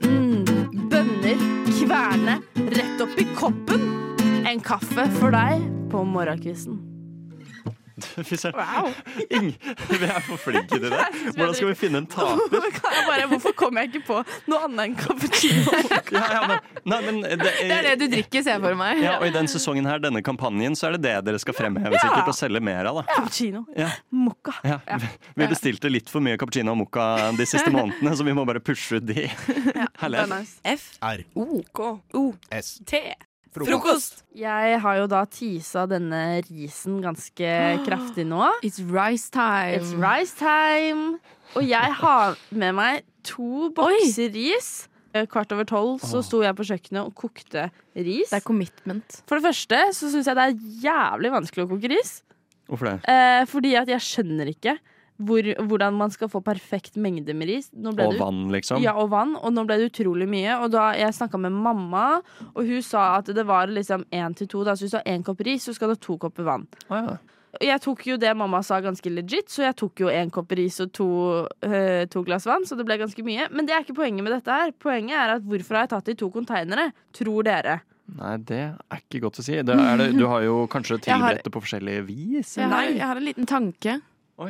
[0.08, 2.40] Mm, bønner, kverne,
[2.78, 3.86] rett opp i koppen.
[4.48, 6.93] En kaffe for deg på morgenkvisten.
[8.28, 8.94] Fy søren.
[9.36, 9.54] Ing-
[9.90, 11.02] Vi er for flinke til det.
[11.36, 12.58] Hvordan skal vi finne en taper?
[12.58, 14.18] Jeg bare, hvorfor kom jeg ikke på
[14.50, 15.74] noe annet enn cappuccino?
[16.14, 19.02] Ja, ja, men, nei, men det, Det er det du drikker, ser jeg for meg.
[19.04, 22.00] Ja, og I den sesongen her, denne kampanjen, så er det det dere skal fremheve
[22.02, 23.02] sikkert og selge mer av.
[23.02, 23.06] da.
[23.14, 23.66] Cappuccino.
[23.78, 23.92] Ja.
[24.14, 24.56] Mocca.
[24.66, 24.80] Ja.
[25.38, 28.62] Vi bestilte litt for mye cappuccino og mocca de siste månedene, så vi må bare
[28.64, 29.28] pushe ut de.
[30.02, 30.26] Herlig.
[30.74, 30.90] F.
[31.04, 31.24] R.
[31.38, 31.62] O.
[31.76, 31.92] K.
[32.18, 32.26] O.
[32.58, 32.76] S.
[32.90, 33.00] T.
[33.54, 34.24] Frokost.
[34.36, 37.52] Jeg har jo da tisa denne risen ganske
[37.86, 38.48] kraftig nå.
[38.66, 39.78] It's rice time.
[39.78, 41.20] It's rice time.
[41.54, 44.72] Og jeg har med meg to bokser ris.
[45.14, 48.32] Eh, Kvart over tolv så sto jeg på kjøkkenet og kokte ris.
[48.34, 49.20] Det er commitment.
[49.30, 50.56] For det første så syns jeg det er
[50.88, 52.16] jævlig vanskelig å koke ris.
[52.72, 52.96] Hvorfor det?
[53.12, 54.78] Eh, fordi at jeg skjønner ikke
[55.22, 57.70] hvor, hvordan man skal få perfekt mengde med ris.
[57.76, 58.82] Nå ble Og det- vann, liksom?
[58.82, 59.36] Ja, og vann.
[59.36, 60.60] Og nå ble det utrolig mye.
[60.64, 62.22] Og da jeg snakka med mamma,
[62.56, 64.64] og hun sa at det var liksom én til to.
[64.64, 64.74] Da.
[64.74, 66.68] Så hvis du har én kopp ris, så skal du ha to kopper vann.
[67.62, 70.80] Jeg tok jo det mamma sa ganske legit, så jeg tok jo én kopp ris
[70.82, 72.66] og to, øh, to glass vann.
[72.66, 73.48] Så det ble ganske mye.
[73.52, 74.72] Men det er ikke poenget med dette her.
[74.72, 76.92] Poenget er at hvorfor har jeg tatt det i to konteinere?
[77.14, 77.82] Tror dere?
[78.18, 78.58] Nei, det
[78.92, 79.54] er ikke godt å si.
[79.62, 82.56] Det er det, du har jo kanskje tilberedt det på forskjellige vis?
[82.58, 82.76] Jeg eller?
[82.76, 84.02] har, jeg har en liten tanke.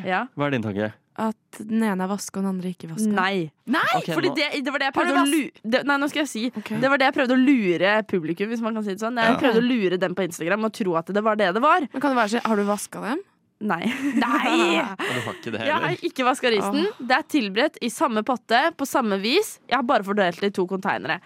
[0.05, 0.27] Ja.
[0.37, 0.93] Hva er din tanke?
[1.15, 3.11] At den ene er vaska, og den andre ikke vaska.
[3.13, 3.51] Nei.
[3.69, 6.07] Nei, okay, fordi nå- det, det var det jeg prøvde å lure det, Nei, nå
[6.09, 6.43] skal jeg si.
[6.81, 9.19] Det var det jeg prøvde å lure publikum, hvis man kan si det sånn.
[9.21, 9.37] Jeg Ja.
[9.43, 11.81] prøvde å lure dem på Instagram og tro at det var det det var.
[11.91, 13.19] Men kan det være så, Har du vaska dem?
[13.63, 13.85] Nei.
[14.19, 14.83] Nei!
[15.13, 16.85] Du har ikke det Jeg har ikke vaska risen.
[16.99, 19.57] Det er tilberedt i samme potte på samme vis.
[19.69, 21.19] Jeg har bare fordelt det i to konteinere.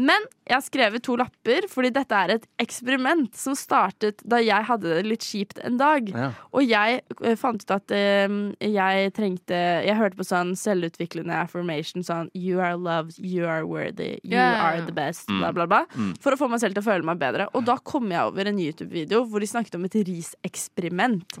[0.00, 4.64] Men jeg har skrevet to lapper fordi dette er et eksperiment som startet da jeg
[4.68, 6.08] hadde det litt kjipt en dag.
[6.14, 6.30] Ja.
[6.56, 12.04] Og jeg eh, fant ut at uh, jeg trengte Jeg hørte på sånn selvutviklende affirmation
[12.06, 15.38] sånn You are loved, you are worthy, you Ja, ja, are the best, Mm.
[15.42, 15.82] bla, bla, bla.
[15.94, 16.14] Mm.
[16.22, 17.46] For å få meg selv til å føle meg bedre.
[17.54, 21.36] Og da kom jeg over en YouTube-video hvor de snakket om et riseksperiment.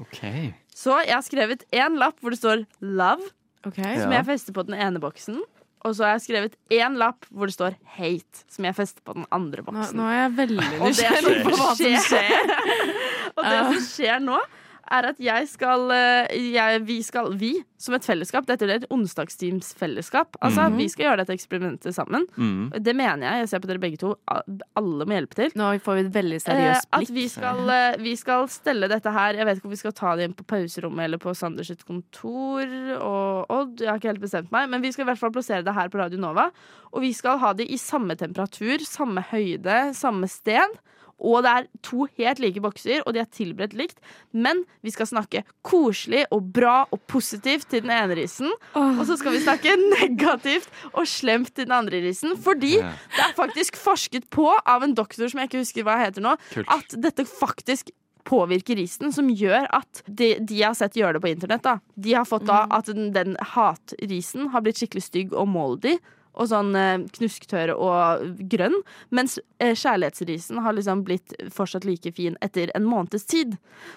[0.48, 0.54] Ok.
[0.80, 3.30] Så jeg har skrevet én lapp hvor det står 'love',
[3.64, 3.72] som
[4.12, 4.18] Ja.
[4.20, 5.40] jeg fester på den ene boksen.
[5.84, 9.14] Og så har jeg skrevet én lapp hvor det står 'hate', som jeg fester på
[9.14, 9.96] den andre boksen.
[9.96, 12.54] nå er jeg veldig nysgjerrig på hva som skjer.
[13.36, 14.38] Og det som skjer nå,
[14.90, 18.86] er at jeg skal, eh, jeg, vi skal Vi, som et fellesskap Dette er et
[18.90, 20.36] onsdagsteamsfellesskap.
[20.42, 20.76] Altså, Mhm.
[20.78, 22.26] Vi skal gjøre dette eksperimentet sammen.
[22.36, 22.82] Mhm.
[22.82, 23.40] Det mener jeg.
[23.40, 24.14] Jeg ser på dere begge to.
[24.76, 25.50] Alle må hjelpe til.
[25.54, 29.10] Nå får vi et veldig Eh, seriøst at vi skal, eh, vi skal stelle dette
[29.12, 31.66] her Jeg vet ikke om vi skal ta det inn på pauserommet eller på Sanders
[31.68, 32.66] sitt kontor
[33.00, 33.78] og Odd.
[33.80, 35.88] Jeg har ikke helt bestemt meg, men vi skal i hvert fall plassere det her
[35.88, 36.50] på Radio Nova.
[36.92, 40.68] Og vi skal ha det i samme temperatur, samme høyde, samme sted.
[41.20, 44.00] Og det er to helt like bokser, og de er tilberedt likt.
[44.32, 48.50] Men vi skal snakke koselig og bra og positivt til den ene risen.
[48.74, 52.36] Og så skal vi snakke negativt og slemt til den andre risen.
[52.40, 56.24] Fordi det er faktisk forsket på av en doktor som jeg ikke husker hva heter
[56.24, 56.70] nå, Kult.
[56.72, 57.92] at dette faktisk
[58.28, 62.14] påvirker risen, som gjør at de, de har sett gjøre det på internett, da, de
[62.14, 65.96] har fått da at den, den hatrisen har blitt skikkelig stygg og moldy.
[66.38, 68.22] Og sånn eh, knusktørr og
[68.52, 68.76] grønn.
[69.10, 73.56] Mens eh, kjærlighetsrisen har liksom blitt fortsatt like fin etter en måneds tid.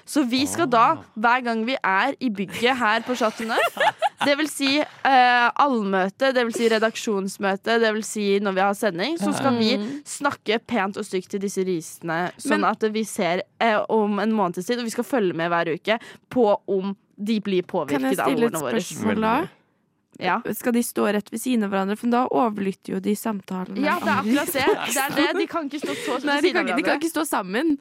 [0.10, 3.78] Så vi skal da, hver gang vi er i bygget her på Chateau Neuf,
[4.26, 8.74] det vil si eh, allmøte, det vil si redaksjonsmøte, det vil si når vi har
[8.82, 10.04] sending, så skal vi Mm.
[10.06, 14.66] snakke pent og stygt til disse risene, sånn at vi ser eh, om en måneds
[14.68, 15.98] tid, og vi skal følge med hver uke
[16.34, 18.72] på om de blir påvirket av ordene våre.
[18.74, 19.34] Kan jeg stille et spørsmål da?
[20.22, 20.42] Ja.
[20.54, 21.98] Skal de stå rett ved siden av hverandre?
[21.98, 23.80] For da overlytter jo de samtalen.
[23.82, 24.68] Ja, det er akkurat det.
[24.94, 25.26] Det er det.
[25.40, 27.74] De kan ikke stå så Nei, de siden kan, de kan ikke stå sammen.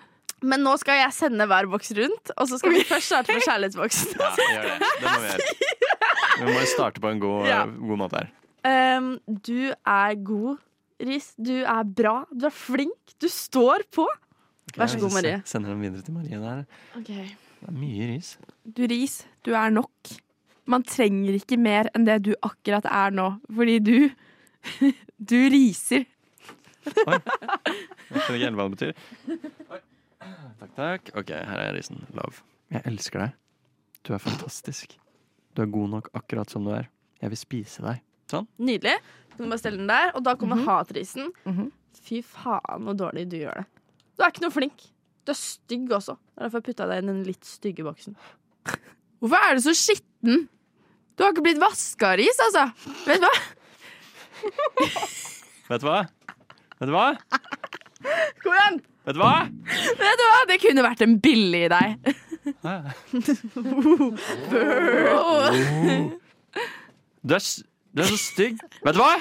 [0.43, 3.45] Men nå skal jeg sende hver boks rundt, og så skal vi først starte med
[3.47, 4.16] kjærlighetsboksen.
[4.18, 4.78] Ja, gjør det.
[4.80, 5.28] Det må vi
[5.76, 6.01] gjøre.
[6.43, 7.61] Vi må starte på en god, Ja.
[7.68, 8.33] god måte her.
[8.99, 10.59] Um, du er god,
[11.03, 12.24] Ris, Du er bra.
[12.30, 13.14] Du er flink.
[13.20, 14.07] Du står på.
[14.76, 15.37] Vær så god, Marie.
[15.41, 16.64] Jeg sender den videre til Marie der.
[17.07, 17.16] Det
[17.68, 18.37] er mye ris.
[18.66, 19.91] Du ris, du er nok.
[20.66, 23.96] Man trenger ikke mer enn det du akkurat er nå, fordi du
[25.32, 26.04] Du riser.
[26.86, 26.94] Jeg
[28.22, 28.94] skjønner ikke helt hva det betyr.
[30.62, 31.10] Takk, takk.
[31.18, 32.04] OK, her er risen.
[32.14, 32.42] Love.
[32.72, 33.32] Jeg elsker deg.
[34.06, 34.96] Du er fantastisk.
[35.54, 36.88] Du er god nok akkurat som du er.
[37.22, 38.00] Jeg vil spise deg.
[38.30, 38.46] Sånn.
[38.62, 38.96] Nydelig.
[39.34, 40.66] Kan du bare stelle den der, og da kommer Mhm.
[40.66, 41.30] hatrisen.
[42.02, 43.66] Fy faen, hvor dårlig du gjør det.
[44.18, 44.86] Du er ikke noe flink.
[45.24, 46.16] Du er stygg også.
[46.18, 48.16] Det er derfor jeg putta deg i den litt stygge boksen.
[49.23, 50.37] Hvorfor er du så skitten?
[51.16, 52.64] Du har ikke blitt vaska, Ris, altså.
[53.07, 53.39] Vet du hva?
[55.70, 56.01] Vet du hva?
[56.81, 57.09] Vet du hva?
[58.43, 58.77] Kom igjen!
[59.07, 59.37] Vet du hva?
[60.03, 60.41] Vet du hva?
[60.51, 61.89] Det kunne vært en billig i deg.
[67.23, 67.62] Du er, s-
[67.95, 68.59] du er så stygg.
[68.83, 69.12] Vet du hva?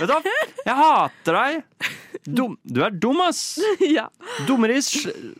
[0.00, 0.20] Vet du hva?
[0.66, 1.62] Jeg hater deg.
[2.26, 2.56] Dum.
[2.66, 3.58] Du er dum, ass.
[3.96, 4.08] ja.
[4.48, 4.90] Dummeris,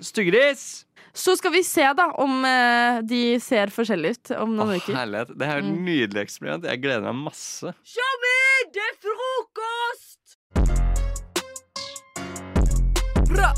[0.08, 0.85] styggeris.
[1.16, 4.92] Så skal vi se da om eh, de ser forskjellige ut om noen uker.
[4.98, 5.32] Herlighet.
[5.32, 6.66] Det er jo et nydelig eksperiment.
[6.68, 7.72] Jeg gleder meg masse.
[7.88, 8.34] Kjømme!
[8.76, 10.36] Det er frokost!
[13.32, 13.50] Bra.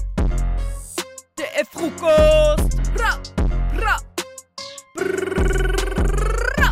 [1.38, 2.78] Det er frokost!
[2.94, 3.10] Bra,
[3.74, 3.96] bra.
[4.94, 6.68] Bra.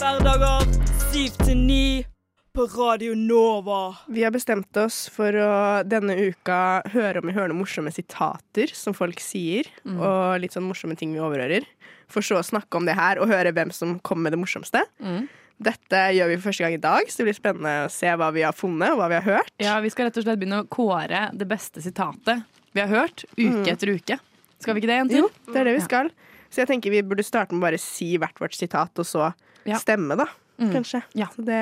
[0.00, 0.64] Hverdager
[1.12, 2.09] 7 til 9
[2.52, 3.96] på Radio Nova.
[4.08, 5.50] Vi har bestemt oss for å
[5.86, 10.00] denne uka høre om vi hører noen morsomme sitater som folk sier, Mm.
[10.00, 11.64] og litt sånn morsomme ting vi overhører.
[12.08, 14.82] For så å snakke om det her og høre hvem som kommer med det morsomste.
[15.00, 15.28] Mm.
[15.62, 18.32] Dette gjør vi for første gang i dag, så det blir spennende å se hva
[18.32, 19.50] vi har funnet, og hva vi har hørt.
[19.60, 22.44] Ja, Vi skal rett og slett begynne å kåre det beste sitatet
[22.74, 23.68] vi har hørt uke Mm.
[23.68, 24.18] etter uke.
[24.58, 25.16] Skal vi ikke det, jenter?
[25.18, 26.10] Jo, det er det vi skal.
[26.50, 29.32] Så jeg tenker vi burde starte med å bare si hvert vårt sitat, og så
[29.78, 30.26] stemme, da.
[30.60, 30.72] Mm.
[30.74, 31.00] Kanskje.
[31.32, 31.60] Så det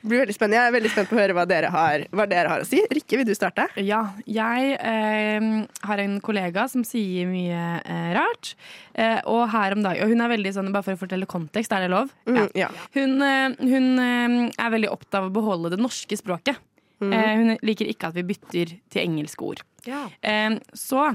[0.00, 0.56] blir veldig spennende.
[0.56, 2.80] Jeg er veldig spent på å høre hva dere har, hva dere har å si.
[2.88, 3.66] Rikke, vil du starte?
[3.84, 4.00] Ja.
[4.24, 5.48] Jeg eh,
[5.90, 8.54] har en kollega som sier mye eh, rart.
[8.94, 11.74] Eh, og her om dagen Og hun er veldig sånn, bare for å fortelle kontekst,
[11.76, 12.12] er det lov?
[12.30, 12.70] Mm, ja.
[12.96, 16.60] Hun, eh, hun eh, er veldig opptatt av å beholde det norske språket.
[17.02, 17.12] Mm.
[17.12, 19.64] Eh, hun liker ikke at vi bytter til engelske ord.
[19.86, 21.10] Eh, så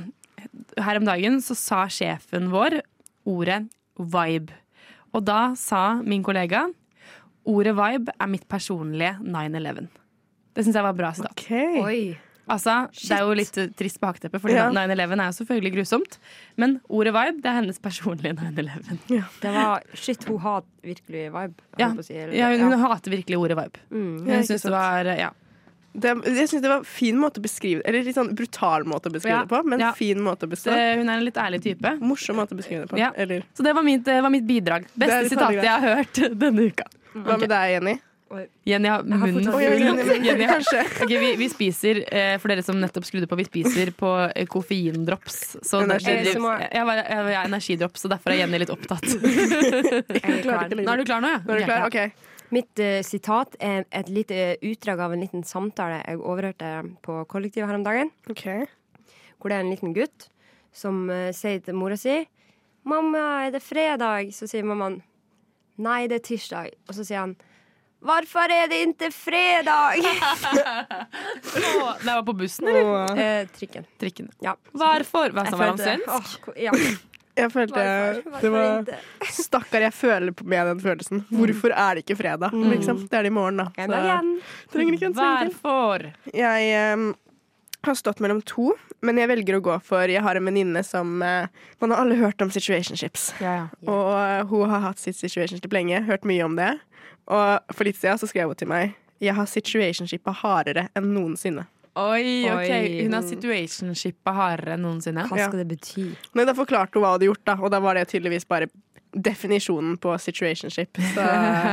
[0.78, 2.82] her om dagen så sa sjefen vår
[3.30, 3.64] ordet
[3.98, 4.54] vibe.
[5.14, 6.66] Og da sa min kollega
[7.46, 9.88] ordet vibe er mitt personlige 9-11.
[10.54, 11.44] Det syns jeg var bra sitat.
[12.44, 14.66] Altså, det er jo litt uh, trist bakteppe, for Ja.
[14.76, 16.18] 9-11 er jo selvfølgelig grusomt.
[16.60, 18.98] Men ordet vibe det er hennes personlige 9-11.
[19.40, 21.64] Det var Shit, hun hater virkelig vibe.
[21.80, 23.80] Ja, si, eller- ja, hun, hun hater virkelig ordet vibe.
[23.96, 24.28] Mm.
[24.28, 25.30] Jeg syns det var uh, ja.
[25.94, 29.12] Det, jeg synes det var en fin måte å beskrive Eller litt sånn brutal måte
[29.12, 29.92] å beskrive Ja, det på, men ja.
[29.94, 31.92] fin måte å beskrive Det, hun er en litt ærlig type.
[32.02, 32.98] Morsom måte å beskrive det på.
[32.98, 33.12] Ja.
[33.14, 34.88] Eller Så det var mitt, var mitt bidrag.
[34.98, 36.88] Beste sitatet jeg har hørt denne uka.
[37.14, 38.00] Hva med deg, Jenny?
[38.66, 39.62] Jenny har munnen full.
[39.62, 40.64] Jenny, har-
[41.04, 44.48] okay, vi, vi spiser, eh, for dere som nettopp skrudde på, vi spiser på eh,
[44.50, 45.40] koffeindrops.
[45.62, 49.06] Så jeg, ja, energidrops, så derfor er Jenny litt opptatt.
[49.14, 50.70] Jeg klar.
[50.74, 51.42] Nå er du klar nå, ja?
[51.46, 51.88] Nå er du klar?
[51.90, 52.00] Ok.
[52.02, 52.30] OK.
[52.54, 57.66] Mitt uh, sitat er et lite utdrag av en liten samtale jeg overhørte på kollektivet
[57.66, 58.12] her om dagen.
[58.30, 60.28] Hvor det er en liten gutt
[60.74, 62.24] som uh, sier til mora si
[62.86, 65.00] 'Mamma, er det fredag?' Så sier mammaen
[65.78, 66.72] 'Nei, det er tirsdag'.
[66.90, 67.36] Og så sier han
[68.04, 70.04] 'Hvorfor er det ikke fredag?'
[72.04, 73.18] Det var på bussen, eller?
[73.18, 73.86] Eh, trikken.
[74.00, 74.30] Trikken.
[74.42, 74.56] Ja.
[74.72, 75.30] Hvorfor?
[75.32, 76.48] Hva sa var han svensk?
[76.48, 76.72] Åh, ja.
[77.34, 78.30] Jeg følte Hvorfor?
[78.30, 78.86] Hvorfor det var?
[79.34, 81.24] Stakkar, jeg føler på- med den følelsen.
[81.32, 82.54] Hvorfor er det ikke fredag?
[82.54, 82.68] Mm.
[82.76, 82.98] Liksom?
[83.10, 83.66] Det er det i morgen, da.
[83.74, 83.88] Så,
[84.76, 85.16] trenger ikke en.
[85.18, 86.06] Hvorfor?
[86.34, 86.62] Jeg
[86.94, 87.08] em,
[87.88, 88.72] har stått mellom to,
[89.04, 92.16] men jeg velger å gå for Jeg har en venninne som eh, Man har alle
[92.20, 93.34] hørt om situationships.
[93.84, 96.72] Og eh, hun har hatt sitt situationship lenge, hørt mye om det.
[97.32, 101.68] Og for litt siden så skrev hun til meg Jeg har situationshipa hardere enn noensinne.
[102.00, 102.72] Oi, ok.
[103.06, 105.28] Hun har situationshipa hardere enn noensinne.
[105.30, 106.08] Hva skal det bety?
[106.34, 108.72] Men da forklarte hun hva hun hadde gjort, da, og da var det tydeligvis bare
[109.14, 110.98] definisjonen på situationship.
[111.14, 111.26] Så,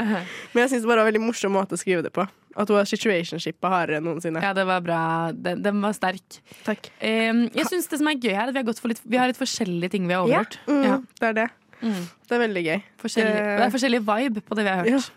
[0.53, 2.27] men jeg syns det bare var en veldig morsom måte å skrive det på.
[2.59, 4.43] At hun har situationshipa hardere enn noensinne.
[4.43, 5.01] Ja, det var bra.
[5.33, 6.41] Den, den var sterk.
[6.67, 6.91] Takk.
[6.99, 9.03] Um, jeg synes det som er gøy her, er at vi har, gått for litt,
[9.07, 10.59] vi har litt forskjellige ting vi har overhørt.
[10.67, 11.01] Mm, Ja.
[11.21, 11.49] Det er det.
[11.81, 12.01] Mm.
[12.29, 12.81] Det er veldig gøy.
[13.01, 15.13] Forskjellig, det er forskjellig vibe på det vi har hørt.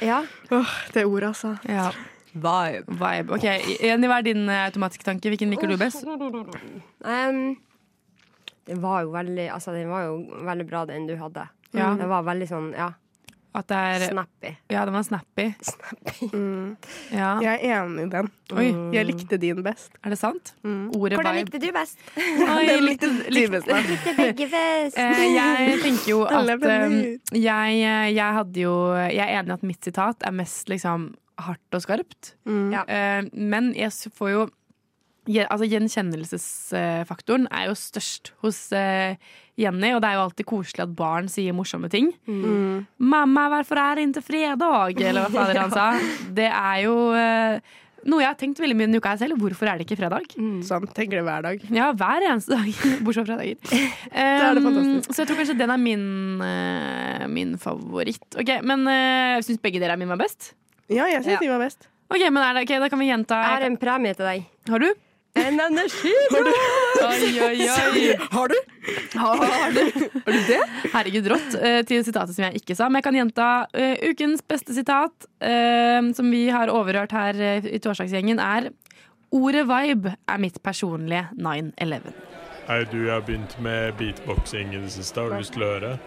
[0.00, 0.20] Ja.
[0.56, 1.56] Åh, det ordet, altså.
[1.68, 1.90] Ja.
[2.36, 2.96] Vibe.
[3.00, 3.36] Vibe.
[3.36, 3.44] Ok,
[3.80, 5.30] Jenny, hva er din uh, automatiske tanke?
[5.32, 6.04] Hvilken liker du best?
[6.06, 7.56] Um,
[8.66, 10.16] det var jo veldig Altså, den var jo
[10.46, 11.46] veldig bra, den du hadde.
[11.74, 11.94] Ja.
[11.98, 12.92] Den var veldig sånn, ja.
[13.56, 14.50] At det er Snappy.
[14.68, 15.46] Ja, den var snappy.
[16.32, 16.76] Mm.
[17.16, 17.30] Ja.
[17.40, 18.28] Jeg er enig i den.
[18.52, 18.66] Oi.
[18.92, 19.94] Jeg likte din best.
[20.04, 20.52] Er det sant?
[20.60, 20.90] Mm.
[20.92, 21.46] Ordet Hvordan vibe.
[21.46, 22.02] likte du best?
[22.56, 23.70] Oi, Den likte, du best.
[23.90, 24.98] Likte begge best.
[25.00, 27.08] Eh, jeg tenker jo at Alle um, venner.
[27.32, 27.80] jeg,
[28.12, 28.74] jeg hadde jo
[29.06, 31.08] Jeg er enig i at mitt sitat er mest liksom
[31.46, 32.34] hardt og skarpt.
[32.48, 32.68] Mm.
[32.76, 32.84] Ja.
[32.84, 34.44] Eh, men jeg får jo
[35.26, 39.16] altså Gjenkjennelsesfaktoren er jo størst hos eh,
[39.58, 42.12] Jenny, og det er jo alltid koselig at barn sier morsomme ting.
[42.28, 42.86] Mm.
[43.00, 45.88] 'Mamma, hvorfor er det ikke fredag?' eller hva fader han sa.
[46.38, 47.74] Det er jo eh,
[48.06, 49.38] noe jeg har tenkt veldig mye denne uka selv.
[49.40, 50.28] Hvorfor er det ikke fredag?
[50.66, 51.64] Sånn, tenker det hver dag.
[51.74, 52.68] Ja, hver eneste dag.
[53.06, 53.58] Bortsett fra fredager.
[54.26, 56.06] er Um, så jeg tror kanskje den er min,
[56.42, 58.26] uh, min favoritt.
[58.38, 60.52] Ok, Men uh, syns begge dere er min var best?
[60.92, 61.88] Ja, jeg syns de var best.
[62.12, 63.40] Ok, men er det, okay, Da kan vi gjenta.
[63.42, 64.46] Jeg har en premie til deg.
[64.70, 64.92] Har du?
[65.36, 66.48] En energidrikk!
[67.06, 68.06] Oi, oi, oi.
[68.32, 68.56] Har du?
[69.20, 69.42] Har
[69.74, 69.82] du?
[70.48, 70.60] det?
[70.94, 71.56] Herregud, rått.
[71.60, 72.88] eh, til sitatet som jeg ikke sa.
[72.88, 77.80] Men jeg kan gjenta eh, ukens beste sitat, eh, som vi har overhørt her i
[77.82, 78.70] Torsdagsgjengen, er
[79.34, 82.12] Ordet vibe er mitt personlige 9-11.
[82.68, 85.20] Hei, du, jeg har begynt med beatboxing i det siste.
[85.20, 85.98] Har du lyst til å høre?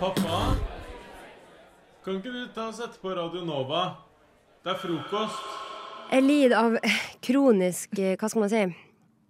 [0.00, 0.54] Pappa,
[2.10, 3.80] kan ikke du ta og sette på Radio Nova?
[4.64, 5.50] Det er frokost.
[6.10, 6.72] Jeg lider av
[7.22, 8.62] kronisk, eh, hva skal man si,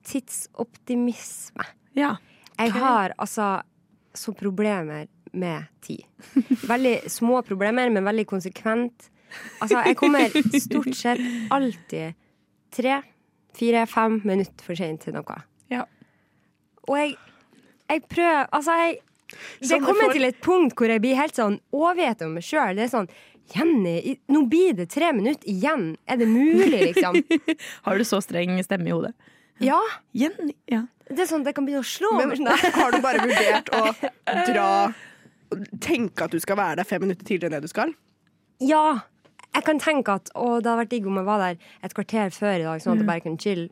[0.09, 1.66] tidsoptimisme.
[1.99, 2.14] Ja.
[2.57, 3.61] Jeg har altså
[4.16, 6.07] så problemer med tid.
[6.72, 9.11] Veldig små problemer, men veldig konsekvent.
[9.61, 11.20] Altså, jeg kommer stort sett
[11.53, 12.16] alltid
[12.72, 13.03] tre,
[13.61, 15.37] fire, fem minutter for sent til noe.
[15.70, 15.85] Ja.
[16.89, 17.14] Og jeg,
[17.91, 18.99] jeg prøver Altså, jeg
[19.31, 22.43] Det Sånn, kommer for- til et punkt hvor jeg blir helt sånn overgitt om meg
[22.47, 22.76] sjøl.
[22.76, 23.11] Det er sånn
[23.51, 25.97] Jenny, nå blir det tre minutter igjen.
[26.07, 27.16] Er det mulig, liksom?
[27.87, 29.14] Har du så streng stemme i hodet?
[29.59, 29.81] Ja.
[30.14, 30.85] Jenny, ja.
[31.11, 32.62] Det er sånn jeg kan begynne å slå Men meg.
[32.78, 33.91] har du bare vurdert å
[34.53, 34.68] dra
[35.83, 37.91] Tenke at du skal være der fem minutter tidligere enn det du skal?
[38.62, 39.01] Ja.
[39.51, 42.31] Jeg kan tenke at å, det hadde vært digg om jeg var der et kvarter
[42.31, 43.66] før i dag, sånn at jeg bare kunne chille.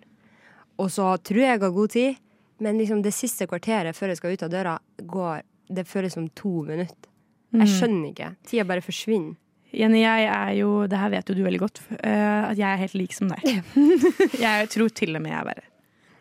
[0.82, 2.18] Og så tror jeg jeg har god tid,
[2.60, 6.28] men liksom det siste kvarteret før jeg skal ut av døra, går Det føles som
[6.32, 7.10] to minutter.
[7.52, 7.72] Jeg Mm.
[7.74, 8.28] skjønner ikke.
[8.46, 9.36] Tida bare forsvinner.
[9.72, 12.76] Jenny, jeg er jo, det her vet jo du veldig godt, Uh, at jeg er
[12.80, 13.44] helt lik som deg.
[14.40, 15.64] jeg tror til og med jeg er verre.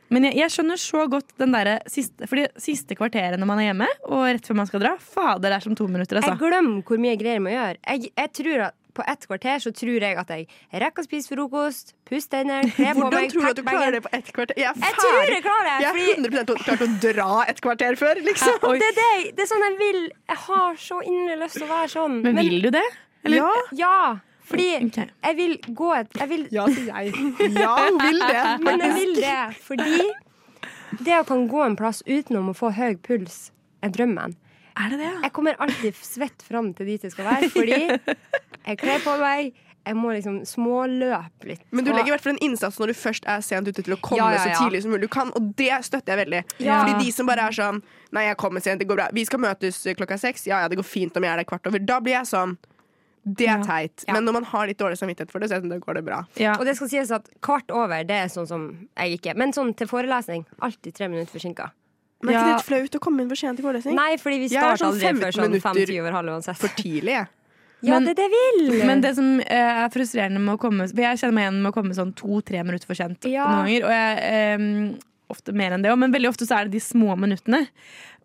[0.09, 3.69] Men jeg, jeg skjønner så godt den derre siste, fordi siste kvarteret når man er
[3.73, 4.93] hjemme, og rett før man skal dra.
[4.99, 6.37] Fader, det er som to minutter, Jeg altså.
[6.39, 7.75] glemmer hvor mye greier jeg må gjøre.
[7.87, 10.47] Jeg, jeg tror at på ett kvarter så tror jeg at jeg
[10.83, 13.97] rekker å spise frokost, pusse tennene, kle på meg Hvordan tror du at du klarer
[13.97, 14.59] det på ett kvarter?
[14.59, 17.65] Jeg, er Jeg tror jeg klarer det, Jeg har er 100 klart å dra et
[17.65, 18.61] kvarter før, liksom.
[18.67, 19.99] Det er det, det er sånn jeg vil.
[20.33, 22.21] Jeg har så inderlig lyst til å være sånn.
[22.25, 22.87] Men vil du det?
[23.27, 23.37] Eller?
[23.43, 23.51] Ja.
[23.81, 23.99] ja.
[24.47, 27.11] Fordi jeg vil gå et jeg vil, Ja, sier jeg.
[27.57, 28.43] Ja, hun vil det.
[28.65, 30.05] Men jeg vil det fordi
[31.03, 33.49] det å kan gå en plass utenom å få høy puls,
[33.83, 34.37] er drømmen.
[34.77, 35.11] Er det det?
[35.25, 37.79] Jeg kommer alltid svett fram til dit jeg skal være, fordi
[38.67, 39.55] jeg kler på meg.
[39.87, 41.61] Jeg må liksom småløpe litt.
[41.71, 43.95] Men du legger i hvert fall en innsats når du først er sent ute til
[43.95, 46.41] å komme Ja, ja, så tidlig som mulig du kan, og det støtter jeg veldig.
[46.59, 46.81] Ja.
[46.81, 47.79] Fordi de som bare er sånn
[48.15, 49.05] Nei, jeg kommer sent, det går bra.
[49.15, 50.45] Vi skal møtes klokka seks.
[50.47, 51.79] Ja, ja, det går fint om jeg er der kvart over.
[51.79, 52.57] Da blir jeg sånn
[53.23, 54.03] Det er teit.
[54.11, 56.05] Men når man har litt dårlig samvittighet for det, så er det sånn, går det
[56.07, 56.21] bra.
[56.57, 59.71] Og det skal sies at kvart over, det er sånn som jeg ikke Men sånn
[59.75, 61.71] til forelesning, alltid tre minutter forsinka.
[62.23, 63.95] Men er ikke det litt flaut å komme inn for sent til forelesning?
[63.95, 66.57] Nei, fordi vi er starter sånn aldri før sånn fem-ti over halv uansett.
[66.57, 67.27] For tidlig, jeg.
[67.85, 68.85] Ja, det er det jeg vil!
[68.89, 71.69] Men det som eh, er frustrerende med å komme For jeg kjenner meg igjen med
[71.69, 73.45] å komme sånn to-tre minutter for sent Ja.
[73.45, 73.85] noen ganger.
[73.85, 76.79] Og jeg, eh, ofte mer enn det òg, men veldig ofte så er det de
[76.81, 77.67] små minuttene.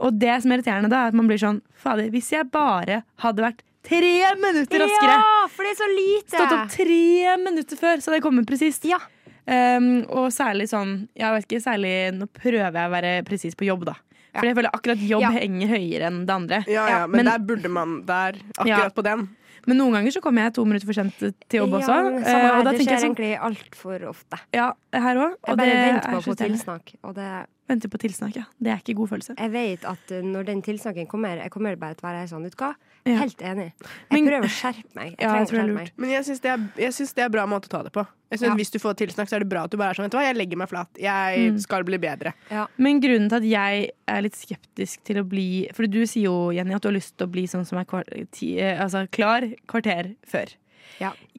[0.01, 3.03] Og det som er irriterende da, er at man blir sånn Fader, hvis jeg bare
[3.25, 6.37] hadde vært tre minutter raskere Ja, for det er så lite!
[6.39, 8.85] Stått opp tre minutter før, så hadde jeg kommet presist.
[8.89, 9.01] Ja.
[9.43, 13.67] Um, og særlig sånn Jeg vet ikke, særlig Nå prøver jeg å være presis på
[13.67, 13.97] jobb, da.
[14.39, 15.31] For jeg føler akkurat jobb Ja.
[15.35, 16.61] henger høyere enn det andre.
[16.71, 18.89] Ja, ja, men, der burde man der, akkurat Ja.
[18.95, 19.29] på den.
[19.71, 21.95] Men noen ganger så kommer jeg to minutter for sent til jobb også.
[21.95, 22.47] Ja, men eh, her.
[22.59, 24.39] og da det skjer jeg sånn egentlig altfor ofte.
[24.57, 24.69] Ja,
[25.05, 25.37] her òg.
[25.47, 26.95] Jeg bare venter på å få tilsnakk.
[27.07, 27.29] Og det,
[27.71, 28.49] Venter på tilsnakk, ja.
[28.59, 29.37] Det er ikke god følelse.
[29.39, 32.49] jeg vet at uh, når den tilsnakken kommer, jeg kommer bare til å være sånn,
[32.49, 32.73] vet du hva?
[33.05, 33.17] Ja.
[33.19, 33.73] Helt enig.
[33.83, 35.09] Jeg Men- prøver å skjerpe meg.
[35.19, 35.75] Jeg Ja, jeg å tror det er skjerpe lurt.
[35.75, 35.93] meg.
[35.99, 38.07] Men jeg syns det, det er bra måte å ta det på.
[38.31, 38.55] Jeg synes Ja.
[38.55, 40.19] Hvis du får tilsnakk, så er det bra at du bare er sånn Vet du
[40.19, 40.89] hva, jeg legger meg flat.
[40.97, 41.59] Jeg Mm.
[41.61, 42.33] skal bli bedre.
[42.79, 46.51] Men grunnen til at jeg er litt skeptisk til å bli For du sier jo,
[46.53, 49.09] Jenny, at du har lyst til å bli sånn som er kvar, ti, eh, altså,
[49.11, 50.47] klar kvarter før.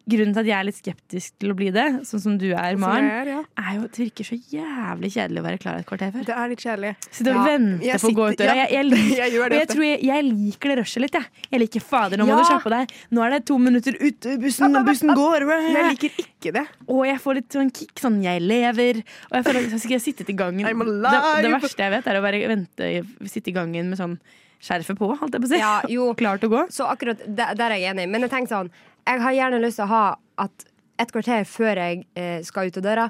[0.04, 2.74] Grunnen til at jeg er litt skeptisk til å bli det, sånn som du er,
[2.76, 3.38] Som Maren, er, ja.
[3.56, 6.26] er jo at det virker så jævlig kjedelig å være klar et kvarter før.
[6.28, 6.92] Det er litt kjedelig.
[7.08, 7.46] Sitte og Ja.
[7.48, 8.56] vente på å gå ut døra.
[8.58, 11.06] ja, Jeg, jeg, liker, jeg gjør det og jeg tror jeg, jeg liker det rushet
[11.06, 11.48] litt, jeg.
[11.56, 12.94] Jeg liker fader, nå må du kjappe deg.
[13.16, 15.48] Nå er det to minutter ute, bussen, bussen går.
[15.48, 16.66] Men jeg liker ikke det.
[16.92, 19.04] Og jeg får litt sånn kick, sånn jeg lever.
[19.32, 20.68] Og jeg føler at jeg skal sitte i gangen.
[20.68, 22.94] Det, det verste jeg vet, er å bare vente,
[23.32, 24.20] sitte i gangen med sånn
[24.64, 25.60] skjerfet på, holdt jeg på å si.
[25.60, 26.12] Ja, jo.
[26.20, 26.62] Klar til å gå.
[26.72, 28.06] Så akkurat der, der er jeg enig.
[28.12, 28.70] Men jeg tenker sånn,
[29.08, 30.06] jeg har gjerne lyst til å ha
[30.44, 30.66] at
[31.02, 33.06] et kvarter før jeg eh, skal ut av døra,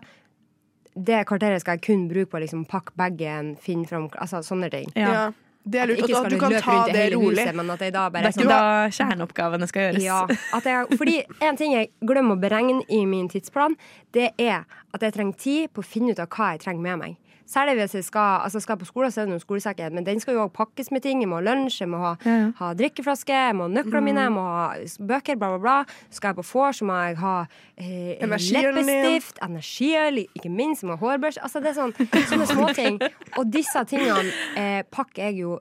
[0.93, 4.69] det kvarteret skal jeg kun bruke på å liksom, pakke bagen, finne fram Altså sånne
[4.73, 4.91] ting.
[4.95, 5.31] Ja.
[5.63, 6.01] Det er lurt.
[6.03, 7.39] At, at du kan ta det rolig.
[7.39, 10.03] Huset, men at jeg da bare Det er ikke sånn- da kjerneoppgavene skal gjøres.
[10.03, 10.19] Ja,
[10.57, 11.15] at jeg, fordi
[11.47, 13.77] en ting jeg glemmer å beregne i min tidsplan,
[14.11, 16.99] det er at jeg trenger tid på å finne ut av hva jeg trenger med
[16.99, 17.15] meg.
[17.49, 20.21] Særlig hvis jeg skal, altså skal på skolen, så er det noen skolesekker, men den
[20.23, 21.21] skal jo også pakkes med ting.
[21.23, 22.13] Jeg må ha lunsj, jeg må ha,
[22.59, 24.63] ha drikkeflaske, jeg må ha nøklene mine, jeg må ha
[25.11, 26.07] bøker, bla, bla, bla.
[26.13, 27.35] Skal jeg på vors, så må jeg ha
[27.77, 31.43] eh, leppestift, energiøl, ikke minst, jeg må ha hårbørste.
[31.43, 31.93] Altså, det er sånn,
[32.31, 33.03] sånne småting.
[33.39, 35.59] Og disse tingene eh, pakker jeg jo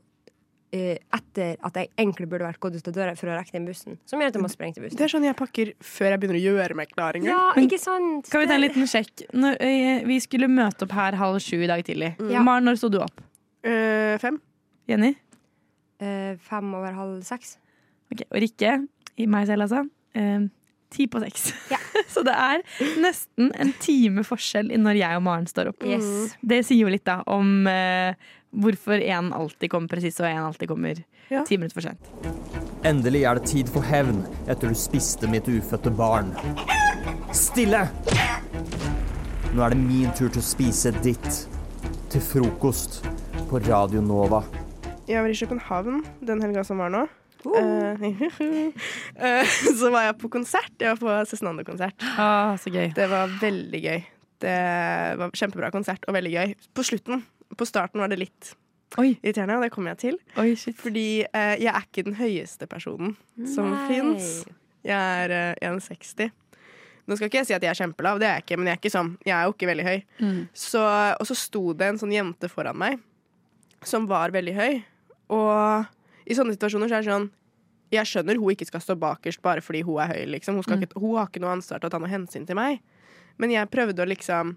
[0.73, 3.99] etter at jeg egentlig burde vært gått ut av døra for å rekke den bussen.
[4.09, 4.97] Som gjør at jeg må sprenge til bussen.
[4.97, 7.19] Det er sånn jeg pakker før jeg begynner å gjøre meg klar.
[7.19, 7.35] en gang.
[7.35, 8.31] Ja, ikke sant?
[8.33, 9.27] Kan vi ta en liten sjekk?
[9.37, 12.15] Når, eh, vi skulle møte opp her halv sju i dag tidlig.
[12.33, 12.41] Ja.
[12.47, 13.21] Maren, når sto du opp?
[13.67, 14.41] Uh, fem.
[14.89, 15.13] Jenny?
[16.03, 17.59] Uh, fem over halv seks.
[18.13, 18.75] Ok, Og Rikke,
[19.21, 19.85] i meg selv altså,
[20.17, 20.49] uh,
[20.93, 21.51] ti på seks.
[22.13, 22.63] Så det er
[23.01, 25.85] nesten en time forskjell i når jeg og Maren står opp.
[25.87, 26.35] Yes.
[26.45, 28.13] Det sier jo litt da om eh,
[28.53, 31.01] hvorfor én alltid kommer presis, og én alltid kommer
[31.47, 32.13] ti minutter for sent.
[32.85, 36.35] Endelig er det tid for hevn etter du spiste mitt ufødte barn.
[37.33, 37.87] Stille!
[39.53, 41.47] Nå er det min tur til å spise ditt.
[42.13, 43.01] Til frokost
[43.49, 44.43] på Radio Nova.
[45.09, 47.07] Jeg var i København den helga som var nå.
[47.43, 47.99] Uh.
[49.27, 50.73] eh, så var jeg på konsert.
[50.79, 52.05] Jeg var på Cezinando-konsert.
[52.17, 52.93] Ah, så gøy.
[52.97, 54.05] Det var veldig gøy.
[54.43, 54.57] Det
[55.21, 56.55] var kjempebra konsert og veldig gøy.
[56.75, 57.25] På slutten,
[57.57, 58.53] på starten var det litt
[59.25, 60.19] irriterende, og det kommer jeg til.
[60.77, 63.15] Fordi eh, jeg er ikke den høyeste personen
[63.49, 64.45] som fins.
[64.85, 65.31] Jeg er
[65.63, 66.31] eh, 1,60.
[67.09, 68.77] Nå skal ikke jeg si at jeg er kjempelav, det er jeg ikke, men jeg
[68.77, 70.03] er, ikke sånn, jeg er jo ikke veldig høy.
[70.23, 70.41] Mm.
[70.55, 70.83] Så,
[71.19, 73.01] og så sto det en sånn jente foran meg
[73.83, 74.77] som var veldig høy.
[75.35, 77.31] Og i sånne situasjoner så er det sånn
[77.93, 80.21] Jeg skjønner hun ikke skal stå bakerst bare fordi hun er høy.
[80.37, 80.61] Liksom.
[80.61, 80.85] Hun, Mm.
[80.87, 82.79] ikke, hun har ikke noe ansvar til å ta noe hensyn til meg.
[83.37, 84.55] Men jeg prøvde å liksom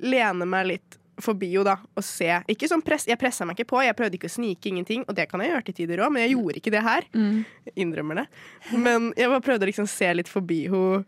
[0.00, 2.30] lene meg litt forbi bio, da, og se.
[2.50, 5.16] Ikke sånn press, jeg pressa meg ikke på, jeg prøvde ikke å snike ingenting, og
[5.18, 7.08] det kan jeg gjøre til tider òg, men jeg gjorde ikke det her.
[7.14, 7.44] Mm.
[7.84, 8.26] Innrømmer det.
[8.72, 11.04] Men jeg bare prøvde å liksom se litt forbi henne.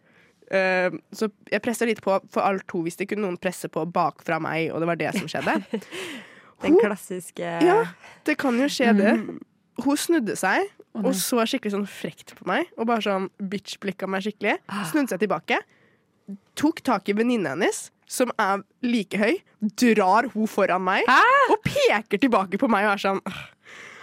[0.47, 4.39] Uh, så jeg pressa litt på, for alt hun visste, kunne noen presse på bakfra
[4.39, 5.59] meg, og det var det som skjedde.
[6.63, 7.81] Den klassiske Ja,
[8.25, 9.13] det kan jo skje, det.
[9.19, 9.43] Mhm.
[9.85, 12.71] Hun snudde seg oh, og så skikkelig sånn frekt på meg.
[12.81, 14.55] Og bare sånn bitch-blikka meg skikkelig.
[14.89, 15.59] Snudde seg tilbake.
[16.57, 19.39] Tok tak i venninna hennes, som er like høy,
[19.83, 21.09] drar hun foran meg
[21.51, 23.21] og peker tilbake på meg og er sånn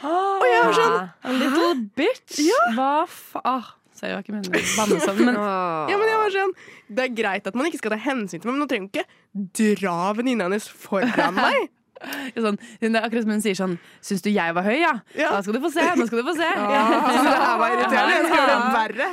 [0.03, 2.41] Og jeg er sånn A little bitch.
[2.75, 3.71] Hva faen?
[3.93, 6.53] Så jeg var ikke meningen å banne men ja, men jeg var sånn
[6.89, 9.45] Det er greit at man ikke skal ta hensyn til meg, men nå trenger hun
[9.45, 11.69] ikke dra venninna hennes foran meg.
[12.43, 14.93] Sånn, det er akkurat som hun sier sånn Syns du jeg var høy, ja?
[15.15, 15.85] Da skal du få se.
[15.95, 16.49] Nå skal du få se.
[16.73, 16.81] Ja,
[17.23, 18.17] det her var irriterende.
[18.17, 19.07] Jeg skal gjøre det verre.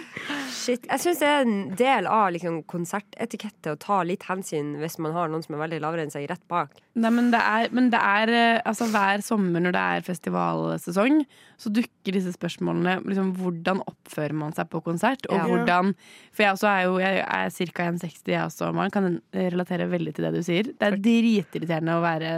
[0.71, 0.87] Shit.
[0.87, 5.15] Jeg syns det er en del av liksom, konsertetikettet å ta litt hensyn hvis man
[5.17, 6.77] har noen som er veldig lavere enn seg rett bak.
[7.01, 11.21] Nei, men det er, men det er eh, altså, hver sommer når det er festivalsesong,
[11.61, 15.27] så dukker disse spørsmålene liksom, Hvordan oppfører man seg på konsert?
[15.29, 15.45] Og Ja.
[15.51, 15.93] hvordan
[16.33, 17.87] For jeg også er jo jeg er ca.
[17.91, 20.71] 1,60, jeg også, man Kan relatere veldig til det du sier.
[20.73, 22.33] Det er dritirriterende å være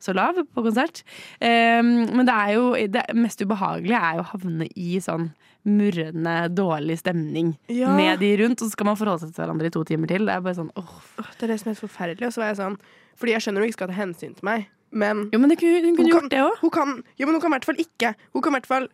[0.00, 1.02] så lav på konsert.
[1.40, 5.30] Um, men det er jo det mest ubehagelige er jo å havne i sånn
[5.64, 7.90] murrende, dårlig stemning Ja.
[7.96, 10.24] med de rundt, og så skal man forholde seg til hverandre i to timer til.
[10.26, 11.00] Det er bare sånn åh.
[11.38, 12.26] Det er det som er forferdelig.
[12.26, 12.78] Og så var jeg sånn
[13.20, 15.82] Fordi jeg skjønner hun ikke skal ta hensyn til meg, men Jo, men det kunne,
[15.84, 16.56] hun kunne hun gjort det òg.
[16.62, 18.88] Hun kan, jo, men hun kan i hvert fall ikke Hun kan i hvert fall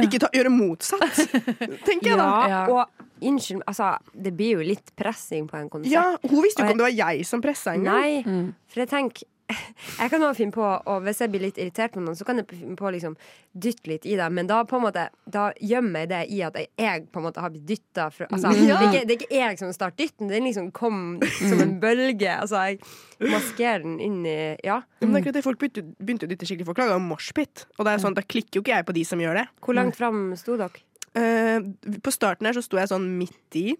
[0.00, 1.18] ikke ta, gjøre motsatt,
[1.88, 2.28] tenker jeg da.
[2.48, 2.88] Ja, og
[3.20, 5.92] unnskyld, altså, det blir jo litt pressing på en konsert.
[5.92, 8.00] Ja, hun visste jo ikke om det var jeg som pressa engang.
[8.24, 11.94] Nei, for jeg tenker jeg kan også finne på, og hvis jeg blir litt irritert
[11.94, 13.16] på noen, så kan jeg finne på å liksom
[13.52, 17.20] dytte litt i det, men da måte Da gjemmer jeg det i at jeg, på
[17.20, 18.78] en måte har blitt dytta altså, Ja.
[18.78, 21.76] det, er ikke, det er ikke jeg som starter dytten, den liksom kom som en
[21.82, 22.30] bølge.
[22.30, 24.82] Altså, jeg maskerer den inn i Ja.
[25.00, 26.68] Men det er det folk begynte, begynte å dytte skikkelig.
[26.70, 29.20] Folk laga moshpit, og det er sånn, da klikker jo ikke jeg på de som
[29.22, 29.46] gjør det.
[29.64, 30.84] Hvor langt fram sto dere?
[31.10, 31.66] Uh,
[31.98, 33.74] på starten her så sto jeg sånn midt i.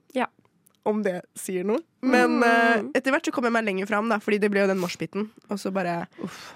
[0.89, 1.83] Om det sier noe.
[2.03, 2.43] Men Mm.
[2.43, 4.79] eh, etter hvert så kom jeg meg lenger fram, da, fordi det ble jo den
[4.81, 5.29] moshpiten.
[5.51, 6.07] Og så bare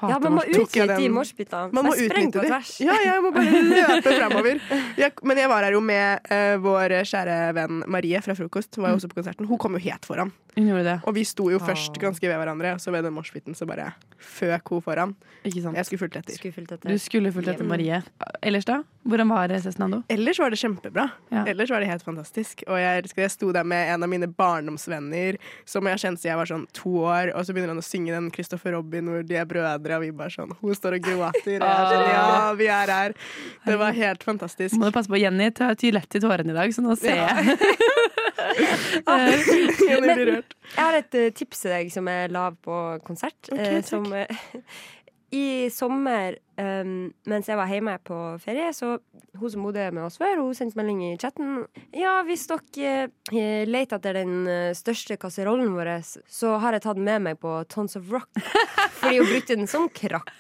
[0.03, 1.73] Ja, man må utnytte de den- moshpitene.
[1.73, 2.81] Man må utnytte på det.
[2.81, 4.61] Ja, jeg må bare løpe fremover.
[4.97, 8.77] Jeg, men jeg var her jo med uh, vår kjære venn Marie fra Frokost.
[8.81, 9.47] Var jo også på konserten.
[9.47, 10.33] Hun kom jo helt foran.
[10.57, 10.97] Hun gjorde det.
[11.05, 13.93] Og vi sto jo først ganske ved hverandre, og så ved den moshpiten så bare
[14.19, 15.15] føk hun foran.
[15.45, 15.77] Ikke sant?
[15.77, 16.89] Jeg skulle fulgt etter.
[16.89, 18.03] Du skulle fulgt etter Marie.
[18.41, 18.83] Ellers, da?
[19.05, 20.05] Hvordan var Cezinando?
[20.09, 21.11] Ellers var det kjempebra.
[21.45, 22.63] Ellers var det helt fantastisk.
[22.69, 25.34] Og jeg, jeg sto der med en av mine barndomsvenner
[25.69, 27.87] som jeg har kjent siden jeg var sånn to år, og så begynner han å
[27.87, 31.07] synge den Christopher Robin hvor de er brødre, og vi bare sånn Hun står og
[31.09, 31.59] gråter.
[31.59, 33.17] Og jeg er sånn, ja, vi er her.
[33.67, 34.77] Det var helt fantastisk.
[34.81, 37.21] Må du passe på Jenny ty- tyr lett i tårene i dag, så nå ser
[37.23, 37.59] jeg.
[39.05, 40.55] Jenny blir rørt.
[40.75, 43.39] jeg har et eh, tips til deg som er lav på konsert.
[43.53, 43.89] Ok, eh, takk.
[43.89, 44.27] som eh,
[45.35, 48.97] i sommer, um, mens jeg var hjemme på ferie, så
[49.35, 51.65] hun som bodde med oss før, hun sendte melding i chatten.
[51.97, 55.91] Ja, hvis dere eh, leter etter den eh, største kasserollen vår,
[56.31, 58.31] så har jeg tatt den med meg på Tons of Rock.
[59.01, 60.31] Fordi hun brukte den som krakk.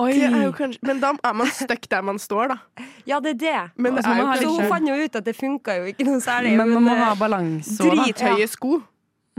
[0.00, 2.88] Oi, det er jo kanskje, men da er man stuck der man står, da.
[3.04, 3.60] Ja, det er det.
[3.76, 6.08] Men det så er jo så hun fant jo ut at det funka jo ikke
[6.08, 6.56] noe særlig.
[6.56, 8.08] Men man må eh, ha balanse òg, da.
[8.08, 8.80] Drithøye sko.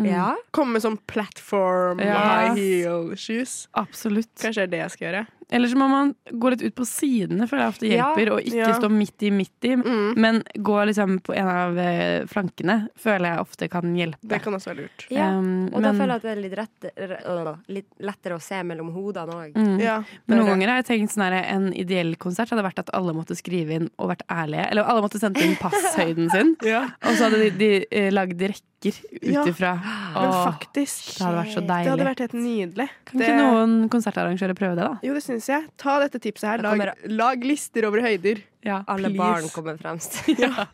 [0.04, 0.36] Ja.
[0.52, 2.18] Komme med sånn platform Ja.
[2.50, 3.68] high heel shoes.
[3.74, 4.34] Absolutt.
[4.42, 5.28] Kanskje det er det jeg skal gjøre.
[5.54, 8.34] Eller så må man gå litt ut på sidene, føler jeg ofte hjelper, Ja.
[8.34, 8.74] og ikke Ja.
[8.80, 9.76] stå midt i, midt i.
[10.20, 14.18] Men gå liksom på en av eh, flankene føler jeg ofte kan hjelpe.
[14.28, 15.06] Det kan også være lurt.
[15.12, 18.42] Ja, Um, og da føler jeg at det er litt, rett, øh, litt lettere å
[18.42, 19.54] se mellom hodene òg.
[19.54, 20.06] Mm.
[20.28, 23.14] Men noen ganger har jeg tenkt sånn her, en ideell konsert hadde vært at alle
[23.14, 24.72] måtte skrive inn og vært ærlige.
[24.72, 28.56] Eller alle måtte sendt inn passhøyden sin, og så hadde de, de lagd lagd
[28.86, 29.44] rekker ut Ja.
[29.50, 29.72] ifra.
[30.16, 32.90] Men Åh, faktisk, Det hadde vært så det hadde vært helt nydelig.
[33.06, 34.98] Kan ikke noen konsertarrangører prøve det, da?
[35.04, 35.68] Jo, det syns jeg.
[35.78, 36.58] Ta dette tipset her.
[36.66, 38.42] Lag, lag lister over høyder.
[38.66, 39.18] Alle Please.
[39.18, 40.22] barn kommer fremst.
[40.40, 40.66] Ja.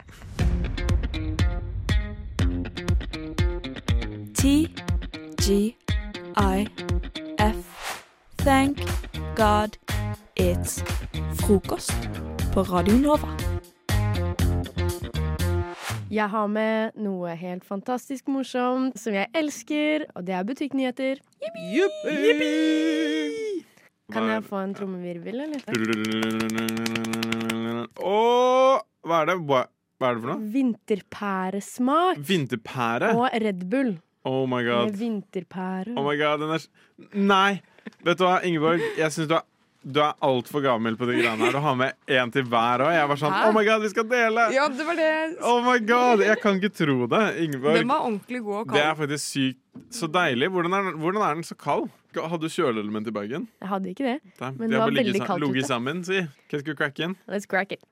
[6.32, 8.04] T-G-I-F.
[8.38, 8.78] Thank
[9.36, 9.78] God
[10.36, 10.82] it's
[11.42, 11.94] frokost
[12.54, 13.28] på Radio Nova.
[16.12, 21.22] Jeg har med noe helt fantastisk morsomt som jeg elsker, og det er butikknyheter.
[24.12, 25.64] Kan jeg få en trommevirvel, eller?
[27.96, 29.38] Og hva er det?
[29.48, 29.62] Hva,
[30.04, 30.52] er det for noe?
[30.58, 33.14] Vinterpæresmak Vinterpære?
[33.16, 33.96] og Red Bull.
[34.28, 35.96] Oh my Med vinterpære.
[35.96, 36.68] Oh my god, den er
[37.16, 37.62] Nei!
[38.04, 38.84] Vet du hva, Ingeborg?
[39.00, 39.48] Jeg syns du er
[39.84, 41.52] du er altfor gammel på de greiene her.
[41.56, 42.92] Du har med én til hver òg.
[42.94, 43.48] Jeg var sånn Hæ?
[43.48, 44.44] Oh my god, vi skal dele!
[44.54, 45.38] Ja, det var det.
[45.42, 47.24] Oh my god, Jeg kan ikke tro det.
[47.46, 47.80] Ingeborg.
[47.80, 49.58] Den var ordentlig god og Det er faktisk sykt
[49.98, 50.50] så deilig.
[50.54, 51.90] Hvordan er, hvordan er den så kald?
[52.14, 53.48] Hadde du kjøleelement i bagen?
[53.62, 55.68] Jeg hadde ikke det, Da, men det, det var ligget veldig kaldt Ligget ute.
[55.68, 56.20] sammen, si.
[56.52, 57.16] Hva skal vi crack in?
[57.32, 57.84] Let's crack it.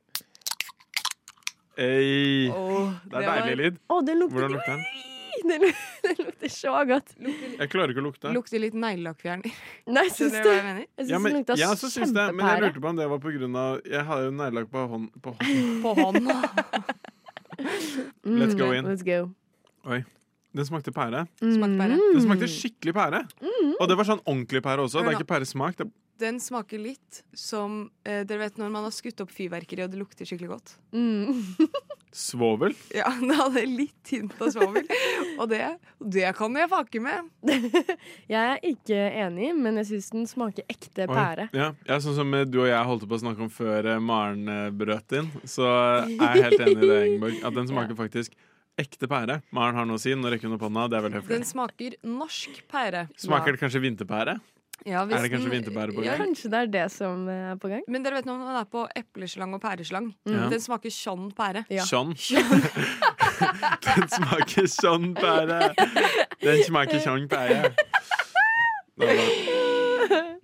[1.79, 2.49] Ei.
[2.51, 3.77] Oh, det er det var- deilig lyd.
[3.89, 4.85] Oh, den lukter Hvordan lukter den?
[5.49, 5.65] Den,
[6.03, 7.13] det lukter så godt.
[7.19, 8.33] Jeg klarer ikke å lukte.
[8.35, 9.57] Lukter litt neglelakkfjerner.
[9.95, 10.85] Nei, syns du jeg mener?
[10.85, 12.13] Jeg syns Ja, men, den lukta jeg kjempepære.
[12.19, 14.71] det, men jeg lurte på om det var på grunn av Jeg har jo neglelakk
[14.73, 15.09] på hånd.
[15.23, 16.29] På hånd.
[16.29, 16.39] På.
[18.29, 18.85] Let's go in.
[18.85, 19.19] Mm, Let's go.
[19.89, 20.03] Oi.
[20.55, 21.25] Den smakte pære.
[21.39, 21.97] Smakte pære.
[21.99, 23.23] Den smakte skikkelig pære.
[23.43, 23.73] Mm.
[23.77, 25.03] Og det var sånn ordentlig pære også.
[25.03, 25.77] Det er ikke pæresmak.
[25.77, 25.89] Det
[26.20, 30.01] Den smaker litt som eh, Dere vet når man har skutt opp fyrverkeri og det
[30.01, 30.74] lukter skikkelig godt?
[32.11, 32.74] Svovel.
[32.95, 34.88] Ja, det hadde litt hint av svovel.
[35.38, 35.61] og det,
[36.01, 37.30] det kan jeg fake med.
[38.34, 41.13] Jeg er ikke enig, men jeg syns den smaker ekte Oi.
[41.13, 41.47] pære.
[41.53, 44.01] Ja, ja, sånn som eh, du og jeg holdt på å snakke om før eh,
[44.01, 47.41] Maren brøt inn, så er jeg helt enig i det, Ingeborg.
[47.45, 48.38] At den smaker faktisk
[48.80, 49.41] ekte pære.
[49.55, 50.15] Maren har noe å si.
[50.17, 50.88] Nå rekker hun opp hånda.
[50.89, 53.07] Det er veldig Den smaker norsk pære.
[53.20, 54.39] Smaker det kanskje vinterpære?
[54.88, 56.30] Ja, hvis er det kanskje vinterpære på Ja, gang?
[56.30, 57.84] Kanskje det er det som er på gang?
[57.91, 60.11] Men dere vet når man er på epleslang og pæreslang.
[60.30, 60.47] Ja.
[60.51, 61.65] Den smaker sånn pære.
[61.89, 62.13] Sånn.
[63.89, 65.59] Den smaker sånn pære.
[66.43, 67.73] Den smaker sånn pære.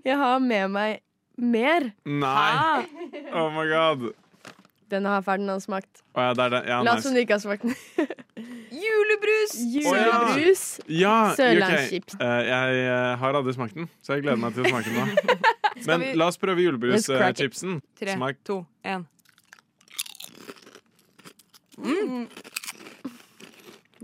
[0.06, 1.02] Jeg har med meg
[1.38, 1.90] mer.
[2.06, 2.86] Nei!
[3.34, 4.06] Oh my god.
[4.94, 6.04] Den har Ferdinand smakt.
[6.14, 6.60] Oh, ja, det er det.
[6.70, 7.16] Ja, La som nice.
[7.16, 7.74] du ikke har smakt den.
[8.86, 9.56] Julebrus!
[9.74, 10.64] Julebrus.
[10.90, 12.14] Ja, Sørlandschips.
[12.14, 12.28] Okay.
[12.28, 15.00] Uh, jeg eh, har aldri smakt den, så jeg gleder meg til å smake den
[15.02, 15.38] nå.
[15.90, 17.16] Men vi- la oss prøve julebruschipsen.
[17.16, 17.80] julebrus-chipsen.
[18.00, 18.44] Tre, Smak.
[18.46, 19.08] to, én.
[21.78, 22.28] Mm.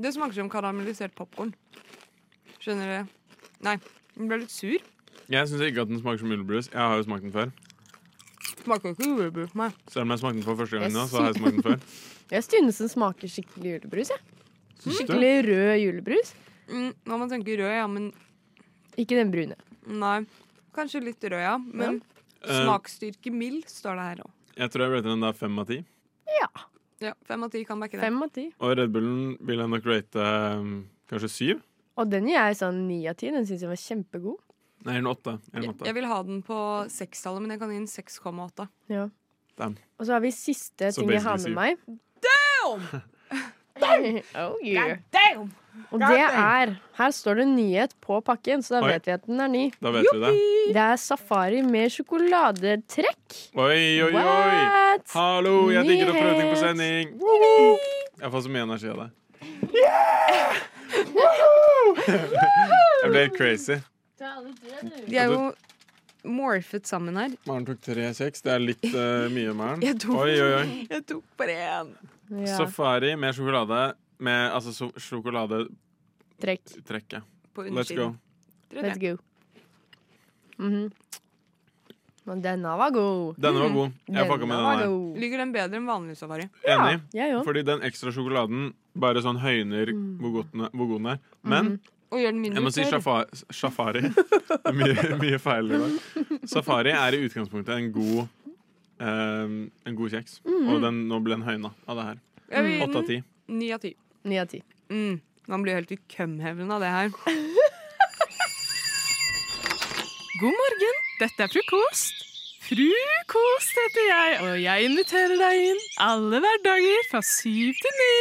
[0.02, 1.54] Det smaker som karamellisert popkorn.
[2.62, 3.14] Skjønner du?
[3.66, 3.78] Nei,
[4.18, 4.82] den ble litt sur.
[5.32, 6.72] Jeg syns ikke at den smaker som julebrus.
[6.74, 7.54] Jeg har jo smakt den før.
[8.62, 9.54] Smaker ikke julebrus.
[9.58, 9.70] Nei.
[9.90, 11.80] Selv om jeg smakte den for første gang nå, så har jeg smakt den før.
[12.32, 14.12] Jeg synes den smaker skikkelig julebrus.
[14.14, 14.22] Jeg.
[14.80, 15.00] Syns?
[15.02, 16.30] Skikkelig rød julebrus.
[16.72, 18.06] Mm, når man tenker rød, ja, men
[18.96, 19.58] Ikke den brune.
[19.88, 20.22] Nei.
[20.76, 21.58] Kanskje litt rød, ja.
[21.60, 22.00] Men
[22.40, 22.62] ja.
[22.62, 24.38] smaksstyrke mild står det her òg.
[24.62, 25.82] Jeg tror jeg rater den da fem av ti.
[26.38, 26.48] Ja.
[27.02, 28.06] Ja, fem av ti kan backe det.
[28.06, 28.46] Fem av ti.
[28.62, 30.32] Og Red Bullen vil jeg nok rate
[30.62, 30.74] um,
[31.12, 31.62] kanskje syv.
[32.00, 33.32] Og den gir jeg sånn ni av ti.
[33.34, 34.40] Den syns jeg var kjempegod.
[34.88, 35.38] Nei, en åtte.
[35.54, 35.86] En Jeg, åtte.
[35.86, 36.60] jeg vil ha den på
[36.90, 38.68] sekstallet, men jeg kan gi den 6,8.
[38.90, 39.08] Ja.
[39.62, 41.78] Og så har vi siste so ting jeg har med meg.
[43.82, 44.98] oh, yeah.
[45.92, 48.92] Og det er Her står det nyhet på pakken, så da Oi.
[48.94, 49.64] vet vi at den er ny.
[49.82, 50.32] Da vet vi det.
[50.76, 53.38] Det er safari med sjokoladetrekk.
[53.56, 54.16] Oi, oi, oi!
[54.18, 55.08] What?
[55.14, 57.16] Hallo, jeg digger å prøve ting på sending.
[57.22, 57.88] sending.
[58.22, 59.10] Jeg får så mye energi av det.
[63.02, 63.80] Jeg ble helt crazy.
[64.22, 65.42] De er jo
[66.30, 67.34] morfet sammen her.
[67.50, 68.44] Maren tok tre kjeks.
[68.46, 69.82] Det er litt uh, mye, Maren.
[69.88, 70.88] Jeg tok, Oi, oi, oi.
[70.92, 71.94] Jeg tok bare én.
[72.54, 73.82] Safari med sjokolade.
[74.22, 76.76] Med altså so sjokoladetrekk.
[76.86, 77.16] Trekk.
[77.56, 78.12] På Let's go.
[78.78, 79.16] Let's go.
[80.62, 80.92] Mhm.
[82.30, 83.40] Men denne var god.
[83.42, 83.96] Denne var god.
[84.14, 84.76] Jeg pakka med denne.
[84.84, 85.22] der.
[85.24, 86.46] Liker den bedre enn vanlig safari.
[86.70, 87.00] Enig.
[87.18, 87.40] Ja.
[87.44, 91.20] Fordi den ekstra sjokoladen bare sånn høyner er- hvor god den er.
[91.42, 91.80] Men
[92.12, 94.02] Og gjør den mindre jeg må si shafa- safari.
[94.66, 95.94] Er mye, mye feil i dag.
[96.52, 98.26] Safari er i utgangspunktet en god
[99.00, 99.54] eh,
[99.88, 100.42] En god kjeks.
[100.46, 100.68] Mhm.
[100.74, 102.18] Og den, nå ble den høyna av det her.
[102.84, 103.22] Åtte av ti.
[103.48, 103.94] Ni av ti.
[104.28, 104.60] Ni av ti.
[104.92, 105.22] Mm.
[105.48, 107.16] Man blir helt i kømhevnen av det her.
[110.42, 112.18] God morgen, dette er frokost.
[112.66, 118.14] Frukost heter jeg, og jeg inviterer deg inn alle hverdager fra syv til ni.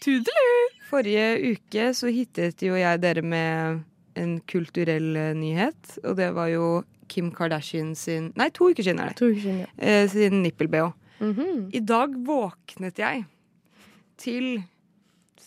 [0.00, 0.56] Tudelu!
[0.90, 3.82] Forrige uke så hittet jo jeg dere med
[4.18, 6.70] en kulturell eh, nyhet, og det var jo
[7.10, 9.18] Kim Kardashian sin Nei, to uker siden er det.
[9.20, 9.70] To uker siden, ja.
[9.78, 10.90] Eh, sin nippel-BH.
[11.20, 11.68] Mhm.
[11.76, 13.24] I dag våknet jeg
[14.20, 14.62] til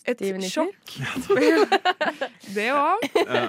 [0.06, 0.96] et sjokk.
[2.56, 3.04] det òg.
[3.24, 3.44] Ja.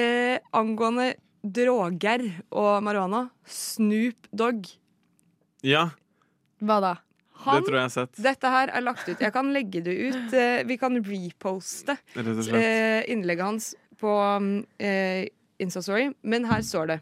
[0.00, 1.12] Eh, angående
[1.42, 3.26] droger og marihuana.
[3.46, 4.68] Snoop Dogg.
[5.66, 5.90] Ja,
[6.60, 6.94] Hva da?
[7.44, 8.22] Han, det tror jeg har sett.
[8.22, 9.20] Dette her er lagt ut.
[9.20, 10.32] Jeg kan legge det ut.
[10.36, 14.12] Eh, vi kan reposte eh, innlegget hans på
[14.78, 15.26] eh,
[15.60, 16.98] Instastory, men her står det.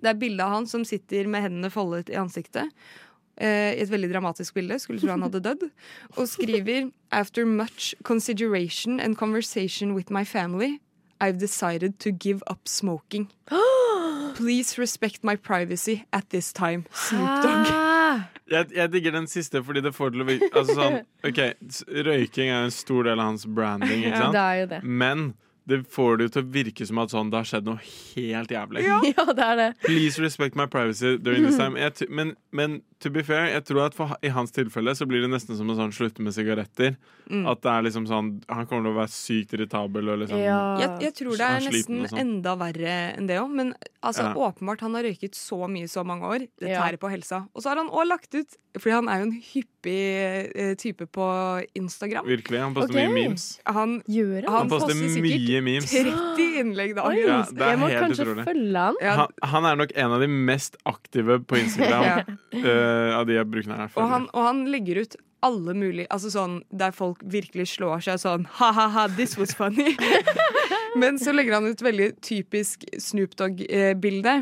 [0.00, 2.70] Det er bilde av han som sitter med hendene foldet i ansiktet.
[3.40, 4.78] eh, I et veldig dramatisk bilde.
[4.80, 5.66] Skulle tro han hadde dødd.
[6.16, 10.78] Og skriver After much consideration and conversation with my family,
[11.20, 13.28] I've decided to give up smoking.
[14.36, 16.86] Please respect my privacy at this time.
[16.92, 17.89] Snoop Dogg.
[18.50, 20.96] Jeg, jeg digger den siste fordi det får til å virke altså sånn,
[21.26, 21.40] ok,
[22.08, 24.80] Røyking er en stor del av hans branding, ikke Ja, det er jo det.
[24.84, 25.30] Men
[25.68, 28.50] det får det jo til å virke som at sånn, det har skjedd noe helt
[28.50, 28.84] jævlig.
[28.86, 29.00] Ja,
[29.38, 29.68] det er det.
[29.84, 31.78] Please respect my privacy during this time.
[31.78, 35.24] Jeg, men, men to be fair, jeg tror at for, i hans tilfelle så blir
[35.24, 36.96] det nesten som å sånn, slutte med sigaretter.
[37.30, 37.44] Mm.
[37.50, 40.88] At det er liksom sånn Han kommer til å være sykt irritabel og liksom Jeg,
[41.04, 42.18] jeg tror det er nesten sånn.
[42.24, 43.52] enda verre enn det òg.
[43.54, 43.70] Men
[44.02, 44.34] altså, Ja.
[44.48, 46.48] åpenbart han har røyket så mye så mange år.
[46.58, 46.82] Det Ja.
[46.82, 47.44] tærer på helsa.
[47.54, 50.02] Og så har han òg lagt ut Fordi han er jo en hyppig
[50.54, 51.24] eh, type på
[51.74, 52.24] Instagram.
[52.24, 52.60] Virkelig.
[52.60, 53.06] Han poster okay.
[53.08, 53.60] mye memes.
[53.66, 55.18] Han, han, Han poster mye
[55.64, 55.90] memes.
[55.90, 57.18] 30 innlegg dagen.
[57.18, 58.44] Ja, det er helt utrolig.
[58.46, 59.00] han.
[59.02, 62.62] Han, han er nok en av de mest aktive på Instagram Ja.
[62.62, 63.90] uh, av de jeg bruker her.
[63.96, 68.20] Og han, og han legger ut alle mulige Altså sånn der folk virkelig slår seg
[68.20, 69.94] sånn ha-ha-ha, this was funny.
[71.00, 74.40] Men så legger han ut veldig typisk Snoop Dogg-bilde.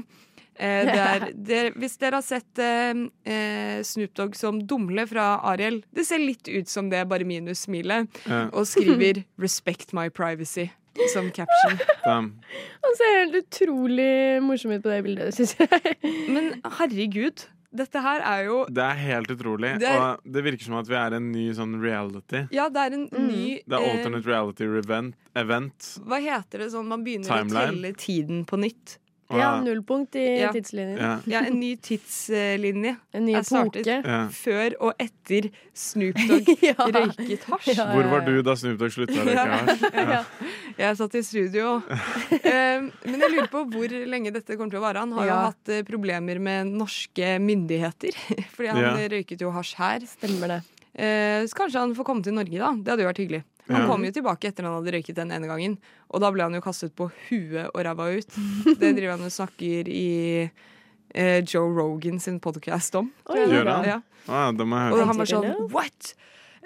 [0.59, 5.85] Eh, der, der, hvis dere har sett eh, eh, Snoop Dogg som Dumle fra Ariel
[5.95, 8.11] Det ser litt ut som det, bare minus smilet.
[8.27, 8.49] Ja.
[8.51, 10.71] Og skriver 'Respect my privacy'
[11.13, 11.79] som caption.
[12.05, 15.95] Han ser helt utrolig morsom ut på det bildet, syns jeg.
[16.33, 17.45] Men herregud,
[17.79, 19.75] dette her er jo Det er helt utrolig.
[19.83, 22.47] Det er- Og det virker som at vi er en ny sånn reality.
[22.55, 25.15] Ja, det er en ny Det er eh, alternate reality event.
[25.37, 25.91] event.
[26.07, 27.69] Hva heter det sånn man begynner Timeline.
[27.69, 28.99] å telle tiden på nytt?
[29.29, 30.49] Ja, nullpunkt i Ja.
[30.53, 30.97] tidslinjen.
[30.97, 31.11] Ja.
[31.29, 32.95] Ja, en ny tidslinje.
[33.13, 34.09] En ny startet epoke.
[34.09, 34.21] Ja.
[34.33, 37.75] Før og etter Snoop Dogg røyket hasj.
[37.77, 40.25] Hvor var du da Snoop Dogg slutta å røyke hasj?
[40.79, 41.75] Jeg satt i studio.
[41.83, 45.03] Um, men jeg lurer på hvor lenge dette kommer til å vare.
[45.03, 48.15] Han har jo hatt eh, problemer med norske myndigheter.
[48.55, 48.93] Fordi han Ja.
[49.11, 50.07] røyket jo hasj her.
[50.07, 50.61] Stemmer det.
[50.95, 52.71] Eh, så kanskje han får komme til Norge, da.
[52.79, 53.43] Det hadde jo vært hyggelig.
[53.75, 55.77] Han kom jo tilbake etter han hadde røyket den ene gangen.
[56.09, 58.39] Og da ble han jo kastet på huet og ræva ut.
[58.81, 60.09] Det driver han og snakker i
[60.47, 63.11] eh, Joe Rogan sin podcast om.
[63.29, 63.45] Oi.
[63.45, 63.89] Gjør han?
[63.89, 64.01] Ja.
[64.29, 66.15] Ah, det må jeg Og han var sånn What?!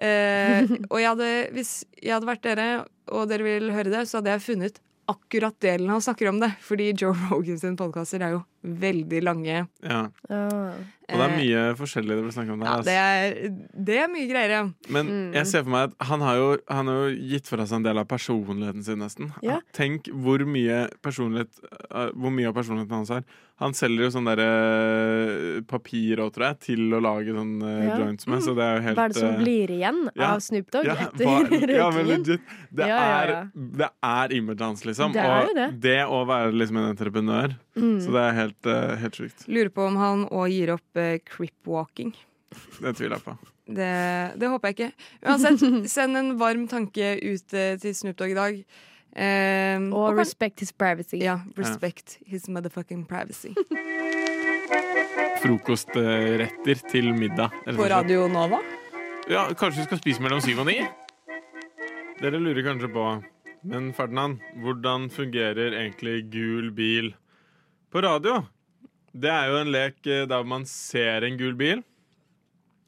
[0.03, 2.71] Eh, og jeg hadde, hvis jeg hadde vært dere,
[3.13, 4.81] og dere vil høre det, så hadde jeg funnet
[5.11, 6.53] akkurat delen han snakker om det.
[6.65, 9.67] Fordi Joe Rogan sin podkaster er jo veldig lange.
[9.83, 10.03] Ja.
[11.13, 12.69] Og det er mye forskjellig det blir snakket om der.
[12.71, 13.57] Ja, det er,
[13.91, 14.63] det er mye greier, ja.
[14.89, 15.33] Men Mm.
[15.35, 17.83] jeg ser for meg at han har, jo, han har jo gitt fra seg en
[17.89, 19.33] del av personligheten sin, nesten.
[19.45, 19.59] Ja.
[19.77, 21.51] Tenk hvor mye, personlighet,
[21.91, 23.25] eh, hvor mye av personligheten hans er.
[23.63, 27.99] Han selger jo sånn derre papir òg, tror jeg, til å lage sånn eh, Ja.
[28.01, 30.41] joints med, så det er jo helt Hva er det som eh, blir igjen av
[30.41, 31.75] Snoop Dogg Ja, etter røykingen?
[31.77, 32.41] ja, men legit.
[32.73, 32.89] Det.
[32.89, 35.13] Er, det er imaget hans, liksom.
[35.13, 35.69] Det er jo og det.
[35.85, 37.57] det å være liksom en entreprenør.
[37.77, 37.97] Mm.
[38.05, 39.47] Så det er helt, uh, helt sjukt.
[39.49, 42.13] Lurer på om han òg gir opp uh, crip-walking.
[42.83, 43.37] Det tviler jeg på.
[43.73, 43.93] Det,
[44.37, 45.05] det håper jeg ikke.
[45.25, 45.63] Uansett,
[45.95, 48.59] send en varm tanke ut eh, til Snoop Dogg i dag.
[49.13, 51.21] Um, Og og respect his privacy.
[51.21, 53.53] Ja, respect his motherfucking privacy.
[55.43, 57.53] Frokostretter til middag.
[57.77, 57.89] På.
[57.93, 58.63] Radio Nova.
[59.31, 60.79] Ja, kanskje vi skal spise mellom syv og ni?
[62.23, 63.05] Dere lurer kanskje på
[63.63, 67.13] Men Ferdinand, hvordan fungerer egentlig gul bil
[67.93, 68.41] på radio?
[69.13, 71.83] Det er jo en lek eh, der man ser en gul bil,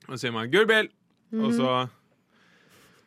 [0.08, 0.88] og så sier man 'gul bil',
[1.34, 1.74] og så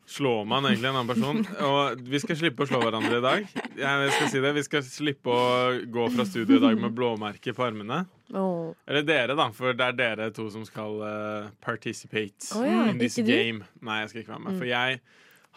[0.07, 1.41] slår man egentlig en annen person.
[1.67, 3.49] Og vi skal slippe å slå hverandre i dag.
[3.75, 7.55] Jeg skal si det, Vi skal slippe å gå fra studio i dag med blåmerker
[7.57, 8.05] på armene.
[8.31, 8.71] Oh.
[8.87, 13.01] Eller dere, da, for det er dere to som skal eh, participate oh, ja, in
[13.01, 13.67] this game.
[13.83, 14.55] Nei, jeg skal ikke være med.
[14.55, 14.61] Mm.
[14.61, 15.01] For jeg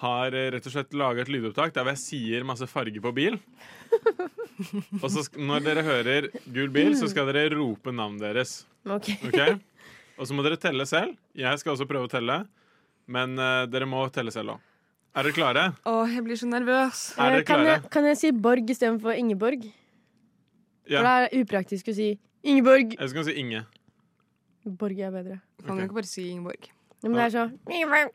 [0.03, 3.15] har eh, rett og slett laga et lydopptak der hvor jeg sier masse farge på
[3.15, 3.39] bil.
[5.03, 8.55] Og så når dere hører gul bil, så skal dere rope navnet deres.
[8.85, 9.11] Ok.
[9.29, 9.57] okay?
[10.21, 11.15] Og så må dere telle selv.
[11.39, 12.43] Jeg skal også prøve å telle.
[13.11, 14.67] Men uh, dere må telle selv òg.
[15.19, 15.63] Er dere klare?
[15.91, 16.99] Å, jeg blir så nervøs.
[17.19, 17.71] Er dere Eh, kan, klare?
[17.73, 19.65] jeg, kan jeg si Borg istedenfor Ingeborg?
[20.87, 21.01] Ja.
[21.01, 22.11] For det er upraktisk å si
[22.47, 22.95] Ingeborg.
[23.01, 23.65] Jeg skal si Inge.
[24.79, 25.41] Borg er bedre.
[25.65, 26.69] Kan du ikke bare si Ingeborg?
[27.01, 28.15] Ja, men det er så Ingeborg.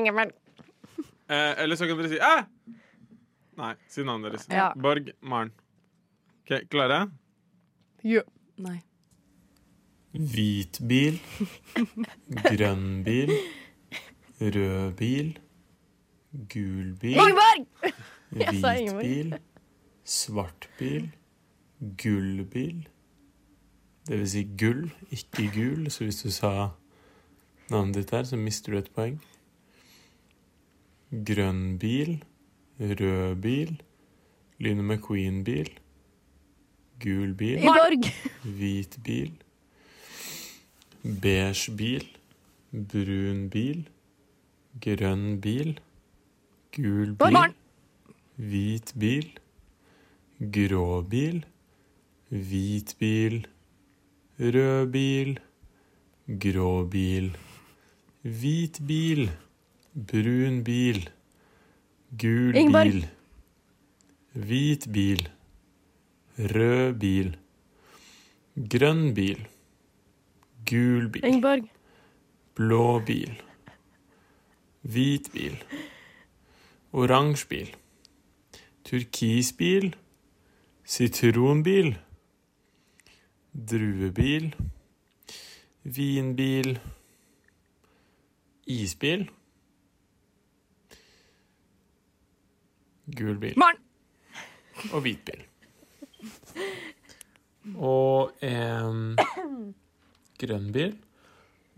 [0.00, 0.34] Ingeborg.
[1.28, 2.34] Eh, eller så kan dere si Æ!
[3.58, 4.46] Nei, si navnet deres.
[4.52, 4.68] Ja.
[4.78, 5.50] Borg Maren.
[6.44, 7.08] OK, klare?
[8.06, 8.22] Ja.
[8.62, 8.78] Nei.
[10.14, 11.18] Hvit bil.
[12.46, 13.34] Grønn bil.
[14.40, 15.32] Rød bil.
[16.52, 17.18] Gul bil.
[17.22, 17.66] Ingeborg!
[18.30, 19.34] Hvit bil.
[20.04, 21.10] Svart bil.
[21.98, 22.86] Gull bil.
[24.08, 25.90] Det vil si gull, ikke gul.
[25.90, 26.70] Så hvis du sa
[27.70, 29.18] navnet ditt der, så mister du et poeng.
[31.10, 32.20] Grønn bil.
[32.80, 33.82] Rød bil.
[34.58, 35.70] Lyne McQueen-bil.
[37.00, 37.58] Gul bil.
[37.58, 38.08] Ingeborg!
[38.44, 39.32] Hvit bil.
[41.02, 42.06] Beige bil.
[42.72, 43.84] Brun bil.
[44.80, 45.78] Grønn bil.
[46.76, 47.54] Gul bil.
[48.36, 49.28] Hvit bil.
[50.38, 51.44] Grå bil.
[52.30, 53.46] Hvit bil.
[54.38, 55.38] Rød bil.
[56.28, 57.30] Grå bil.
[58.22, 59.30] Hvit bil.
[59.94, 61.08] Brun bil.
[62.16, 62.92] Gul Ingeborg.
[62.92, 63.08] bil.
[64.32, 65.28] Hvit bil.
[66.38, 67.36] Rød bil.
[68.56, 69.48] Grønn bil.
[70.70, 71.24] Gul bil.
[71.24, 71.68] Ingeborg.
[72.56, 73.42] Blå bil.
[74.82, 75.64] Hvit bil.
[76.92, 77.74] Oransje bil.
[78.84, 79.96] Turkis bil.
[80.84, 81.98] Sitronbil.
[83.52, 84.54] Druebil.
[85.84, 86.78] Vinbil.
[88.66, 89.28] Isbil.
[93.16, 93.54] Gul bil.
[93.56, 93.84] Morgen!
[94.92, 95.44] Og hvit bil.
[97.76, 99.16] Og en
[100.38, 100.94] grønn bil.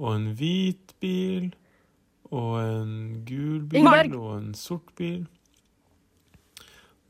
[0.01, 1.51] Og en hvit bil.
[2.31, 2.93] Og en
[3.29, 3.81] gul bil.
[3.81, 4.17] Ingeborg!
[4.19, 5.25] Og en sort bil.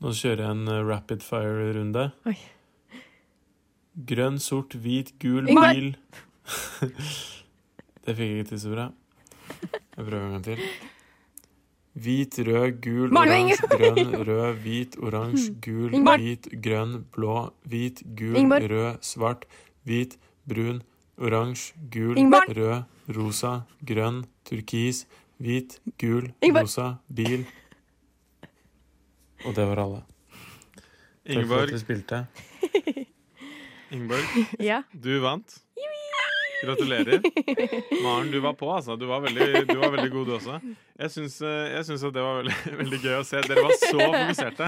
[0.01, 2.07] Nå kjører jeg en eh, rapid fire-runde.
[4.09, 5.75] Grønn, sort, hvit, gul Ingeborg!
[5.75, 5.91] bil.
[8.05, 8.87] det fikk jeg ikke til så bra.
[9.61, 10.65] Jeg prøver en gang til.
[11.93, 16.19] Hvit, rød, gul, oransje, grønn, rød, hvit, oransje, gul, Ingeborg!
[16.23, 17.33] hvit, grønn, blå,
[17.67, 18.69] hvit, gul, Ingeborg!
[18.71, 19.43] rød, svart,
[19.83, 20.15] hvit,
[20.47, 20.79] brun,
[21.19, 22.53] oransje, gul, Ingeborg!
[22.55, 23.51] rød, rosa,
[23.83, 25.03] grønn, turkis,
[25.43, 26.69] hvit, gul, Ingeborg!
[26.69, 27.43] rosa, bil.
[29.45, 30.01] Og det var alle.
[31.27, 32.23] Takk for at du spilte.
[33.91, 34.23] Ingeborg,
[34.69, 34.83] Ja.
[34.93, 35.57] du vant.
[36.61, 37.23] Gratulerer.
[38.03, 38.93] Maren, du var på, altså.
[38.95, 40.59] Du var veldig, du var veldig god, du også.
[41.01, 43.39] Jeg syns, eh, at det var veldig, veldig gøy å se.
[43.47, 44.67] Dere var så fokuserte.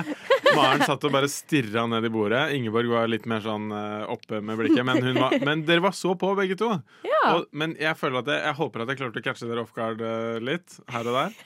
[0.58, 2.42] Maren satt og bare stirra ned i bordet.
[2.58, 4.82] Ingeborg var litt mer sånn eh, oppe med blikket.
[4.88, 6.72] Men, hun var, men dere var så på, begge to.
[7.06, 7.22] Ja.
[7.36, 9.76] Og, men jeg føler at jeg, jeg håper at jeg klarte å catche dere off
[9.78, 11.38] guard eh, litt her og der.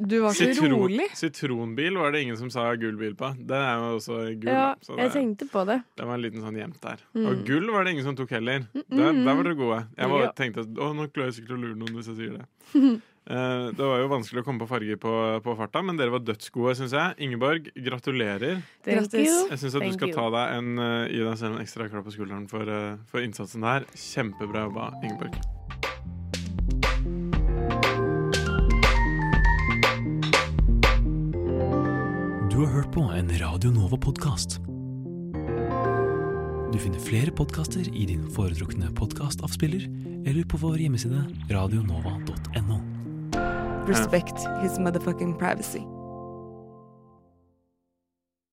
[0.00, 1.10] Du var så rolig.
[1.20, 3.34] Sitronbil var det ingen som sa gul bil på.
[3.36, 4.50] Den er jo også gul.
[4.54, 5.82] Ja, så jeg det- tenkte på det.
[6.00, 7.04] det var en liten sånn gjemt der.
[7.12, 7.28] Mm.
[7.28, 8.64] Og gull var det ingen som tok heller.
[8.72, 9.84] Der, der var dere gode.
[10.00, 12.48] Jeg var, tenkte at nå klarer jeg sikkert å lure noen hvis jeg sier det.
[13.28, 15.12] Eh, det var jo vanskelig å komme på farger på,
[15.44, 17.16] på farta, men dere var dødsgode, syns jeg.
[17.26, 18.62] Ingeborg, gratulerer.
[18.88, 22.08] Jeg syns at du skal ta deg en, eh, gi deg selv en ekstra klapp
[22.08, 23.86] på skulderen for, eh, for innsatsen der.
[23.92, 25.36] Kjempebra jobba, Ingeborg.
[32.50, 34.58] Du har hørt på en Radio Nova-podkast.
[36.70, 39.86] Du finner flere podkaster i din foretrukne podkastavspiller
[40.26, 42.89] eller på vår hjemmeside radionova.no.
[43.90, 45.86] Respect his motherfucking privacy.